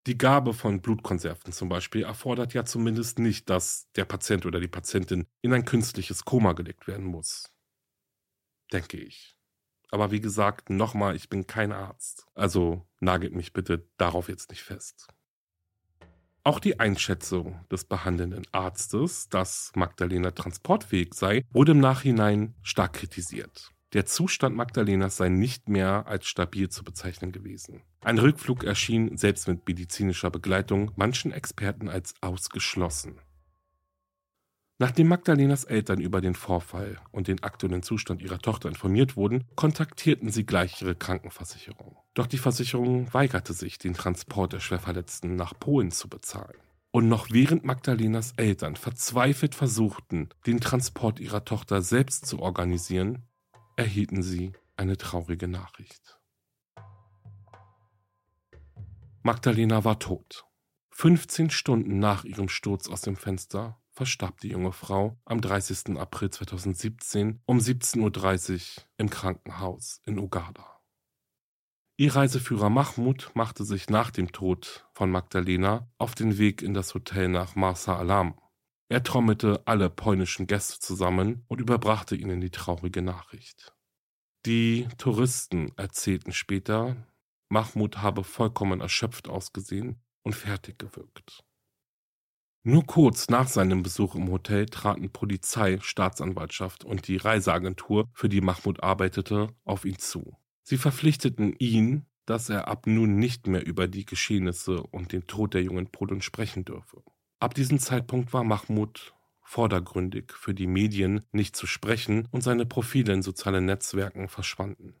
Die 0.05 0.15
Gabe 0.15 0.53
von 0.53 0.79
Blutkonserven 0.79 1.53
zum 1.53 1.69
Beispiel 1.69 2.03
erfordert 2.03 2.53
ja 2.53 2.65
zumindest 2.65 3.17
nicht, 3.17 3.49
dass 3.49 3.89
der 3.95 4.05
Patient 4.05 4.45
oder 4.45 4.59
die 4.59 4.67
Patientin 4.67 5.25
in 5.41 5.53
ein 5.53 5.65
künstliches 5.65 6.23
Koma 6.23 6.53
gelegt 6.53 6.85
werden 6.85 7.05
muss. 7.05 7.51
Denke 8.71 8.97
ich. 8.97 9.35
Aber 9.89 10.11
wie 10.11 10.21
gesagt, 10.21 10.69
nochmal, 10.69 11.15
ich 11.15 11.29
bin 11.29 11.47
kein 11.47 11.71
Arzt. 11.71 12.27
Also 12.35 12.87
nagelt 12.99 13.33
mich 13.33 13.53
bitte 13.53 13.89
darauf 13.97 14.29
jetzt 14.29 14.51
nicht 14.51 14.61
fest. 14.61 15.07
Auch 16.49 16.59
die 16.59 16.79
Einschätzung 16.79 17.63
des 17.71 17.83
behandelnden 17.83 18.47
Arztes, 18.51 19.29
dass 19.29 19.71
Magdalena 19.75 20.31
transportfähig 20.31 21.13
sei, 21.13 21.45
wurde 21.51 21.73
im 21.73 21.79
Nachhinein 21.79 22.55
stark 22.63 22.93
kritisiert. 22.93 23.69
Der 23.93 24.07
Zustand 24.07 24.55
Magdalenas 24.55 25.17
sei 25.17 25.29
nicht 25.29 25.69
mehr 25.69 26.07
als 26.07 26.25
stabil 26.25 26.67
zu 26.69 26.83
bezeichnen 26.83 27.31
gewesen. 27.31 27.83
Ein 28.03 28.17
Rückflug 28.17 28.63
erschien, 28.63 29.15
selbst 29.15 29.47
mit 29.47 29.67
medizinischer 29.67 30.31
Begleitung, 30.31 30.91
manchen 30.95 31.31
Experten 31.31 31.87
als 31.87 32.15
ausgeschlossen. 32.19 33.21
Nachdem 34.81 35.09
Magdalenas 35.09 35.65
Eltern 35.65 35.99
über 35.99 36.21
den 36.21 36.35
Vorfall 36.35 37.01
und 37.11 37.27
den 37.27 37.43
aktuellen 37.43 37.83
Zustand 37.83 38.21
ihrer 38.21 38.39
Tochter 38.39 38.69
informiert 38.69 39.17
wurden, 39.17 39.43
kontaktierten 39.55 40.31
sie 40.31 40.45
gleich 40.45 40.81
ihre 40.81 40.95
Krankenversicherung. 40.95 41.97
Doch 42.13 42.27
die 42.27 42.37
Versicherung 42.37 43.13
weigerte 43.13 43.51
sich, 43.51 43.77
den 43.77 43.93
Transport 43.93 44.53
der 44.53 44.61
Schwerverletzten 44.61 45.35
nach 45.35 45.53
Polen 45.59 45.91
zu 45.91 46.07
bezahlen. 46.07 46.57
Und 46.91 47.09
noch 47.09 47.29
während 47.29 47.65
Magdalenas 47.65 48.31
Eltern 48.37 48.77
verzweifelt 48.77 49.53
versuchten, 49.53 50.29
den 50.47 50.61
Transport 50.61 51.19
ihrer 51.19 51.43
Tochter 51.43 51.81
selbst 51.81 52.25
zu 52.25 52.39
organisieren, 52.39 53.27
erhielten 53.75 54.23
sie 54.23 54.53
eine 54.77 54.95
traurige 54.95 55.49
Nachricht. 55.49 56.17
Magdalena 59.23 59.83
war 59.83 59.99
tot. 59.99 60.45
15 60.91 61.49
Stunden 61.49 61.99
nach 61.99 62.23
ihrem 62.23 62.47
Sturz 62.47 62.87
aus 62.87 63.01
dem 63.01 63.17
Fenster 63.17 63.78
verstarb 63.99 64.39
die 64.39 64.47
junge 64.47 64.71
Frau 64.71 65.19
am 65.25 65.41
30. 65.41 65.97
April 65.97 66.29
2017 66.29 67.41
um 67.45 67.57
17.30 67.57 68.77
Uhr 68.77 68.83
im 68.95 69.09
Krankenhaus 69.09 69.99
in 70.05 70.17
Uganda. 70.17 70.79
Ihr 71.97 72.15
Reiseführer 72.15 72.69
Mahmoud 72.69 73.31
machte 73.33 73.65
sich 73.65 73.89
nach 73.89 74.09
dem 74.09 74.31
Tod 74.31 74.87
von 74.93 75.11
Magdalena 75.11 75.91
auf 75.97 76.15
den 76.15 76.37
Weg 76.37 76.61
in 76.61 76.73
das 76.73 76.93
Hotel 76.93 77.27
nach 77.27 77.57
Marsa 77.57 77.97
Alam. 77.97 78.39
Er 78.87 79.03
trommelte 79.03 79.63
alle 79.65 79.89
polnischen 79.89 80.47
Gäste 80.47 80.79
zusammen 80.79 81.43
und 81.49 81.59
überbrachte 81.59 82.15
ihnen 82.15 82.39
die 82.39 82.51
traurige 82.51 83.01
Nachricht. 83.01 83.75
Die 84.45 84.87
Touristen 84.97 85.73
erzählten 85.75 86.31
später, 86.31 86.95
Mahmoud 87.49 87.97
habe 87.97 88.23
vollkommen 88.23 88.79
erschöpft 88.79 89.27
ausgesehen 89.27 90.01
und 90.23 90.35
fertig 90.35 90.79
gewirkt. 90.79 91.43
Nur 92.63 92.85
kurz 92.85 93.29
nach 93.29 93.47
seinem 93.47 93.83
Besuch 93.83 94.15
im 94.15 94.29
Hotel 94.29 94.65
traten 94.65 95.09
Polizei, 95.11 95.79
Staatsanwaltschaft 95.81 96.83
und 96.83 97.07
die 97.07 97.15
Reiseagentur, 97.15 98.09
für 98.13 98.27
die 98.27 98.41
Mahmoud 98.41 98.83
arbeitete, 98.83 99.47
auf 99.63 99.85
ihn 99.85 99.97
zu. 99.97 100.35
Sie 100.63 100.77
verpflichteten 100.77 101.55
ihn, 101.57 102.05
dass 102.25 102.49
er 102.49 102.67
ab 102.67 102.85
nun 102.85 103.15
nicht 103.15 103.47
mehr 103.47 103.65
über 103.65 103.87
die 103.87 104.05
Geschehnisse 104.05 104.83
und 104.83 105.13
den 105.13 105.25
Tod 105.25 105.53
der 105.53 105.63
jungen 105.63 105.87
Polin 105.87 106.21
sprechen 106.21 106.65
dürfe. 106.65 107.01
Ab 107.39 107.53
diesem 107.53 107.79
Zeitpunkt 107.79 108.33
war 108.33 108.43
Mahmoud 108.43 109.13
vordergründig 109.41 110.33
für 110.33 110.53
die 110.53 110.67
Medien 110.67 111.21
nicht 111.31 111.55
zu 111.55 111.65
sprechen 111.65 112.27
und 112.29 112.41
seine 112.41 112.65
Profile 112.65 113.13
in 113.13 113.23
sozialen 113.23 113.65
Netzwerken 113.65 114.27
verschwanden. 114.27 114.93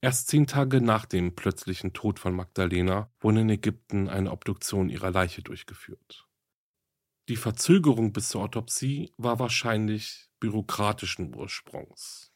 Erst 0.00 0.28
zehn 0.28 0.46
Tage 0.46 0.80
nach 0.80 1.04
dem 1.04 1.34
plötzlichen 1.34 1.92
Tod 1.92 2.20
von 2.20 2.34
Magdalena 2.34 3.10
wurde 3.20 3.40
in 3.40 3.50
Ägypten 3.50 4.08
eine 4.08 4.30
Obduktion 4.30 4.88
ihrer 4.88 5.10
Leiche 5.10 5.42
durchgeführt. 5.42 6.25
Die 7.28 7.36
Verzögerung 7.36 8.12
bis 8.12 8.28
zur 8.28 8.42
Autopsie 8.42 9.12
war 9.16 9.40
wahrscheinlich 9.40 10.28
bürokratischen 10.38 11.34
Ursprungs. 11.34 12.30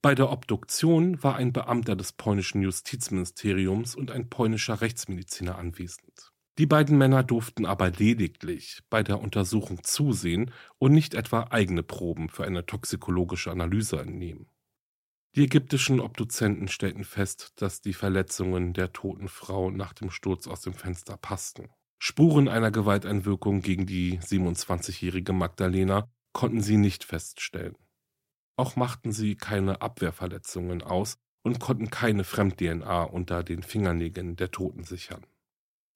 Bei 0.00 0.14
der 0.14 0.30
Obduktion 0.30 1.22
war 1.22 1.36
ein 1.36 1.52
Beamter 1.52 1.94
des 1.94 2.12
polnischen 2.12 2.62
Justizministeriums 2.62 3.94
und 3.94 4.10
ein 4.10 4.30
polnischer 4.30 4.80
Rechtsmediziner 4.80 5.58
anwesend. 5.58 6.32
Die 6.58 6.64
beiden 6.64 6.96
Männer 6.96 7.22
durften 7.22 7.66
aber 7.66 7.90
lediglich 7.90 8.80
bei 8.88 9.02
der 9.02 9.20
Untersuchung 9.20 9.82
zusehen 9.82 10.52
und 10.78 10.92
nicht 10.92 11.12
etwa 11.12 11.48
eigene 11.50 11.82
Proben 11.82 12.30
für 12.30 12.44
eine 12.44 12.64
toxikologische 12.64 13.50
Analyse 13.50 14.00
entnehmen. 14.00 14.48
Die 15.34 15.44
ägyptischen 15.44 16.00
Obduzenten 16.00 16.68
stellten 16.68 17.04
fest, 17.04 17.52
dass 17.56 17.82
die 17.82 17.92
Verletzungen 17.92 18.72
der 18.72 18.94
toten 18.94 19.28
Frau 19.28 19.70
nach 19.70 19.92
dem 19.92 20.10
Sturz 20.10 20.46
aus 20.46 20.62
dem 20.62 20.72
Fenster 20.72 21.18
passten. 21.18 21.68
Spuren 21.98 22.48
einer 22.48 22.70
Gewalteinwirkung 22.70 23.62
gegen 23.62 23.86
die 23.86 24.18
27-jährige 24.18 25.32
Magdalena 25.32 26.08
konnten 26.32 26.60
sie 26.60 26.76
nicht 26.76 27.04
feststellen. 27.04 27.76
Auch 28.56 28.76
machten 28.76 29.12
sie 29.12 29.36
keine 29.36 29.80
Abwehrverletzungen 29.80 30.82
aus 30.82 31.16
und 31.42 31.60
konnten 31.60 31.90
keine 31.90 32.24
Fremd-DNA 32.24 33.04
unter 33.04 33.42
den 33.42 33.62
Fingernägeln 33.62 34.36
der 34.36 34.50
Toten 34.50 34.84
sichern. 34.84 35.24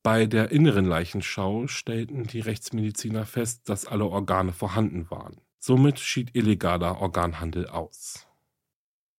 Bei 0.02 0.24
der 0.24 0.50
inneren 0.50 0.86
Leichenschau 0.86 1.66
stellten 1.66 2.24
die 2.24 2.40
Rechtsmediziner 2.40 3.26
fest, 3.26 3.68
dass 3.68 3.84
alle 3.84 4.06
Organe 4.06 4.52
vorhanden 4.52 5.10
waren. 5.10 5.36
Somit 5.58 5.98
schied 6.00 6.34
illegaler 6.34 7.02
Organhandel 7.02 7.66
aus. 7.66 8.26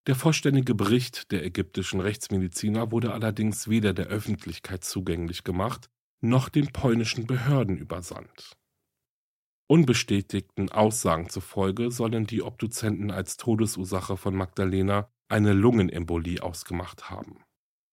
Der 0.08 0.16
vollständige 0.16 0.74
Bericht 0.74 1.32
der 1.32 1.46
ägyptischen 1.46 2.00
Rechtsmediziner 2.00 2.92
wurde 2.92 3.14
allerdings 3.14 3.68
weder 3.68 3.94
der 3.94 4.08
Öffentlichkeit 4.08 4.84
zugänglich 4.84 5.44
gemacht, 5.44 5.91
noch 6.22 6.50
den 6.50 6.72
polnischen 6.72 7.26
Behörden 7.28 7.78
übersandt. 7.78 8.56
Unbestätigten 9.68 10.70
Aussagen 10.72 11.30
zufolge 11.30 11.92
sollen 11.92 12.28
die 12.28 12.42
Obduzenten 12.42 13.10
als 13.10 13.38
Todesursache 13.38 14.18
von 14.18 14.36
Magdalena 14.36 15.10
eine 15.30 15.54
Lungenembolie 15.54 16.44
ausgemacht 16.44 17.10
haben. 17.10 17.44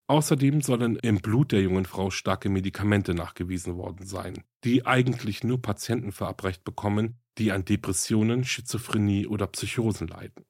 Außerdem 0.09 0.63
sollen 0.63 0.97
im 0.97 1.21
Blut 1.21 1.53
der 1.53 1.61
jungen 1.61 1.85
Frau 1.85 2.11
starke 2.11 2.49
Medikamente 2.49 3.15
nachgewiesen 3.15 3.77
worden 3.77 4.07
sein, 4.07 4.43
die 4.65 4.87
eigentlich 4.87 5.45
nur 5.45 5.61
Patienten 5.61 6.13
verabreicht 6.13 6.65
bekommen, 6.65 7.21
die 7.37 7.53
an 7.53 7.65
Depressionen, 7.65 8.45
Schizophrenie 8.45 9.27
oder 9.27 9.47
Psychosen 9.47 10.09
leiden. 10.09 10.47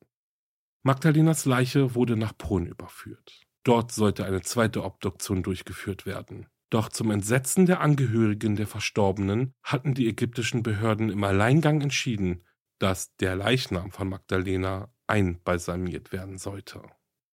Magdalenas 0.84 1.44
Leiche 1.44 1.94
wurde 1.94 2.16
nach 2.16 2.38
Polen 2.38 2.66
überführt. 2.66 3.42
Dort 3.64 3.92
sollte 3.92 4.24
eine 4.24 4.42
zweite 4.42 4.84
Obduktion 4.84 5.42
durchgeführt 5.42 6.06
werden. 6.06 6.46
Doch 6.70 6.90
zum 6.90 7.10
Entsetzen 7.10 7.66
der 7.66 7.80
Angehörigen 7.80 8.56
der 8.56 8.66
Verstorbenen 8.66 9.54
hatten 9.62 9.94
die 9.94 10.06
ägyptischen 10.06 10.62
Behörden 10.62 11.08
im 11.08 11.24
Alleingang 11.24 11.80
entschieden, 11.80 12.44
dass 12.78 13.14
der 13.16 13.36
Leichnam 13.36 13.90
von 13.90 14.08
Magdalena 14.08 14.92
einbalsamiert 15.06 16.12
werden 16.12 16.38
sollte. 16.38 16.82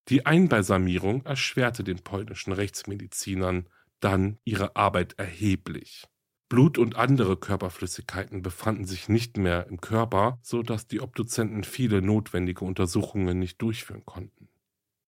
Die 0.07 0.25
Einbalsamierung 0.25 1.25
erschwerte 1.25 1.83
den 1.83 1.99
polnischen 2.03 2.53
Rechtsmedizinern 2.53 3.67
dann 3.99 4.37
ihre 4.45 4.75
Arbeit 4.75 5.13
erheblich. 5.17 6.05
Blut 6.47 6.77
und 6.77 6.95
andere 6.95 7.37
Körperflüssigkeiten 7.37 8.43
befanden 8.43 8.85
sich 8.85 9.09
nicht 9.09 9.37
mehr 9.37 9.67
im 9.67 9.81
Körper, 9.81 10.39
so 10.43 10.61
dass 10.61 10.87
die 10.87 11.01
Obduzenten 11.01 11.63
viele 11.63 12.01
notwendige 12.01 12.63
Untersuchungen 12.63 13.39
nicht 13.39 13.61
durchführen 13.61 14.05
konnten. 14.05 14.44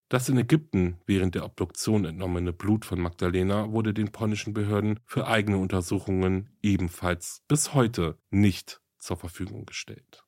Das 0.10 0.30
in 0.30 0.38
Ägypten 0.38 1.02
während 1.06 1.36
der 1.36 1.44
Obduktion 1.44 2.06
entnommene 2.06 2.54
Blut 2.54 2.86
von 2.86 3.00
Magdalena 3.00 3.72
wurde 3.72 3.94
den 3.94 4.12
polnischen 4.12 4.54
Behörden 4.54 5.00
für 5.06 5.28
eigene 5.28 5.58
Untersuchungen 5.58 6.50
ebenfalls 6.62 7.44
bis 7.50 7.74
heute 7.74 8.18
nicht 8.30 8.82
zur 9.00 9.18
Verfügung 9.18 9.66
gestellt. 9.66 10.24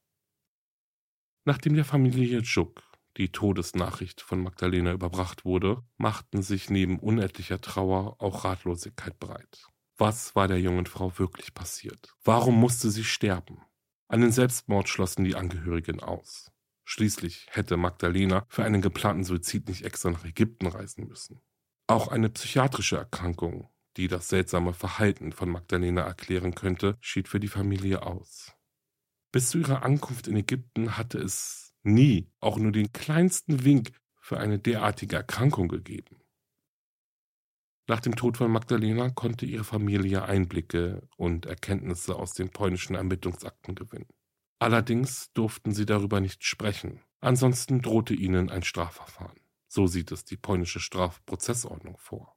Nachdem 1.46 1.76
der 1.76 1.86
Familie 1.86 2.40
Juk 2.40 2.84
die 3.18 3.32
Todesnachricht 3.32 4.22
von 4.22 4.42
Magdalena 4.44 4.92
überbracht 4.92 5.46
wurde, 5.46 5.82
machten 5.98 6.42
sich 6.42 6.70
neben 6.70 7.00
unendlicher 7.00 7.60
Trauer 7.60 8.16
auch 8.22 8.44
Ratlosigkeit 8.44 9.20
breit. 9.20 9.66
Was 9.98 10.36
war 10.36 10.48
der 10.48 10.60
jungen 10.60 10.86
Frau 10.86 11.18
wirklich 11.20 11.54
passiert? 11.54 12.16
Warum 12.24 12.56
musste 12.56 12.92
sie 12.92 13.04
sterben? 13.04 13.62
Einen 14.08 14.32
Selbstmord 14.32 14.88
schlossen 14.88 15.24
die 15.24 15.36
Angehörigen 15.36 16.00
aus. 16.00 16.52
Schließlich 16.92 17.46
hätte 17.52 17.78
Magdalena 17.78 18.48
für 18.50 18.64
einen 18.64 18.82
geplanten 18.82 19.24
Suizid 19.24 19.70
nicht 19.70 19.86
extra 19.86 20.10
nach 20.10 20.26
Ägypten 20.26 20.66
reisen 20.66 21.08
müssen. 21.08 21.40
Auch 21.86 22.08
eine 22.08 22.30
psychiatrische 22.30 22.98
Erkrankung, 22.98 23.70
die 23.96 24.08
das 24.08 24.28
seltsame 24.28 24.74
Verhalten 24.74 25.32
von 25.32 25.52
Magdalena 25.52 26.02
erklären 26.02 26.56
könnte, 26.56 26.98
schied 27.00 27.28
für 27.28 27.40
die 27.40 27.48
Familie 27.48 28.02
aus. 28.02 28.56
Bis 29.32 29.52
zu 29.52 29.60
ihrer 29.60 29.84
Ankunft 29.84 30.28
in 30.28 30.36
Ägypten 30.36 30.98
hatte 30.98 31.20
es 31.20 31.76
nie 31.84 32.32
auch 32.40 32.58
nur 32.58 32.72
den 32.72 32.92
kleinsten 32.92 33.64
Wink 33.64 33.92
für 34.20 34.40
eine 34.40 34.58
derartige 34.58 35.18
Erkrankung 35.18 35.68
gegeben. 35.68 36.20
Nach 37.88 38.00
dem 38.00 38.16
Tod 38.16 38.38
von 38.38 38.50
Magdalena 38.50 39.12
konnte 39.12 39.46
ihre 39.46 39.64
Familie 39.64 40.24
Einblicke 40.24 41.08
und 41.18 41.46
Erkenntnisse 41.46 42.16
aus 42.16 42.34
den 42.34 42.50
polnischen 42.50 42.96
Ermittlungsakten 42.96 43.76
gewinnen. 43.76 44.10
Allerdings 44.60 45.32
durften 45.34 45.74
sie 45.74 45.86
darüber 45.86 46.20
nicht 46.20 46.44
sprechen, 46.44 47.02
ansonsten 47.22 47.82
drohte 47.82 48.14
ihnen 48.14 48.50
ein 48.50 48.64
Strafverfahren. 48.64 49.40
So 49.68 49.88
sieht 49.88 50.12
es 50.12 50.26
die 50.26 50.38
polnische 50.38 50.80
Strafprozessordnung 50.80 51.98
vor. 51.98 52.36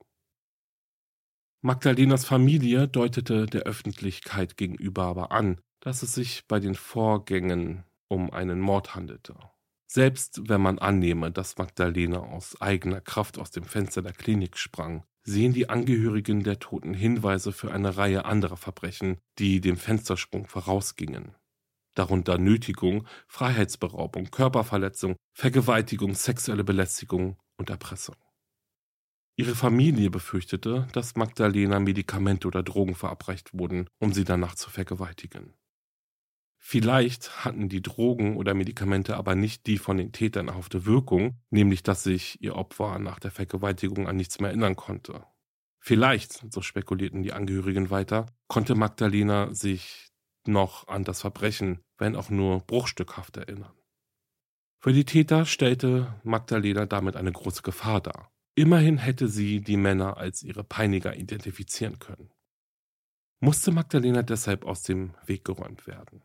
Magdalenas 1.62 2.24
Familie 2.24 2.88
deutete 2.88 3.46
der 3.46 3.62
Öffentlichkeit 3.62 4.56
gegenüber 4.56 5.04
aber 5.04 5.32
an, 5.32 5.60
dass 5.80 6.02
es 6.02 6.14
sich 6.14 6.46
bei 6.46 6.60
den 6.60 6.74
Vorgängen 6.74 7.84
um 8.08 8.30
einen 8.30 8.60
Mord 8.60 8.94
handelte. 8.94 9.36
Selbst 9.86 10.48
wenn 10.48 10.60
man 10.60 10.78
annehme, 10.78 11.30
dass 11.30 11.58
Magdalena 11.58 12.18
aus 12.18 12.60
eigener 12.60 13.00
Kraft 13.00 13.38
aus 13.38 13.50
dem 13.50 13.64
Fenster 13.64 14.02
der 14.02 14.12
Klinik 14.12 14.56
sprang, 14.56 15.04
sehen 15.24 15.52
die 15.52 15.68
Angehörigen 15.68 16.42
der 16.42 16.58
Toten 16.58 16.94
Hinweise 16.94 17.52
für 17.52 17.72
eine 17.72 17.96
Reihe 17.96 18.24
anderer 18.24 18.56
Verbrechen, 18.56 19.18
die 19.38 19.60
dem 19.60 19.76
Fenstersprung 19.76 20.46
vorausgingen. 20.46 21.34
Darunter 21.94 22.38
Nötigung, 22.38 23.06
Freiheitsberaubung, 23.26 24.30
Körperverletzung, 24.30 25.16
Vergewaltigung, 25.34 26.14
sexuelle 26.14 26.64
Belästigung 26.64 27.38
und 27.56 27.70
Erpressung. 27.70 28.16
Ihre 29.36 29.54
Familie 29.54 30.10
befürchtete, 30.10 30.88
dass 30.92 31.16
Magdalena 31.16 31.80
Medikamente 31.80 32.46
oder 32.48 32.62
Drogen 32.62 32.94
verabreicht 32.94 33.58
wurden, 33.58 33.88
um 33.98 34.12
sie 34.12 34.24
danach 34.24 34.54
zu 34.54 34.68
vergewaltigen. 34.68 35.54
Vielleicht 36.64 37.44
hatten 37.44 37.68
die 37.68 37.82
Drogen 37.82 38.36
oder 38.36 38.54
Medikamente 38.54 39.16
aber 39.16 39.34
nicht 39.34 39.66
die 39.66 39.78
von 39.78 39.96
den 39.96 40.12
Tätern 40.12 40.48
erhoffte 40.48 40.86
Wirkung, 40.86 41.40
nämlich 41.50 41.82
dass 41.82 42.04
sich 42.04 42.40
ihr 42.40 42.54
Opfer 42.54 43.00
nach 43.00 43.18
der 43.18 43.32
Vergewaltigung 43.32 44.06
an 44.06 44.16
nichts 44.16 44.38
mehr 44.38 44.50
erinnern 44.50 44.76
konnte. 44.76 45.26
Vielleicht, 45.80 46.44
so 46.52 46.62
spekulierten 46.62 47.24
die 47.24 47.32
Angehörigen 47.32 47.90
weiter, 47.90 48.26
konnte 48.46 48.76
Magdalena 48.76 49.52
sich 49.52 50.11
noch 50.48 50.88
an 50.88 51.04
das 51.04 51.20
Verbrechen, 51.20 51.80
wenn 51.98 52.16
auch 52.16 52.30
nur 52.30 52.60
bruchstückhaft 52.60 53.36
erinnern. 53.36 53.72
Für 54.80 54.92
die 54.92 55.04
Täter 55.04 55.46
stellte 55.46 56.20
Magdalena 56.24 56.86
damit 56.86 57.16
eine 57.16 57.32
große 57.32 57.62
Gefahr 57.62 58.00
dar. 58.00 58.32
Immerhin 58.54 58.98
hätte 58.98 59.28
sie 59.28 59.60
die 59.60 59.76
Männer 59.76 60.16
als 60.16 60.42
ihre 60.42 60.64
Peiniger 60.64 61.16
identifizieren 61.16 61.98
können. 61.98 62.30
Musste 63.40 63.72
Magdalena 63.72 64.22
deshalb 64.22 64.64
aus 64.64 64.82
dem 64.82 65.14
Weg 65.24 65.44
geräumt 65.44 65.86
werden. 65.86 66.22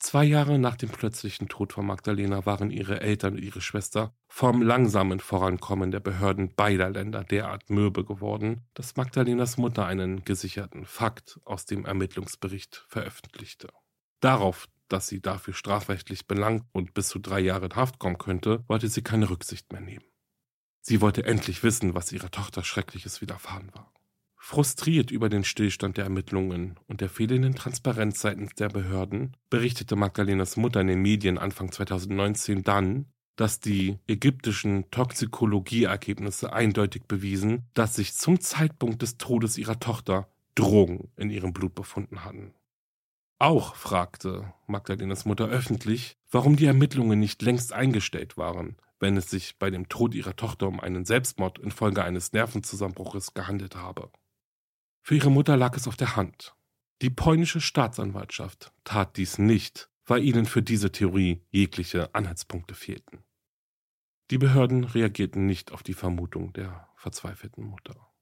Zwei 0.00 0.24
Jahre 0.24 0.60
nach 0.60 0.76
dem 0.76 0.90
plötzlichen 0.90 1.48
Tod 1.48 1.72
von 1.72 1.84
Magdalena 1.84 2.46
waren 2.46 2.70
ihre 2.70 3.00
Eltern 3.00 3.34
und 3.34 3.42
ihre 3.42 3.60
Schwester 3.60 4.14
vom 4.28 4.62
langsamen 4.62 5.18
Vorankommen 5.18 5.90
der 5.90 5.98
Behörden 5.98 6.54
beider 6.54 6.88
Länder 6.90 7.24
derart 7.24 7.68
mürbe 7.68 8.04
geworden, 8.04 8.64
dass 8.74 8.94
Magdalenas 8.94 9.56
Mutter 9.56 9.86
einen 9.86 10.24
gesicherten 10.24 10.86
Fakt 10.86 11.40
aus 11.44 11.66
dem 11.66 11.84
Ermittlungsbericht 11.84 12.84
veröffentlichte. 12.86 13.68
Darauf, 14.20 14.68
dass 14.86 15.08
sie 15.08 15.20
dafür 15.20 15.52
strafrechtlich 15.52 16.28
belangt 16.28 16.64
und 16.70 16.94
bis 16.94 17.08
zu 17.08 17.18
drei 17.18 17.40
Jahre 17.40 17.66
in 17.66 17.74
Haft 17.76 17.98
kommen 17.98 18.18
könnte, 18.18 18.64
wollte 18.68 18.88
sie 18.88 19.02
keine 19.02 19.28
Rücksicht 19.28 19.72
mehr 19.72 19.80
nehmen. 19.80 20.04
Sie 20.80 21.00
wollte 21.00 21.24
endlich 21.24 21.64
wissen, 21.64 21.94
was 21.94 22.12
ihrer 22.12 22.30
Tochter 22.30 22.62
Schreckliches 22.62 23.20
widerfahren 23.20 23.74
war. 23.74 23.92
Frustriert 24.38 25.10
über 25.10 25.28
den 25.28 25.44
Stillstand 25.44 25.98
der 25.98 26.04
Ermittlungen 26.04 26.78
und 26.86 27.00
der 27.00 27.10
fehlenden 27.10 27.54
Transparenz 27.54 28.20
seitens 28.20 28.54
der 28.54 28.68
Behörden 28.68 29.36
berichtete 29.50 29.94
Magdalenas 29.94 30.56
Mutter 30.56 30.80
in 30.80 30.86
den 30.86 31.02
Medien 31.02 31.38
Anfang 31.38 31.70
2019 31.70 32.62
dann, 32.62 33.06
dass 33.36 33.60
die 33.60 33.98
ägyptischen 34.06 34.90
Toxikologieergebnisse 34.90 36.52
eindeutig 36.52 37.04
bewiesen, 37.04 37.68
dass 37.74 37.96
sich 37.96 38.14
zum 38.14 38.40
Zeitpunkt 38.40 39.02
des 39.02 39.18
Todes 39.18 39.58
ihrer 39.58 39.80
Tochter 39.80 40.28
Drogen 40.54 41.10
in 41.16 41.30
ihrem 41.30 41.52
Blut 41.52 41.74
befunden 41.74 42.24
hatten. 42.24 42.54
Auch 43.38 43.76
fragte 43.76 44.52
Magdalenas 44.66 45.24
Mutter 45.24 45.46
öffentlich, 45.46 46.16
warum 46.30 46.56
die 46.56 46.66
Ermittlungen 46.66 47.20
nicht 47.20 47.42
längst 47.42 47.72
eingestellt 47.72 48.36
waren, 48.36 48.76
wenn 48.98 49.16
es 49.16 49.30
sich 49.30 49.58
bei 49.58 49.70
dem 49.70 49.88
Tod 49.88 50.14
ihrer 50.14 50.34
Tochter 50.34 50.66
um 50.66 50.80
einen 50.80 51.04
Selbstmord 51.04 51.58
infolge 51.58 52.02
eines 52.02 52.32
Nervenzusammenbruches 52.32 53.34
gehandelt 53.34 53.76
habe. 53.76 54.10
Für 55.08 55.14
ihre 55.14 55.30
Mutter 55.30 55.56
lag 55.56 55.74
es 55.74 55.88
auf 55.88 55.96
der 55.96 56.16
Hand. 56.16 56.54
Die 57.00 57.08
polnische 57.08 57.62
Staatsanwaltschaft 57.62 58.74
tat 58.84 59.16
dies 59.16 59.38
nicht, 59.38 59.88
weil 60.04 60.22
ihnen 60.22 60.44
für 60.44 60.62
diese 60.62 60.92
Theorie 60.92 61.40
jegliche 61.48 62.14
Anhaltspunkte 62.14 62.74
fehlten. 62.74 63.24
Die 64.30 64.36
Behörden 64.36 64.84
reagierten 64.84 65.46
nicht 65.46 65.72
auf 65.72 65.82
die 65.82 65.94
Vermutung 65.94 66.52
der 66.52 66.90
verzweifelten 66.94 67.64
Mutter. 67.64 68.12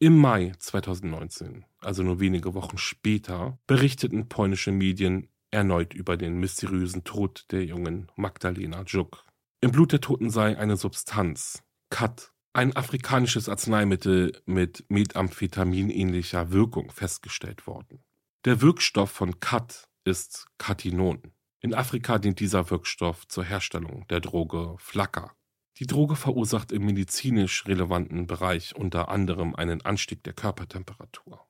Im 0.00 0.18
Mai 0.18 0.52
2019, 0.58 1.64
also 1.78 2.02
nur 2.02 2.18
wenige 2.18 2.54
Wochen 2.54 2.76
später, 2.76 3.60
berichteten 3.68 4.28
polnische 4.28 4.72
Medien 4.72 5.28
erneut 5.52 5.94
über 5.94 6.16
den 6.16 6.40
mysteriösen 6.40 7.04
Tod 7.04 7.46
der 7.52 7.64
jungen 7.64 8.10
Magdalena 8.16 8.82
Juk. 8.82 9.24
Im 9.60 9.70
Blut 9.70 9.92
der 9.92 10.00
Toten 10.00 10.28
sei 10.28 10.58
eine 10.58 10.76
Substanz, 10.76 11.62
Kat, 11.88 12.31
ein 12.52 12.76
afrikanisches 12.76 13.48
Arzneimittel 13.48 14.40
mit 14.44 14.84
Methamphetamin-ähnlicher 14.88 16.50
Wirkung 16.50 16.90
festgestellt 16.90 17.66
worden. 17.66 18.04
Der 18.44 18.60
Wirkstoff 18.60 19.10
von 19.10 19.40
Kat 19.40 19.88
ist 20.04 20.46
Katinon. 20.58 21.32
In 21.60 21.74
Afrika 21.74 22.18
dient 22.18 22.40
dieser 22.40 22.70
Wirkstoff 22.70 23.26
zur 23.28 23.44
Herstellung 23.44 24.06
der 24.08 24.20
Droge 24.20 24.74
Flakka. 24.78 25.34
Die 25.78 25.86
Droge 25.86 26.16
verursacht 26.16 26.72
im 26.72 26.84
medizinisch 26.84 27.66
relevanten 27.66 28.26
Bereich 28.26 28.76
unter 28.76 29.08
anderem 29.08 29.54
einen 29.54 29.80
Anstieg 29.82 30.22
der 30.24 30.34
Körpertemperatur. 30.34 31.46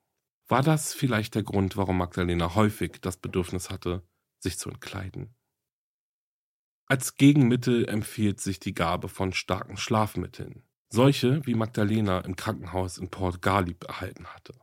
War 0.47 0.61
das 0.61 0.93
vielleicht 0.93 1.35
der 1.35 1.43
Grund, 1.43 1.75
warum 1.75 1.97
Magdalena 1.97 2.55
häufig 2.55 2.99
das 3.01 3.17
Bedürfnis 3.17 3.69
hatte, 3.69 4.07
sich 4.39 4.57
zu 4.57 4.69
entkleiden? 4.69 5.35
Als 6.85 7.15
Gegenmittel 7.15 7.87
empfiehlt 7.89 8.39
sich 8.39 8.59
die 8.59 8.73
Gabe 8.73 9.09
von 9.09 9.33
starken 9.33 9.77
Schlafmitteln, 9.77 10.63
solche 10.93 11.43
wie 11.47 11.55
Magdalena 11.55 12.19
im 12.19 12.35
Krankenhaus 12.35 12.99
in 12.99 13.09
Port 13.09 13.41
Galib 13.41 13.83
erhalten 13.85 14.27
hatte. 14.27 14.53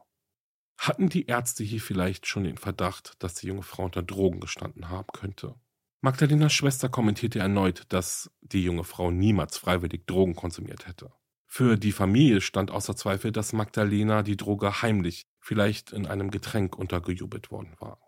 Hatten 0.78 1.08
die 1.08 1.26
Ärzte 1.26 1.64
hier 1.64 1.80
vielleicht 1.80 2.28
schon 2.28 2.44
den 2.44 2.56
Verdacht, 2.56 3.16
dass 3.18 3.34
die 3.34 3.48
junge 3.48 3.64
Frau 3.64 3.86
unter 3.86 4.04
Drogen 4.04 4.38
gestanden 4.38 4.88
haben 4.88 5.08
könnte? 5.12 5.56
Magdalenas 6.02 6.52
Schwester 6.52 6.88
kommentierte 6.88 7.40
erneut, 7.40 7.84
dass 7.88 8.30
die 8.42 8.62
junge 8.62 8.84
Frau 8.84 9.10
niemals 9.10 9.58
freiwillig 9.58 10.06
Drogen 10.06 10.36
konsumiert 10.36 10.86
hätte. 10.86 11.12
Für 11.46 11.76
die 11.76 11.92
Familie 11.92 12.40
stand 12.40 12.70
außer 12.70 12.94
Zweifel, 12.94 13.32
dass 13.32 13.52
Magdalena 13.52 14.22
die 14.22 14.36
Droge 14.36 14.82
heimlich, 14.82 15.26
vielleicht 15.40 15.90
in 15.90 16.06
einem 16.06 16.30
Getränk 16.30 16.78
untergejubelt 16.78 17.50
worden 17.50 17.74
war. 17.80 17.98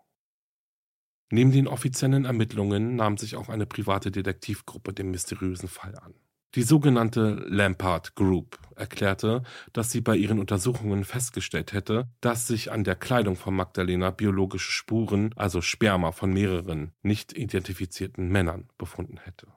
Neben 1.29 1.51
den 1.51 1.67
offiziellen 1.67 2.23
Ermittlungen 2.23 2.95
nahm 2.95 3.17
sich 3.17 3.35
auch 3.35 3.49
eine 3.49 3.65
private 3.65 4.11
Detektivgruppe 4.11 4.93
dem 4.93 5.11
mysteriösen 5.11 5.67
Fall 5.67 5.95
an. 5.97 6.13
Die 6.55 6.61
sogenannte 6.61 7.43
Lampard 7.47 8.13
Group 8.13 8.59
erklärte, 8.75 9.41
dass 9.71 9.91
sie 9.91 10.01
bei 10.01 10.15
ihren 10.15 10.37
Untersuchungen 10.37 11.03
festgestellt 11.03 11.73
hätte, 11.73 12.07
dass 12.21 12.45
sich 12.45 12.71
an 12.71 12.83
der 12.83 12.95
Kleidung 12.95 13.35
von 13.35 13.55
Magdalena 13.55 14.11
biologische 14.11 14.71
Spuren, 14.71 15.33
also 15.35 15.61
Sperma 15.61 16.11
von 16.11 16.31
mehreren 16.31 16.91
nicht 17.01 17.35
identifizierten 17.35 18.27
Männern, 18.29 18.69
befunden 18.77 19.17
hätte. 19.17 19.47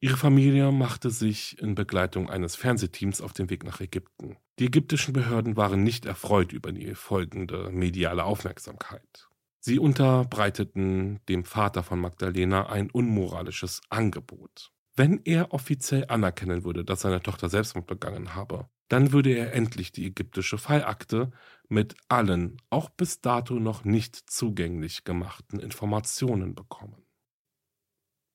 Ihre 0.00 0.18
Familie 0.18 0.72
machte 0.72 1.10
sich 1.10 1.58
in 1.58 1.74
Begleitung 1.74 2.28
eines 2.28 2.54
Fernsehteams 2.54 3.22
auf 3.22 3.32
den 3.32 3.48
Weg 3.48 3.64
nach 3.64 3.80
Ägypten. 3.80 4.36
Die 4.58 4.66
ägyptischen 4.66 5.14
Behörden 5.14 5.56
waren 5.56 5.84
nicht 5.84 6.04
erfreut 6.04 6.52
über 6.52 6.72
die 6.72 6.94
folgende 6.94 7.70
mediale 7.70 8.24
Aufmerksamkeit. 8.24 9.28
Sie 9.60 9.78
unterbreiteten 9.78 11.20
dem 11.28 11.44
Vater 11.44 11.82
von 11.82 12.00
Magdalena 12.00 12.66
ein 12.68 12.90
unmoralisches 12.90 13.80
Angebot. 13.90 14.72
Wenn 14.94 15.20
er 15.24 15.52
offiziell 15.52 16.06
anerkennen 16.08 16.64
würde, 16.64 16.84
dass 16.84 17.00
seine 17.00 17.22
Tochter 17.22 17.48
Selbstmord 17.48 17.86
begangen 17.86 18.34
habe, 18.34 18.68
dann 18.88 19.12
würde 19.12 19.30
er 19.30 19.54
endlich 19.54 19.90
die 19.90 20.04
ägyptische 20.04 20.58
Fallakte 20.58 21.30
mit 21.68 21.96
allen, 22.08 22.60
auch 22.68 22.90
bis 22.90 23.22
dato 23.22 23.54
noch 23.54 23.84
nicht 23.84 24.16
zugänglich 24.16 25.04
gemachten 25.04 25.60
Informationen 25.60 26.54
bekommen. 26.54 27.02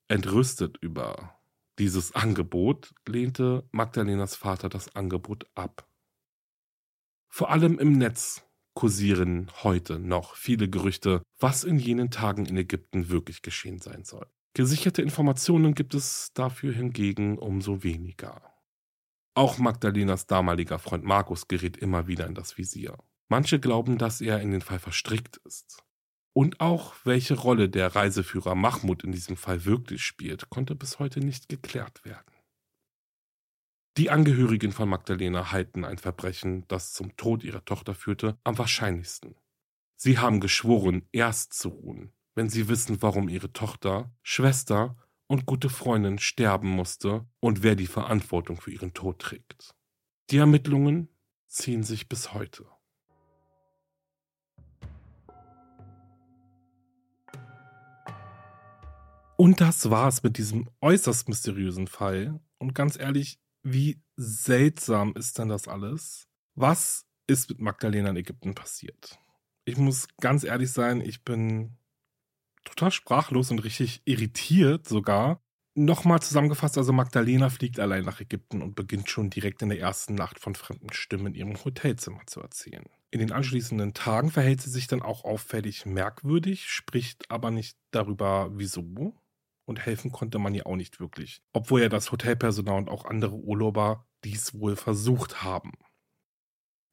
Entrüstet 0.08 0.78
über 0.78 1.38
dieses 1.78 2.16
Angebot 2.16 2.96
lehnte 3.08 3.68
Magdalenas 3.72 4.36
Vater 4.36 4.68
das 4.68 4.96
Angebot 4.96 5.46
ab. 5.54 5.88
Vor 7.28 7.52
allem 7.52 7.78
im 7.78 7.92
Netz 7.92 8.44
kursieren 8.74 9.52
heute 9.62 10.00
noch 10.00 10.36
viele 10.36 10.70
Gerüchte, 10.70 11.22
was 11.38 11.64
in 11.64 11.78
jenen 11.78 12.10
Tagen 12.10 12.48
in 12.48 12.58
Ägypten 12.58 13.10
wirklich 13.10 13.44
geschehen 13.44 13.80
sein 13.80 14.04
soll. 14.04 14.28
Gesicherte 14.58 15.04
Informationen 15.04 15.76
gibt 15.76 15.94
es 15.94 16.32
dafür 16.34 16.74
hingegen 16.74 17.38
umso 17.38 17.84
weniger. 17.84 18.42
Auch 19.36 19.60
Magdalenas 19.60 20.26
damaliger 20.26 20.80
Freund 20.80 21.04
Markus 21.04 21.48
gerät 21.48 21.78
immer 21.78 22.08
wieder 22.08 22.26
in 22.26 22.34
das 22.34 22.58
Visier. 22.58 22.98
Manche 23.30 23.60
glauben, 23.60 24.00
dass 24.00 24.20
er 24.20 24.42
in 24.42 24.50
den 24.50 24.62
Fall 24.62 24.80
verstrickt 24.80 25.38
ist. 25.46 25.84
Und 26.34 26.60
auch 26.60 26.96
welche 27.04 27.36
Rolle 27.36 27.70
der 27.70 27.96
Reiseführer 27.96 28.56
Mahmoud 28.56 29.04
in 29.04 29.12
diesem 29.12 29.38
Fall 29.38 29.64
wirklich 29.66 30.04
spielt, 30.04 30.50
konnte 30.50 30.74
bis 30.74 30.98
heute 30.98 31.20
nicht 31.20 31.50
geklärt 31.50 32.04
werden. 32.04 32.34
Die 33.96 34.10
Angehörigen 34.10 34.72
von 34.72 34.90
Magdalena 34.90 35.52
halten 35.52 35.86
ein 35.86 36.00
Verbrechen, 36.00 36.68
das 36.68 36.94
zum 36.94 37.16
Tod 37.16 37.44
ihrer 37.44 37.64
Tochter 37.64 37.94
führte, 37.94 38.40
am 38.44 38.58
wahrscheinlichsten. 38.58 39.36
Sie 39.98 40.18
haben 40.18 40.40
geschworen, 40.40 41.08
erst 41.12 41.54
zu 41.54 41.70
ruhen, 41.70 42.12
wenn 42.38 42.50
sie 42.50 42.70
wissen, 42.70 43.02
warum 43.02 43.30
ihre 43.30 43.52
Tochter, 43.52 44.14
Schwester 44.22 44.96
und 45.26 45.48
gute 45.48 45.70
Freundin 45.70 46.20
sterben 46.20 46.70
musste 46.70 47.26
und 47.40 47.64
wer 47.64 47.76
die 47.76 47.88
Verantwortung 47.88 48.62
für 48.62 48.72
ihren 48.72 48.94
Tod 48.94 49.18
trägt. 49.18 49.74
Die 50.30 50.38
Ermittlungen 50.38 51.10
ziehen 51.48 51.82
sich 51.82 52.08
bis 52.08 52.36
heute. 52.36 52.66
Und 59.36 59.60
das 59.60 59.90
war's 59.90 60.22
mit 60.22 60.38
diesem 60.38 60.70
äußerst 60.82 61.28
mysteriösen 61.30 61.88
Fall. 61.88 62.40
Und 62.60 62.76
ganz 62.76 63.00
ehrlich, 63.00 63.40
wie 63.64 64.00
seltsam 64.16 65.16
ist 65.16 65.40
denn 65.40 65.50
das 65.50 65.68
alles? 65.68 66.28
Was 66.54 67.08
ist 67.26 67.50
mit 67.50 67.60
Magdalena 67.60 68.12
in 68.12 68.18
Ägypten 68.18 68.54
passiert? 68.54 69.18
Ich 69.66 69.78
muss 69.78 70.08
ganz 70.22 70.44
ehrlich 70.44 70.72
sein, 70.72 71.02
ich 71.02 71.24
bin 71.24 71.77
total 72.68 72.92
sprachlos 72.92 73.52
und 73.52 73.60
richtig 73.60 74.02
irritiert 74.06 74.88
sogar. 74.88 75.42
Nochmal 75.76 76.22
zusammengefasst, 76.22 76.78
also 76.78 76.92
Magdalena 76.92 77.50
fliegt 77.50 77.80
allein 77.80 78.04
nach 78.04 78.20
Ägypten 78.20 78.64
und 78.64 78.76
beginnt 78.76 79.10
schon 79.10 79.30
direkt 79.30 79.62
in 79.62 79.70
der 79.70 79.80
ersten 79.80 80.16
Nacht 80.16 80.40
von 80.40 80.56
fremden 80.56 80.92
Stimmen 80.92 81.28
in 81.28 81.36
ihrem 81.36 81.64
Hotelzimmer 81.64 82.22
zu 82.26 82.42
erzählen. 82.42 82.86
In 83.12 83.20
den 83.20 83.32
anschließenden 83.32 83.94
Tagen 83.94 84.32
verhält 84.32 84.62
sie 84.62 84.72
sich 84.72 84.88
dann 84.88 85.04
auch 85.04 85.24
auffällig 85.24 85.86
merkwürdig, 85.86 86.68
spricht 86.68 87.30
aber 87.30 87.52
nicht 87.52 87.78
darüber, 87.92 88.50
wieso. 88.54 89.14
Und 89.66 89.86
helfen 89.86 90.12
konnte 90.12 90.40
man 90.40 90.56
ihr 90.56 90.66
auch 90.66 90.76
nicht 90.76 91.00
wirklich. 91.00 91.42
Obwohl 91.54 91.82
ja 91.82 91.90
das 91.90 92.12
Hotelpersonal 92.12 92.80
und 92.80 92.90
auch 92.90 93.06
andere 93.06 93.36
Urlauber 93.36 94.08
dies 94.24 94.60
wohl 94.60 94.76
versucht 94.76 95.44
haben. 95.44 95.74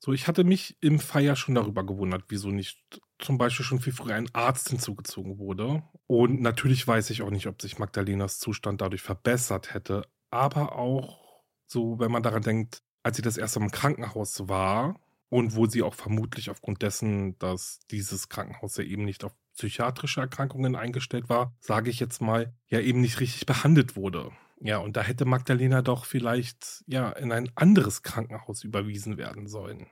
So, 0.04 0.12
ich 0.12 0.28
hatte 0.28 0.44
mich 0.44 0.76
im 0.82 1.00
Feier 1.00 1.34
schon 1.34 1.54
darüber 1.54 1.82
gewundert, 1.82 2.24
wieso 2.28 2.50
nicht 2.50 2.78
zum 3.18 3.38
Beispiel 3.38 3.64
schon 3.64 3.80
viel 3.80 3.94
früher 3.94 4.16
ein 4.16 4.28
Arzt 4.34 4.68
hinzugezogen 4.68 5.38
wurde. 5.38 5.82
Und 6.06 6.42
natürlich 6.42 6.86
weiß 6.86 7.08
ich 7.08 7.22
auch 7.22 7.30
nicht, 7.30 7.46
ob 7.46 7.62
sich 7.62 7.78
Magdalenas 7.78 8.38
Zustand 8.38 8.82
dadurch 8.82 9.00
verbessert 9.00 9.72
hätte. 9.72 10.02
Aber 10.30 10.76
auch 10.76 11.42
so, 11.64 11.98
wenn 12.00 12.12
man 12.12 12.22
daran 12.22 12.42
denkt, 12.42 12.82
als 13.02 13.16
sie 13.16 13.22
das 13.22 13.38
erste 13.38 13.60
Mal 13.60 13.66
im 13.66 13.72
Krankenhaus 13.72 14.46
war 14.46 15.00
und 15.30 15.56
wo 15.56 15.64
sie 15.64 15.82
auch 15.82 15.94
vermutlich 15.94 16.50
aufgrund 16.50 16.82
dessen, 16.82 17.38
dass 17.38 17.78
dieses 17.90 18.28
Krankenhaus 18.28 18.76
ja 18.76 18.84
eben 18.84 19.06
nicht 19.06 19.24
auf 19.24 19.34
psychiatrische 19.54 20.20
Erkrankungen 20.20 20.76
eingestellt 20.76 21.30
war, 21.30 21.56
sage 21.60 21.88
ich 21.88 21.98
jetzt 21.98 22.20
mal, 22.20 22.52
ja 22.66 22.78
eben 22.78 23.00
nicht 23.00 23.20
richtig 23.20 23.46
behandelt 23.46 23.96
wurde. 23.96 24.32
Ja, 24.60 24.78
und 24.78 24.96
da 24.96 25.02
hätte 25.02 25.24
Magdalena 25.24 25.82
doch 25.82 26.04
vielleicht 26.04 26.84
ja 26.86 27.10
in 27.10 27.32
ein 27.32 27.50
anderes 27.54 28.02
Krankenhaus 28.02 28.64
überwiesen 28.64 29.16
werden 29.16 29.46
sollen. 29.46 29.86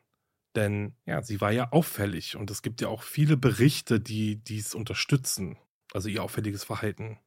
Denn 0.55 0.95
ja, 1.07 1.23
sie 1.23 1.41
war 1.41 1.53
ja 1.53 1.73
auffällig 1.73 2.37
und 2.37 2.51
es 2.51 2.63
gibt 2.63 2.81
ja 2.81 2.89
auch 2.89 3.03
viele 3.03 3.37
Berichte, 3.37 4.01
die 4.01 4.37
dies 4.37 4.75
unterstützen. 4.75 5.59
Also 5.93 6.09
ihr 6.09 6.23
auffälliges 6.23 6.65
Verhalten. 6.65 7.19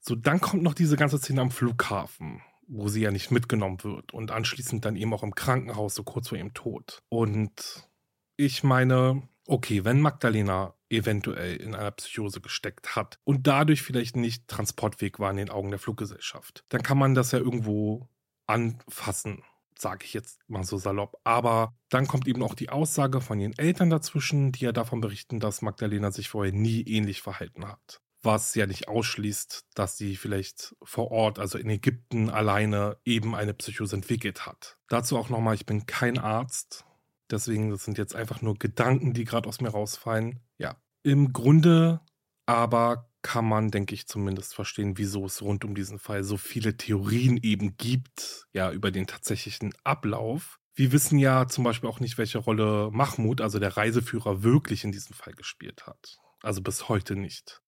So, 0.00 0.14
dann 0.14 0.40
kommt 0.40 0.62
noch 0.62 0.74
diese 0.74 0.96
ganze 0.96 1.18
Szene 1.18 1.40
am 1.40 1.50
Flughafen, 1.50 2.42
wo 2.68 2.88
sie 2.88 3.00
ja 3.00 3.10
nicht 3.10 3.30
mitgenommen 3.30 3.82
wird 3.82 4.12
und 4.12 4.30
anschließend 4.30 4.84
dann 4.84 4.96
eben 4.96 5.12
auch 5.12 5.22
im 5.22 5.34
Krankenhaus, 5.34 5.94
so 5.94 6.04
kurz 6.04 6.28
vor 6.28 6.38
ihrem 6.38 6.54
Tod. 6.54 7.02
Und 7.08 7.88
ich 8.36 8.62
meine, 8.62 9.28
okay, 9.46 9.84
wenn 9.84 10.00
Magdalena 10.00 10.74
eventuell 10.88 11.56
in 11.56 11.74
einer 11.74 11.90
Psychose 11.90 12.40
gesteckt 12.40 12.94
hat 12.94 13.18
und 13.24 13.46
dadurch 13.46 13.82
vielleicht 13.82 14.16
nicht 14.16 14.46
transportweg 14.48 15.18
war 15.18 15.30
in 15.30 15.38
den 15.38 15.50
Augen 15.50 15.70
der 15.70 15.80
Fluggesellschaft, 15.80 16.64
dann 16.68 16.82
kann 16.82 16.98
man 16.98 17.14
das 17.14 17.32
ja 17.32 17.38
irgendwo 17.38 18.08
anfassen 18.46 19.42
sage 19.78 20.04
ich 20.04 20.14
jetzt 20.14 20.40
mal 20.48 20.64
so 20.64 20.78
salopp. 20.78 21.20
Aber 21.24 21.74
dann 21.88 22.06
kommt 22.06 22.26
eben 22.26 22.42
auch 22.42 22.54
die 22.54 22.70
Aussage 22.70 23.20
von 23.20 23.40
ihren 23.40 23.56
Eltern 23.58 23.90
dazwischen, 23.90 24.52
die 24.52 24.64
ja 24.64 24.72
davon 24.72 25.00
berichten, 25.00 25.40
dass 25.40 25.62
Magdalena 25.62 26.10
sich 26.10 26.28
vorher 26.28 26.52
nie 26.52 26.82
ähnlich 26.82 27.22
verhalten 27.22 27.66
hat. 27.66 28.00
Was 28.22 28.54
ja 28.54 28.66
nicht 28.66 28.88
ausschließt, 28.88 29.66
dass 29.74 29.96
sie 29.96 30.16
vielleicht 30.16 30.74
vor 30.82 31.10
Ort, 31.10 31.38
also 31.38 31.58
in 31.58 31.70
Ägypten 31.70 32.30
alleine, 32.30 32.96
eben 33.04 33.34
eine 33.34 33.54
Psychose 33.54 33.96
entwickelt 33.96 34.46
hat. 34.46 34.78
Dazu 34.88 35.16
auch 35.16 35.28
nochmal, 35.28 35.54
ich 35.54 35.66
bin 35.66 35.86
kein 35.86 36.18
Arzt. 36.18 36.84
Deswegen, 37.30 37.70
das 37.70 37.84
sind 37.84 37.98
jetzt 37.98 38.14
einfach 38.14 38.42
nur 38.42 38.54
Gedanken, 38.54 39.12
die 39.12 39.24
gerade 39.24 39.48
aus 39.48 39.60
mir 39.60 39.68
rausfallen. 39.68 40.40
Ja, 40.58 40.76
im 41.02 41.32
Grunde 41.32 42.00
aber 42.46 43.10
kann 43.26 43.48
man, 43.48 43.72
denke 43.72 43.92
ich, 43.92 44.06
zumindest 44.06 44.54
verstehen, 44.54 44.98
wieso 44.98 45.26
es 45.26 45.42
rund 45.42 45.64
um 45.64 45.74
diesen 45.74 45.98
Fall 45.98 46.22
so 46.22 46.36
viele 46.36 46.76
Theorien 46.76 47.40
eben 47.42 47.76
gibt, 47.76 48.46
ja, 48.52 48.70
über 48.70 48.92
den 48.92 49.08
tatsächlichen 49.08 49.74
Ablauf. 49.82 50.60
Wir 50.76 50.92
wissen 50.92 51.18
ja 51.18 51.48
zum 51.48 51.64
Beispiel 51.64 51.90
auch 51.90 51.98
nicht, 51.98 52.18
welche 52.18 52.38
Rolle 52.38 52.88
Mahmoud, 52.92 53.40
also 53.40 53.58
der 53.58 53.76
Reiseführer, 53.76 54.44
wirklich 54.44 54.84
in 54.84 54.92
diesem 54.92 55.12
Fall 55.16 55.32
gespielt 55.32 55.88
hat. 55.88 56.18
Also 56.40 56.62
bis 56.62 56.88
heute 56.88 57.16
nicht. 57.16 57.62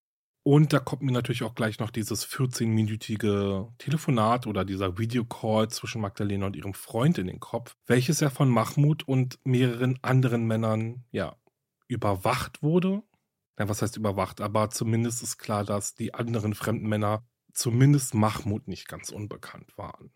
Und 0.45 0.73
da 0.73 0.79
kommt 0.79 1.03
mir 1.03 1.11
natürlich 1.11 1.43
auch 1.43 1.57
gleich 1.57 1.81
noch 1.81 1.91
dieses 1.91 2.25
14-minütige 2.29 3.77
Telefonat 3.79 4.47
oder 4.47 4.65
dieser 4.65 4.97
Videocall 4.97 5.69
zwischen 5.71 6.01
Magdalena 6.01 6.47
und 6.47 6.55
ihrem 6.55 6.73
Freund 6.73 7.19
in 7.19 7.27
den 7.27 7.41
Kopf, 7.41 7.75
welches 7.87 8.21
ja 8.21 8.31
von 8.31 8.49
Mahmoud 8.49 9.09
und 9.09 9.41
mehreren 9.43 9.99
anderen 10.03 10.47
Männern 10.47 11.03
ja 11.11 11.35
überwacht 11.89 12.63
wurde. 12.63 13.03
Ja, 13.59 13.69
was 13.69 13.83
heißt 13.83 13.97
überwacht? 13.97 14.41
Aber 14.41 14.71
zumindest 14.71 15.23
ist 15.23 15.39
klar, 15.39 15.65
dass 15.65 15.95
die 15.95 16.15
anderen 16.15 16.55
fremden 16.55 16.89
Männer 16.89 17.27
zumindest 17.53 18.15
Mahmoud 18.15 18.69
nicht 18.69 18.87
ganz 18.89 19.11
unbekannt 19.11 19.77
waren. 19.77 20.13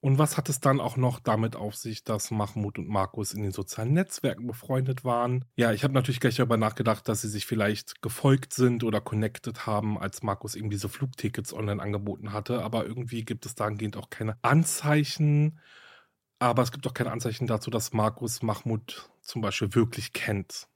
Und 0.00 0.16
was 0.16 0.36
hat 0.36 0.48
es 0.48 0.60
dann 0.60 0.80
auch 0.80 0.96
noch 0.96 1.18
damit 1.18 1.56
auf 1.56 1.74
sich, 1.74 2.04
dass 2.04 2.30
Mahmoud 2.30 2.78
und 2.78 2.88
Markus 2.88 3.34
in 3.34 3.42
den 3.42 3.50
sozialen 3.50 3.92
Netzwerken 3.92 4.46
befreundet 4.46 5.04
waren? 5.04 5.44
Ja, 5.56 5.72
ich 5.72 5.82
habe 5.82 5.92
natürlich 5.92 6.20
gleich 6.20 6.36
darüber 6.36 6.56
nachgedacht, 6.56 7.08
dass 7.08 7.22
sie 7.22 7.28
sich 7.28 7.46
vielleicht 7.46 8.00
gefolgt 8.00 8.54
sind 8.54 8.84
oder 8.84 9.00
connected 9.00 9.66
haben, 9.66 9.98
als 9.98 10.22
Markus 10.22 10.54
eben 10.54 10.70
diese 10.70 10.88
Flugtickets 10.88 11.52
online 11.52 11.82
angeboten 11.82 12.32
hatte. 12.32 12.62
Aber 12.62 12.86
irgendwie 12.86 13.24
gibt 13.24 13.44
es 13.44 13.56
dahingehend 13.56 13.96
auch 13.96 14.08
keine 14.08 14.38
Anzeichen. 14.42 15.58
Aber 16.38 16.62
es 16.62 16.70
gibt 16.70 16.86
auch 16.86 16.94
keine 16.94 17.10
Anzeichen 17.10 17.48
dazu, 17.48 17.68
dass 17.68 17.92
Markus 17.92 18.40
Mahmoud 18.40 19.10
zum 19.20 19.42
Beispiel 19.42 19.74
wirklich 19.74 20.12
kennt. 20.12 20.68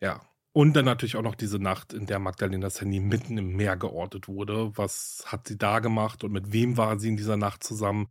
Ja, 0.00 0.20
und 0.52 0.74
dann 0.74 0.84
natürlich 0.84 1.16
auch 1.16 1.22
noch 1.22 1.34
diese 1.34 1.58
Nacht, 1.58 1.94
in 1.94 2.06
der 2.06 2.18
Magdalenas 2.18 2.80
Handy 2.80 3.00
mitten 3.00 3.38
im 3.38 3.56
Meer 3.56 3.76
geortet 3.76 4.28
wurde. 4.28 4.76
Was 4.76 5.24
hat 5.26 5.48
sie 5.48 5.56
da 5.56 5.78
gemacht 5.78 6.24
und 6.24 6.32
mit 6.32 6.52
wem 6.52 6.76
war 6.76 6.98
sie 6.98 7.08
in 7.08 7.16
dieser 7.16 7.38
Nacht 7.38 7.64
zusammen? 7.64 8.08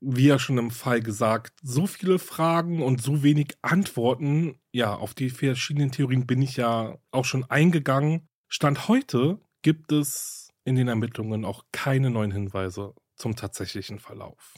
Wie 0.00 0.26
ja 0.26 0.38
schon 0.38 0.58
im 0.58 0.70
Fall 0.70 1.02
gesagt, 1.02 1.58
so 1.62 1.86
viele 1.86 2.18
Fragen 2.18 2.82
und 2.82 3.02
so 3.02 3.22
wenig 3.22 3.56
Antworten. 3.60 4.58
Ja, 4.72 4.94
auf 4.94 5.14
die 5.14 5.30
verschiedenen 5.30 5.92
Theorien 5.92 6.26
bin 6.26 6.40
ich 6.42 6.56
ja 6.56 6.98
auch 7.10 7.24
schon 7.24 7.44
eingegangen. 7.44 8.28
Stand 8.48 8.88
heute 8.88 9.38
gibt 9.60 9.92
es 9.92 10.50
in 10.64 10.74
den 10.74 10.88
Ermittlungen 10.88 11.44
auch 11.44 11.64
keine 11.70 12.10
neuen 12.10 12.32
Hinweise 12.32 12.94
zum 13.16 13.36
tatsächlichen 13.36 13.98
Verlauf. 13.98 14.54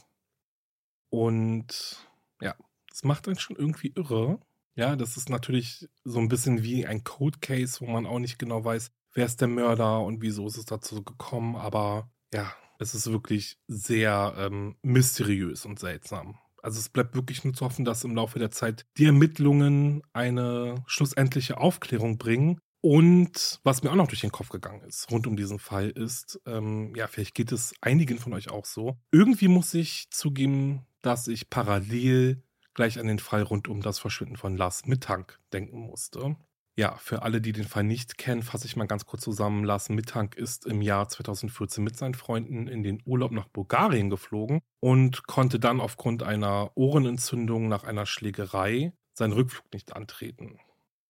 Und 1.11 2.09
ja, 2.41 2.55
das 2.89 3.05
macht 3.05 3.27
einen 3.27 3.39
schon 3.39 3.57
irgendwie 3.57 3.93
irre, 3.95 4.41
ja, 4.75 4.97
das 4.97 5.17
ist 5.17 5.31
natürlich 5.31 5.89
so 6.05 6.19
ein 6.19 6.29
bisschen 6.29 6.63
wie 6.63 6.87
ein 6.87 7.05
Code 7.05 7.39
Case, 7.41 7.81
wo 7.81 7.87
man 7.87 8.07
auch 8.07 8.19
nicht 8.19 8.39
genau 8.39 8.65
weiß, 8.65 8.91
wer 9.15 9.27
ist 9.27 9.41
der 9.41 9.49
Mörder 9.49 10.01
und 10.01 10.21
wieso 10.23 10.47
ist 10.47 10.57
es 10.57 10.65
dazu 10.65 11.03
gekommen. 11.03 11.57
Aber 11.57 12.11
ja, 12.33 12.53
es 12.79 12.95
ist 12.95 13.11
wirklich 13.11 13.59
sehr 13.69 14.35
ähm, 14.37 14.77
mysteriös 14.83 15.65
und 15.65 15.79
seltsam. 15.79 16.39
Also 16.63 16.81
es 16.81 16.89
bleibt 16.89 17.15
wirklich 17.15 17.45
nur 17.45 17.53
zu 17.53 17.65
hoffen, 17.65 17.85
dass 17.85 18.05
im 18.05 18.17
Laufe 18.17 18.39
der 18.39 18.51
Zeit 18.51 18.87
die 18.97 19.05
Ermittlungen 19.05 20.03
eine 20.13 20.83
schlussendliche 20.87 21.59
Aufklärung 21.59 22.19
bringen. 22.19 22.59
Und 22.81 23.61
was 23.65 23.83
mir 23.83 23.91
auch 23.91 23.97
noch 23.97 24.09
durch 24.09 24.23
den 24.23 24.33
Kopf 24.33 24.49
gegangen 24.49 24.83
ist, 24.83 25.11
rund 25.11 25.27
um 25.27 25.37
diesen 25.37 25.59
Fall, 25.59 25.91
ist, 25.91 26.41
ähm, 26.47 26.95
ja, 26.97 27.07
vielleicht 27.07 27.35
geht 27.35 27.53
es 27.53 27.75
einigen 27.81 28.19
von 28.19 28.33
euch 28.35 28.51
auch 28.51 28.67
so. 28.67 28.99
Irgendwie 29.11 29.49
muss 29.49 29.73
ich 29.73 30.09
zugeben, 30.11 30.87
dass 31.01 31.29
ich 31.29 31.49
parallel 31.49 32.43
gleich 32.75 32.99
an 32.99 33.07
den 33.07 33.19
Fall 33.19 33.43
rund 33.43 33.69
um 33.69 33.81
das 33.81 33.99
Verschwinden 33.99 34.37
von 34.37 34.57
Lars 34.57 34.87
Mittank 34.87 35.39
denken 35.53 35.79
musste. 35.79 36.37
Ja, 36.77 36.97
für 36.97 37.23
alle, 37.23 37.41
die 37.41 37.53
den 37.53 37.67
Fall 37.67 37.85
nicht 37.85 38.19
kennen, 38.19 38.43
fasse 38.43 38.67
ich 38.67 38.75
mal 38.75 38.89
ganz 38.89 39.07
kurz 39.07 39.23
zusammen. 39.23 39.63
Lars 39.63 39.91
Mittank 39.91 40.35
ist 40.35 40.67
im 40.67 40.83
Jahr 40.83 41.09
2014 41.09 41.85
mit 41.85 41.97
seinen 41.97 42.15
Freunden 42.15 42.67
in 42.67 42.83
den 42.83 43.01
Urlaub 43.07 43.31
nach 43.31 43.47
Bulgarien 43.47 44.11
geflogen 44.11 44.61
und 44.81 45.29
konnte 45.29 45.61
dann 45.61 45.81
aufgrund 45.81 46.25
einer 46.25 46.73
Ohrenentzündung 46.75 47.69
nach 47.69 47.85
einer 47.85 48.07
Schlägerei 48.07 48.93
seinen 49.13 49.35
Rückflug 49.35 49.73
nicht 49.73 49.95
antreten. 49.95 50.59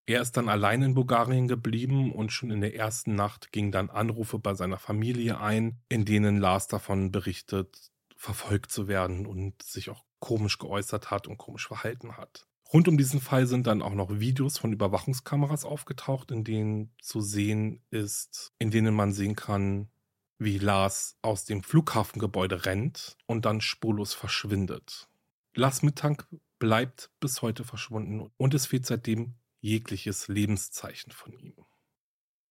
Er 0.06 0.20
ist 0.20 0.36
dann 0.36 0.50
allein 0.50 0.82
in 0.82 0.94
Bulgarien 0.94 1.48
geblieben 1.48 2.12
und 2.12 2.30
schon 2.30 2.50
in 2.50 2.60
der 2.60 2.76
ersten 2.76 3.14
Nacht 3.14 3.52
gingen 3.52 3.72
dann 3.72 3.88
Anrufe 3.88 4.38
bei 4.38 4.52
seiner 4.52 4.78
Familie 4.78 5.40
ein, 5.40 5.80
in 5.88 6.04
denen 6.04 6.36
Lars 6.36 6.68
davon 6.68 7.10
berichtet, 7.10 7.90
verfolgt 8.14 8.70
zu 8.70 8.86
werden 8.86 9.24
und 9.24 9.62
sich 9.62 9.88
auch 9.88 10.04
komisch 10.24 10.56
geäußert 10.56 11.10
hat 11.10 11.28
und 11.28 11.36
komisch 11.36 11.66
verhalten 11.68 12.16
hat. 12.16 12.46
Rund 12.72 12.88
um 12.88 12.96
diesen 12.96 13.20
Fall 13.20 13.46
sind 13.46 13.66
dann 13.66 13.82
auch 13.82 13.92
noch 13.92 14.08
Videos 14.20 14.56
von 14.56 14.72
Überwachungskameras 14.72 15.66
aufgetaucht, 15.66 16.30
in 16.30 16.44
denen 16.44 16.94
zu 16.98 17.20
sehen 17.20 17.82
ist, 17.90 18.54
in 18.58 18.70
denen 18.70 18.94
man 18.94 19.12
sehen 19.12 19.36
kann, 19.36 19.90
wie 20.38 20.56
Lars 20.56 21.18
aus 21.20 21.44
dem 21.44 21.62
Flughafengebäude 21.62 22.64
rennt 22.64 23.18
und 23.26 23.44
dann 23.44 23.60
spurlos 23.60 24.14
verschwindet. 24.14 25.10
Lars 25.54 25.82
Mittank 25.82 26.26
bleibt 26.58 27.10
bis 27.20 27.42
heute 27.42 27.62
verschwunden 27.62 28.30
und 28.38 28.54
es 28.54 28.64
fehlt 28.64 28.86
seitdem 28.86 29.34
jegliches 29.60 30.28
Lebenszeichen 30.28 31.12
von 31.12 31.34
ihm. 31.34 31.54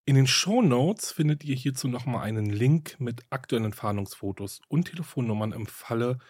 In 0.04 0.14
den 0.14 0.28
Show 0.28 0.62
Notes 0.62 1.10
findet 1.10 1.42
ihr 1.42 1.56
hierzu 1.56 1.88
nochmal 1.88 2.22
einen 2.22 2.50
Link 2.50 3.00
mit 3.00 3.24
aktuellen 3.30 3.72
Fahndungsfotos 3.72 4.60
und 4.68 4.84
Telefonnummern 4.84 5.50
im 5.50 5.66
Falle 5.66 6.20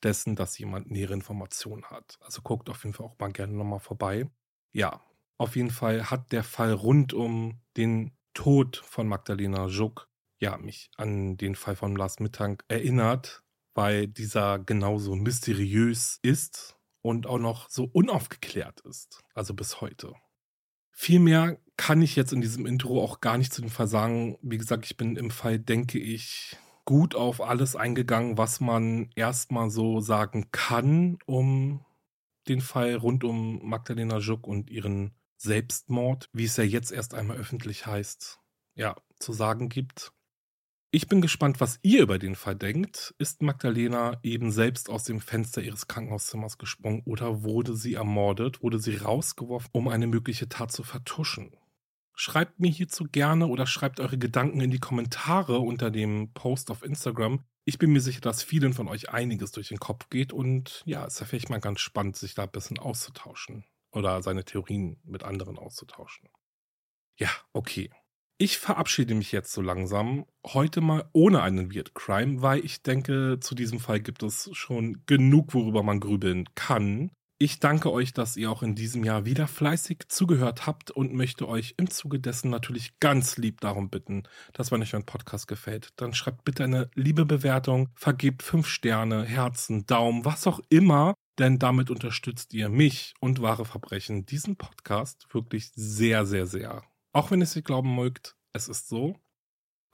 dessen, 0.00 0.36
dass 0.36 0.58
jemand 0.58 0.90
nähere 0.90 1.14
Informationen 1.14 1.84
hat. 1.84 2.18
Also 2.20 2.42
guckt 2.42 2.70
auf 2.70 2.84
jeden 2.84 2.94
Fall 2.94 3.06
auch 3.06 3.18
mal 3.18 3.32
gerne 3.32 3.54
nochmal 3.54 3.80
vorbei. 3.80 4.30
Ja, 4.72 5.02
auf 5.38 5.56
jeden 5.56 5.70
Fall 5.70 6.10
hat 6.10 6.32
der 6.32 6.44
Fall 6.44 6.72
rund 6.72 7.12
um 7.12 7.60
den 7.76 8.16
Tod 8.34 8.76
von 8.76 9.08
Magdalena 9.08 9.66
Juck 9.66 10.08
ja, 10.40 10.56
mich 10.56 10.90
an 10.96 11.36
den 11.36 11.54
Fall 11.54 11.76
von 11.76 11.96
Lars 11.96 12.20
Mittank 12.20 12.64
erinnert, 12.68 13.42
weil 13.74 14.06
dieser 14.06 14.58
genauso 14.58 15.14
mysteriös 15.14 16.18
ist 16.22 16.76
und 17.02 17.26
auch 17.26 17.38
noch 17.38 17.68
so 17.68 17.88
unaufgeklärt 17.92 18.80
ist. 18.82 19.20
Also 19.34 19.54
bis 19.54 19.80
heute. 19.80 20.14
Viel 20.92 21.20
mehr 21.20 21.60
kann 21.76 22.02
ich 22.02 22.16
jetzt 22.16 22.32
in 22.32 22.40
diesem 22.40 22.66
Intro 22.66 23.02
auch 23.02 23.20
gar 23.20 23.38
nicht 23.38 23.52
zu 23.52 23.60
dem 23.60 23.70
Fall 23.70 23.86
sagen. 23.86 24.36
Wie 24.42 24.58
gesagt, 24.58 24.84
ich 24.86 24.96
bin 24.96 25.16
im 25.16 25.30
Fall, 25.30 25.58
denke 25.58 25.98
ich, 25.98 26.56
gut 26.88 27.14
auf 27.14 27.42
alles 27.42 27.76
eingegangen, 27.76 28.38
was 28.38 28.60
man 28.60 29.10
erstmal 29.14 29.68
so 29.68 30.00
sagen 30.00 30.50
kann, 30.52 31.18
um 31.26 31.84
den 32.48 32.62
Fall 32.62 32.94
rund 32.94 33.24
um 33.24 33.60
Magdalena 33.62 34.20
Juck 34.20 34.46
und 34.46 34.70
ihren 34.70 35.14
Selbstmord, 35.36 36.30
wie 36.32 36.44
es 36.44 36.56
ja 36.56 36.64
jetzt 36.64 36.90
erst 36.90 37.12
einmal 37.12 37.36
öffentlich 37.36 37.84
heißt, 37.84 38.40
ja, 38.74 38.96
zu 39.18 39.34
sagen 39.34 39.68
gibt. 39.68 40.14
Ich 40.90 41.08
bin 41.08 41.20
gespannt, 41.20 41.60
was 41.60 41.78
ihr 41.82 42.04
über 42.04 42.18
den 42.18 42.34
Fall 42.34 42.56
denkt. 42.56 43.14
Ist 43.18 43.42
Magdalena 43.42 44.18
eben 44.22 44.50
selbst 44.50 44.88
aus 44.88 45.04
dem 45.04 45.20
Fenster 45.20 45.60
ihres 45.60 45.88
Krankenhauszimmers 45.88 46.56
gesprungen 46.56 47.02
oder 47.04 47.42
wurde 47.42 47.76
sie 47.76 47.92
ermordet, 47.92 48.62
wurde 48.62 48.78
sie 48.78 48.96
rausgeworfen, 48.96 49.68
um 49.74 49.88
eine 49.88 50.06
mögliche 50.06 50.48
Tat 50.48 50.72
zu 50.72 50.84
vertuschen? 50.84 51.54
Schreibt 52.20 52.58
mir 52.58 52.68
hierzu 52.68 53.04
gerne 53.04 53.46
oder 53.46 53.64
schreibt 53.68 54.00
eure 54.00 54.18
Gedanken 54.18 54.60
in 54.60 54.72
die 54.72 54.80
Kommentare 54.80 55.60
unter 55.60 55.92
dem 55.92 56.32
Post 56.32 56.72
auf 56.72 56.82
Instagram. 56.82 57.44
Ich 57.64 57.78
bin 57.78 57.92
mir 57.92 58.00
sicher, 58.00 58.20
dass 58.20 58.42
vielen 58.42 58.72
von 58.72 58.88
euch 58.88 59.10
einiges 59.10 59.52
durch 59.52 59.68
den 59.68 59.78
Kopf 59.78 60.10
geht 60.10 60.32
und 60.32 60.82
ja, 60.84 61.06
es 61.06 61.14
ist 61.14 61.20
ja 61.20 61.26
vielleicht 61.26 61.48
mal 61.48 61.60
ganz 61.60 61.78
spannend, 61.78 62.16
sich 62.16 62.34
da 62.34 62.42
ein 62.42 62.50
bisschen 62.50 62.80
auszutauschen 62.80 63.66
oder 63.92 64.20
seine 64.20 64.44
Theorien 64.44 65.00
mit 65.04 65.22
anderen 65.22 65.58
auszutauschen. 65.58 66.28
Ja, 67.20 67.30
okay. 67.52 67.88
Ich 68.36 68.58
verabschiede 68.58 69.14
mich 69.14 69.30
jetzt 69.30 69.52
so 69.52 69.62
langsam. 69.62 70.26
Heute 70.44 70.80
mal 70.80 71.08
ohne 71.12 71.42
einen 71.42 71.72
Weird 71.72 71.94
Crime, 71.94 72.42
weil 72.42 72.64
ich 72.64 72.82
denke, 72.82 73.38
zu 73.38 73.54
diesem 73.54 73.78
Fall 73.78 74.00
gibt 74.00 74.24
es 74.24 74.50
schon 74.54 75.04
genug, 75.06 75.54
worüber 75.54 75.84
man 75.84 76.00
grübeln 76.00 76.52
kann. 76.56 77.12
Ich 77.40 77.60
danke 77.60 77.92
euch, 77.92 78.12
dass 78.12 78.36
ihr 78.36 78.50
auch 78.50 78.64
in 78.64 78.74
diesem 78.74 79.04
Jahr 79.04 79.24
wieder 79.24 79.46
fleißig 79.46 80.08
zugehört 80.08 80.66
habt 80.66 80.90
und 80.90 81.14
möchte 81.14 81.46
euch 81.46 81.74
im 81.76 81.88
Zuge 81.88 82.18
dessen 82.18 82.50
natürlich 82.50 82.98
ganz 82.98 83.36
lieb 83.36 83.60
darum 83.60 83.90
bitten, 83.90 84.24
dass 84.54 84.72
wenn 84.72 84.82
euch 84.82 84.92
mein 84.92 85.06
Podcast 85.06 85.46
gefällt, 85.46 85.90
dann 85.94 86.14
schreibt 86.14 86.44
bitte 86.44 86.64
eine 86.64 86.90
liebe 86.96 87.24
Bewertung, 87.24 87.90
vergebt 87.94 88.42
fünf 88.42 88.66
Sterne, 88.66 89.24
Herzen, 89.24 89.86
Daumen, 89.86 90.24
was 90.24 90.48
auch 90.48 90.58
immer, 90.68 91.14
denn 91.38 91.60
damit 91.60 91.90
unterstützt 91.90 92.54
ihr 92.54 92.68
mich 92.68 93.14
und 93.20 93.40
wahre 93.40 93.64
Verbrechen, 93.64 94.26
diesen 94.26 94.56
Podcast 94.56 95.28
wirklich 95.32 95.70
sehr, 95.76 96.26
sehr, 96.26 96.48
sehr. 96.48 96.82
Auch 97.12 97.30
wenn 97.30 97.40
es 97.40 97.54
ihr 97.54 97.62
glauben 97.62 97.94
mögt, 97.94 98.34
es 98.52 98.66
ist 98.66 98.88
so. 98.88 99.14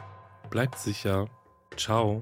bleibt 0.49 0.79
sicher. 0.79 1.27
Ciao. 1.75 2.21